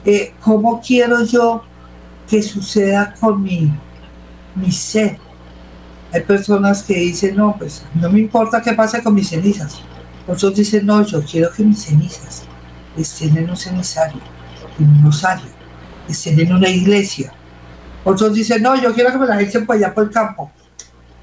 Eh, 0.03 0.33
¿Cómo 0.41 0.81
quiero 0.81 1.23
yo 1.23 1.63
que 2.27 2.41
suceda 2.41 3.13
con 3.19 3.41
mi, 3.41 3.71
mi 4.55 4.71
ser? 4.71 5.19
Hay 6.11 6.21
personas 6.21 6.81
que 6.81 6.95
dicen, 6.95 7.35
no, 7.35 7.55
pues 7.55 7.85
no 7.93 8.09
me 8.09 8.19
importa 8.19 8.61
qué 8.61 8.73
pase 8.73 9.03
con 9.03 9.13
mis 9.13 9.29
cenizas. 9.29 9.79
Otros 10.27 10.55
dicen, 10.55 10.87
no, 10.87 11.05
yo 11.05 11.23
quiero 11.23 11.51
que 11.51 11.63
mis 11.63 11.83
cenizas 11.83 12.43
estén 12.97 13.37
en 13.37 13.49
un 13.49 13.57
cenizario, 13.57 14.21
en 14.79 14.89
un 14.89 15.03
rosario, 15.03 15.51
estén 16.07 16.39
en 16.39 16.53
una 16.53 16.69
iglesia. 16.69 17.31
Otros 18.06 18.34
dicen, 18.34 18.62
no, 18.62 18.76
yo 18.76 18.93
quiero 18.93 19.12
que 19.12 19.18
me 19.18 19.26
las 19.26 19.41
echen 19.41 19.66
por 19.66 19.76
allá 19.76 19.91
por 19.93 20.03
el 20.03 20.12
campo, 20.12 20.51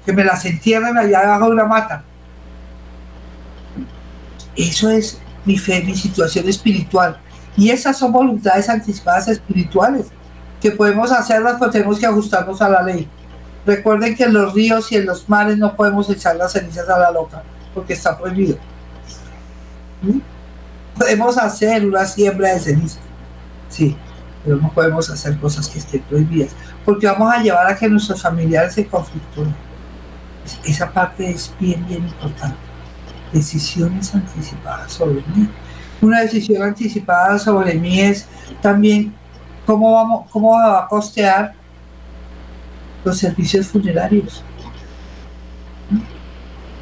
que 0.05 0.11
me 0.11 0.23
las 0.23 0.43
entierren 0.43 0.97
allá 0.97 1.21
debajo 1.21 1.45
de 1.45 1.51
una 1.51 1.65
mata. 1.65 2.03
Eso 4.53 4.89
es 4.89 5.17
mi 5.45 5.57
fe, 5.57 5.81
mi 5.81 5.95
situación 5.95 6.47
espiritual. 6.47 7.17
Y 7.55 7.69
esas 7.69 7.97
son 7.97 8.11
voluntades 8.11 8.67
anticipadas 8.67 9.29
espirituales, 9.29 10.07
que 10.61 10.71
podemos 10.71 11.09
hacerlas, 11.13 11.55
pero 11.57 11.71
tenemos 11.71 11.97
que 11.97 12.05
ajustarnos 12.05 12.61
a 12.61 12.67
la 12.67 12.83
ley. 12.83 13.07
Recuerden 13.65 14.13
que 14.13 14.25
en 14.25 14.33
los 14.33 14.53
ríos 14.53 14.91
y 14.91 14.97
en 14.97 15.05
los 15.05 15.29
mares 15.29 15.57
no 15.57 15.73
podemos 15.77 16.09
echar 16.09 16.35
las 16.35 16.51
cenizas 16.51 16.89
a 16.89 16.99
la 16.99 17.11
loca, 17.11 17.43
porque 17.73 17.93
está 17.93 18.17
prohibido. 18.17 18.57
¿Mm? 20.01 20.19
Podemos 20.99 21.37
hacer 21.37 21.85
una 21.85 22.05
siembra 22.05 22.53
de 22.53 22.59
ceniza, 22.59 22.99
sí, 23.69 23.95
pero 24.43 24.57
no 24.57 24.71
podemos 24.71 25.09
hacer 25.09 25.37
cosas 25.39 25.67
que 25.69 25.79
estén 25.79 26.01
prohibidas, 26.01 26.51
porque 26.83 27.07
vamos 27.07 27.33
a 27.33 27.41
llevar 27.41 27.67
a 27.67 27.75
que 27.75 27.87
nuestros 27.87 28.21
familiares 28.21 28.73
se 28.73 28.85
conflictúen. 28.85 29.53
Esa 30.65 30.91
parte 30.91 31.29
es 31.29 31.53
bien, 31.59 31.85
bien 31.87 32.05
importante. 32.05 32.57
Decisiones 33.31 34.13
anticipadas 34.13 34.91
sobre 34.91 35.23
mí. 35.35 35.49
Una 36.01 36.19
decisión 36.21 36.61
anticipada 36.61 37.39
sobre 37.39 37.75
mí 37.75 38.01
es 38.01 38.27
también 38.61 39.13
cómo, 39.65 39.93
vamos, 39.93 40.29
cómo 40.29 40.51
va 40.51 40.83
a 40.83 40.87
costear 40.87 41.53
los 43.05 43.17
servicios 43.17 43.67
funerarios. 43.67 44.43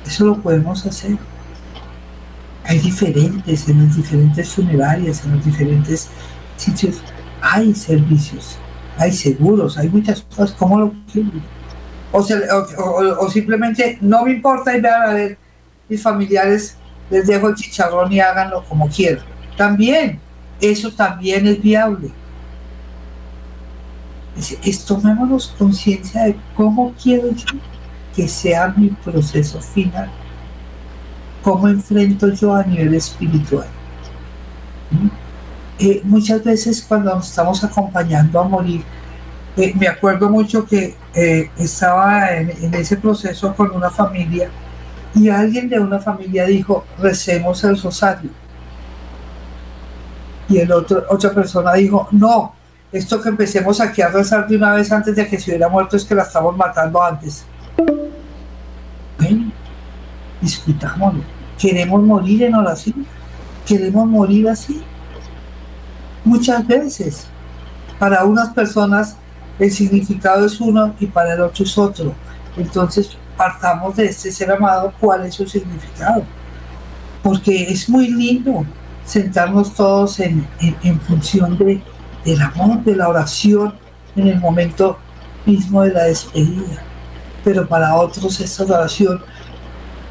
Eso 0.05 0.25
lo 0.25 0.41
podemos 0.41 0.85
hacer. 0.85 1.17
Hay 2.65 2.79
diferentes, 2.79 3.67
en 3.67 3.85
las 3.85 3.95
diferentes 3.95 4.49
funerarias, 4.49 5.23
en 5.25 5.35
los 5.35 5.45
diferentes 5.45 6.09
sitios, 6.57 7.01
hay 7.41 7.73
servicios, 7.73 8.57
hay 8.97 9.11
seguros, 9.11 9.77
hay 9.77 9.89
muchas 9.89 10.21
cosas. 10.21 10.51
¿Cómo 10.51 10.79
lo? 10.79 10.93
O, 12.13 12.19
o, 13.19 13.29
simplemente 13.29 13.97
no 14.01 14.25
me 14.25 14.31
importa 14.31 14.75
y 14.75 14.81
vean 14.81 15.01
a 15.01 15.13
ver 15.13 15.37
mis 15.87 16.01
familiares, 16.01 16.75
les 17.09 17.25
dejo 17.25 17.49
el 17.49 17.55
chicharrón 17.55 18.11
y 18.11 18.19
háganlo 18.19 18.63
como 18.65 18.89
quieran. 18.89 19.23
También, 19.55 20.19
eso 20.59 20.91
también 20.91 21.47
es 21.47 21.61
viable 21.61 22.11
es, 24.37 24.85
tomémonos 24.85 25.53
conciencia 25.57 26.23
de 26.23 26.35
cómo 26.55 26.93
quiero 27.01 27.31
yo 27.31 27.57
que 28.15 28.27
sea 28.27 28.73
mi 28.75 28.89
proceso 28.89 29.61
final, 29.61 30.09
cómo 31.43 31.67
enfrento 31.67 32.29
yo 32.33 32.53
a 32.53 32.63
nivel 32.63 32.93
espiritual. 32.95 33.67
¿Mm? 34.91 35.20
Eh, 35.83 35.99
muchas 36.03 36.43
veces 36.43 36.85
cuando 36.87 37.15
nos 37.15 37.27
estamos 37.27 37.63
acompañando 37.63 38.39
a 38.39 38.43
morir, 38.43 38.83
eh, 39.57 39.73
me 39.75 39.87
acuerdo 39.87 40.29
mucho 40.29 40.63
que 40.63 40.95
eh, 41.15 41.49
estaba 41.57 42.37
en, 42.37 42.71
ese 42.75 42.97
proceso 42.97 43.51
con 43.55 43.71
una 43.71 43.89
familia 43.89 44.51
y 45.15 45.27
alguien 45.27 45.67
de 45.67 45.79
una 45.79 45.97
familia 45.97 46.45
dijo, 46.45 46.85
recemos 46.99 47.63
el 47.63 47.81
rosario. 47.81 48.29
Y 50.47 50.59
el 50.59 50.71
otro, 50.71 51.03
otra 51.09 51.31
persona 51.31 51.73
dijo, 51.73 52.07
no, 52.11 52.53
esto 52.91 53.19
que 53.19 53.29
empecemos 53.29 53.81
aquí 53.81 54.03
a 54.03 54.09
rezar 54.09 54.47
de 54.47 54.57
una 54.57 54.73
vez 54.73 54.91
antes 54.91 55.15
de 55.15 55.27
que 55.27 55.39
se 55.39 55.49
hubiera 55.49 55.67
muerto 55.67 55.97
es 55.97 56.05
que 56.05 56.13
la 56.13 56.21
estamos 56.21 56.55
matando 56.55 57.01
antes. 57.01 57.43
Bueno, 59.17 59.51
discutámoslo. 60.39 61.23
¿Queremos 61.57 62.03
morir 62.03 62.43
en 62.43 62.53
oración? 62.53 63.03
¿Queremos 63.65 64.05
morir 64.05 64.47
así? 64.47 64.83
Muchas 66.23 66.65
veces. 66.65 67.27
Para 67.99 68.25
unas 68.25 68.53
personas 68.53 69.15
el 69.59 69.71
significado 69.71 70.45
es 70.45 70.59
uno 70.59 70.95
y 70.99 71.05
para 71.05 71.33
el 71.33 71.41
otro 71.41 71.63
es 71.63 71.77
otro. 71.77 72.13
Entonces 72.57 73.11
partamos 73.37 73.95
de 73.95 74.05
este 74.05 74.31
ser 74.31 74.51
amado, 74.51 74.93
¿cuál 74.99 75.25
es 75.25 75.35
su 75.35 75.47
significado? 75.47 76.23
Porque 77.21 77.63
es 77.63 77.87
muy 77.87 78.07
lindo 78.07 78.65
sentarnos 79.05 79.73
todos 79.75 80.19
en 80.19 80.47
función 81.07 81.57
de 81.57 81.81
del 82.25 82.41
amor, 82.41 82.83
de 82.83 82.95
la 82.95 83.09
oración 83.09 83.73
en 84.15 84.27
el 84.27 84.39
momento 84.39 84.97
mismo 85.45 85.81
de 85.83 85.93
la 85.93 86.03
despedida. 86.03 86.83
Pero 87.43 87.67
para 87.67 87.95
otros 87.95 88.39
esta 88.39 88.63
oración 88.63 89.21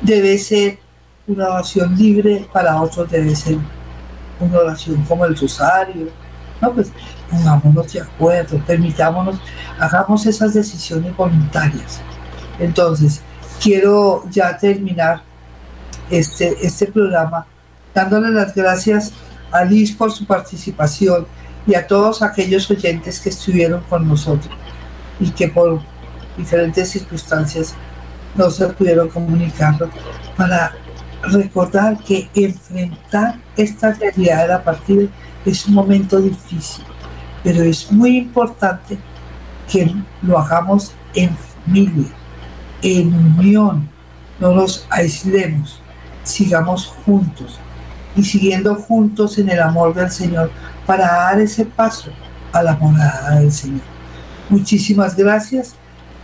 debe 0.00 0.36
ser 0.38 0.78
una 1.26 1.48
oración 1.48 1.96
libre, 1.96 2.48
para 2.52 2.80
otros 2.80 3.11
debe 3.11 3.34
ser 3.36 3.58
una 4.41 4.59
oración 4.59 5.03
como 5.05 5.24
el 5.24 5.36
rosario. 5.36 6.09
No, 6.61 6.72
pues 6.72 6.93
pongámonos 7.30 7.93
de 7.93 8.01
acuerdo, 8.01 8.59
permitámonos, 8.66 9.41
hagamos 9.78 10.26
esas 10.26 10.53
decisiones 10.53 11.16
voluntarias. 11.16 12.01
Entonces, 12.59 13.22
quiero 13.62 14.24
ya 14.30 14.57
terminar 14.57 15.22
este, 16.11 16.55
este 16.61 16.86
programa 16.86 17.47
dándole 17.95 18.30
las 18.30 18.55
gracias 18.55 19.12
a 19.51 19.64
Liz 19.64 19.93
por 19.93 20.12
su 20.12 20.26
participación 20.26 21.26
y 21.66 21.74
a 21.74 21.86
todos 21.86 22.22
aquellos 22.22 22.70
oyentes 22.70 23.20
que 23.20 23.28
estuvieron 23.28 23.82
con 23.88 24.09
nosotros 24.09 24.55
y 25.18 25.30
que 25.30 25.49
por 25.49 25.80
diferentes 26.36 26.88
circunstancias 26.91 27.74
no 28.34 28.51
se 28.51 28.66
pudieron 28.68 29.09
comunicar 29.09 29.76
para 30.36 30.74
recordar 31.22 31.98
que 31.98 32.28
enfrentar 32.34 33.38
esta 33.56 33.92
realidad 33.92 34.42
de 34.42 34.48
la 34.48 34.64
partida 34.64 35.08
es 35.44 35.66
un 35.66 35.74
momento 35.74 36.20
difícil, 36.20 36.84
pero 37.42 37.62
es 37.62 37.90
muy 37.90 38.16
importante 38.16 38.98
que 39.70 39.94
lo 40.22 40.38
hagamos 40.38 40.92
en 41.14 41.36
familia, 41.36 42.08
en 42.82 43.14
unión, 43.38 43.88
no 44.38 44.54
nos 44.54 44.86
aislemos, 44.90 45.80
sigamos 46.24 46.86
juntos 47.04 47.58
y 48.16 48.24
siguiendo 48.24 48.74
juntos 48.74 49.38
en 49.38 49.50
el 49.50 49.60
amor 49.60 49.94
del 49.94 50.10
Señor 50.10 50.50
para 50.86 51.06
dar 51.06 51.40
ese 51.40 51.64
paso 51.64 52.10
a 52.52 52.62
la 52.62 52.76
morada 52.76 53.38
del 53.38 53.52
Señor. 53.52 53.82
Muchísimas 54.48 55.16
gracias. 55.16 55.74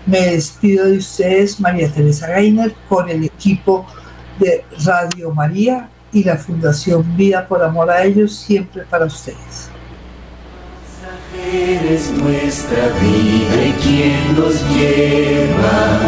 Me 0.07 0.21
despido 0.21 0.87
de 0.87 0.99
ustedes, 0.99 1.61
María 1.61 1.91
Teresa 1.91 2.29
Gainer, 2.29 2.75
con 2.89 3.09
el 3.09 3.25
equipo 3.25 3.87
de 4.39 4.65
Radio 4.85 5.33
María 5.33 5.89
y 6.13 6.25
la 6.25 6.37
Fundación 6.37 7.17
Vida 7.17 7.47
por 7.47 7.63
Amor 7.63 7.91
a 7.91 8.05
ellos, 8.05 8.35
siempre 8.35 8.83
para 8.83 9.07
ustedes. 9.07 9.71
Eres 11.53 12.11
nuestra 12.11 12.89
vida 13.01 13.67
y 13.67 13.73
quien 13.83 14.37
nos 14.37 14.63
lleva, 14.75 16.01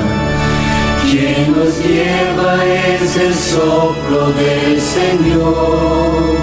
quien 1.11 1.53
nos 1.53 1.79
lleva 1.85 2.65
es 2.65 3.17
el 3.17 3.35
soplo 3.35 4.33
del 4.33 4.81
Señor 4.81 6.39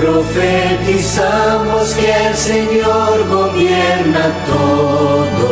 Profetizamos 0.00 1.92
que 1.94 2.28
el 2.28 2.34
Señor 2.34 3.26
gobierna 3.28 4.32
todo. 4.46 5.48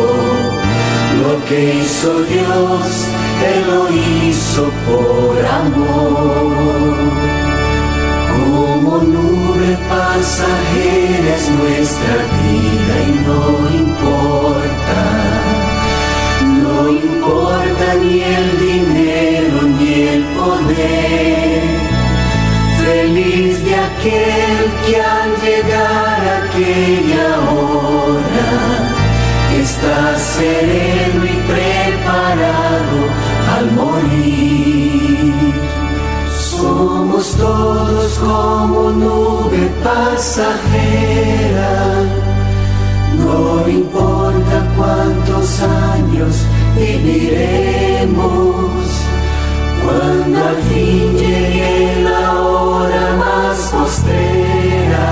Lo 1.20 1.44
que 1.46 1.74
hizo 1.74 2.22
Dios, 2.22 3.08
Él 3.44 3.66
lo 3.66 3.88
hizo 3.90 4.70
por 4.86 5.44
amor. 5.44 6.96
Como 8.32 8.98
nube 8.98 9.78
pasajera 9.88 11.36
es 11.36 11.48
nuestra 11.50 12.14
vida 12.36 12.94
y 13.06 13.12
no 13.26 13.40
importa. 13.82 15.00
No 16.62 16.88
importa 16.88 17.94
ni 18.00 18.22
el 18.22 18.60
dinero 18.60 19.62
ni 19.78 19.92
el 20.08 20.24
poder 20.24 21.86
feliz 22.86 23.64
de 23.64 23.74
aquel 23.74 24.64
que 24.86 24.96
al 25.02 25.30
llegar 25.42 26.20
aquella 26.42 27.26
hora 27.50 29.05
está 29.60 30.16
sereno 30.18 31.24
y 31.24 31.36
preparado 31.50 32.98
al 33.56 33.66
morir. 33.72 35.34
Somos 36.38 37.34
todos 37.36 38.18
como 38.18 38.90
nube 38.90 39.70
pasajera, 39.84 41.72
no 43.18 43.68
importa 43.68 44.66
cuántos 44.76 45.60
años 45.60 46.44
viviremos, 46.76 48.24
cuando 49.84 50.38
al 50.48 50.56
fin 50.68 51.16
llegue 51.16 52.02
la 52.02 52.40
hora 52.40 53.16
más 53.18 53.58
postrera, 53.72 55.06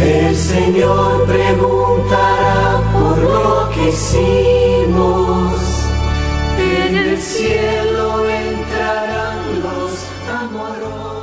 el 0.00 0.36
Señor 0.36 1.24
preguntará 1.24 2.73
enloquecimos, 3.24 5.54
en 6.58 6.96
el 6.96 7.20
cielo 7.20 8.28
entrarán 8.28 9.62
los 9.62 9.92
amorosos. 10.28 11.13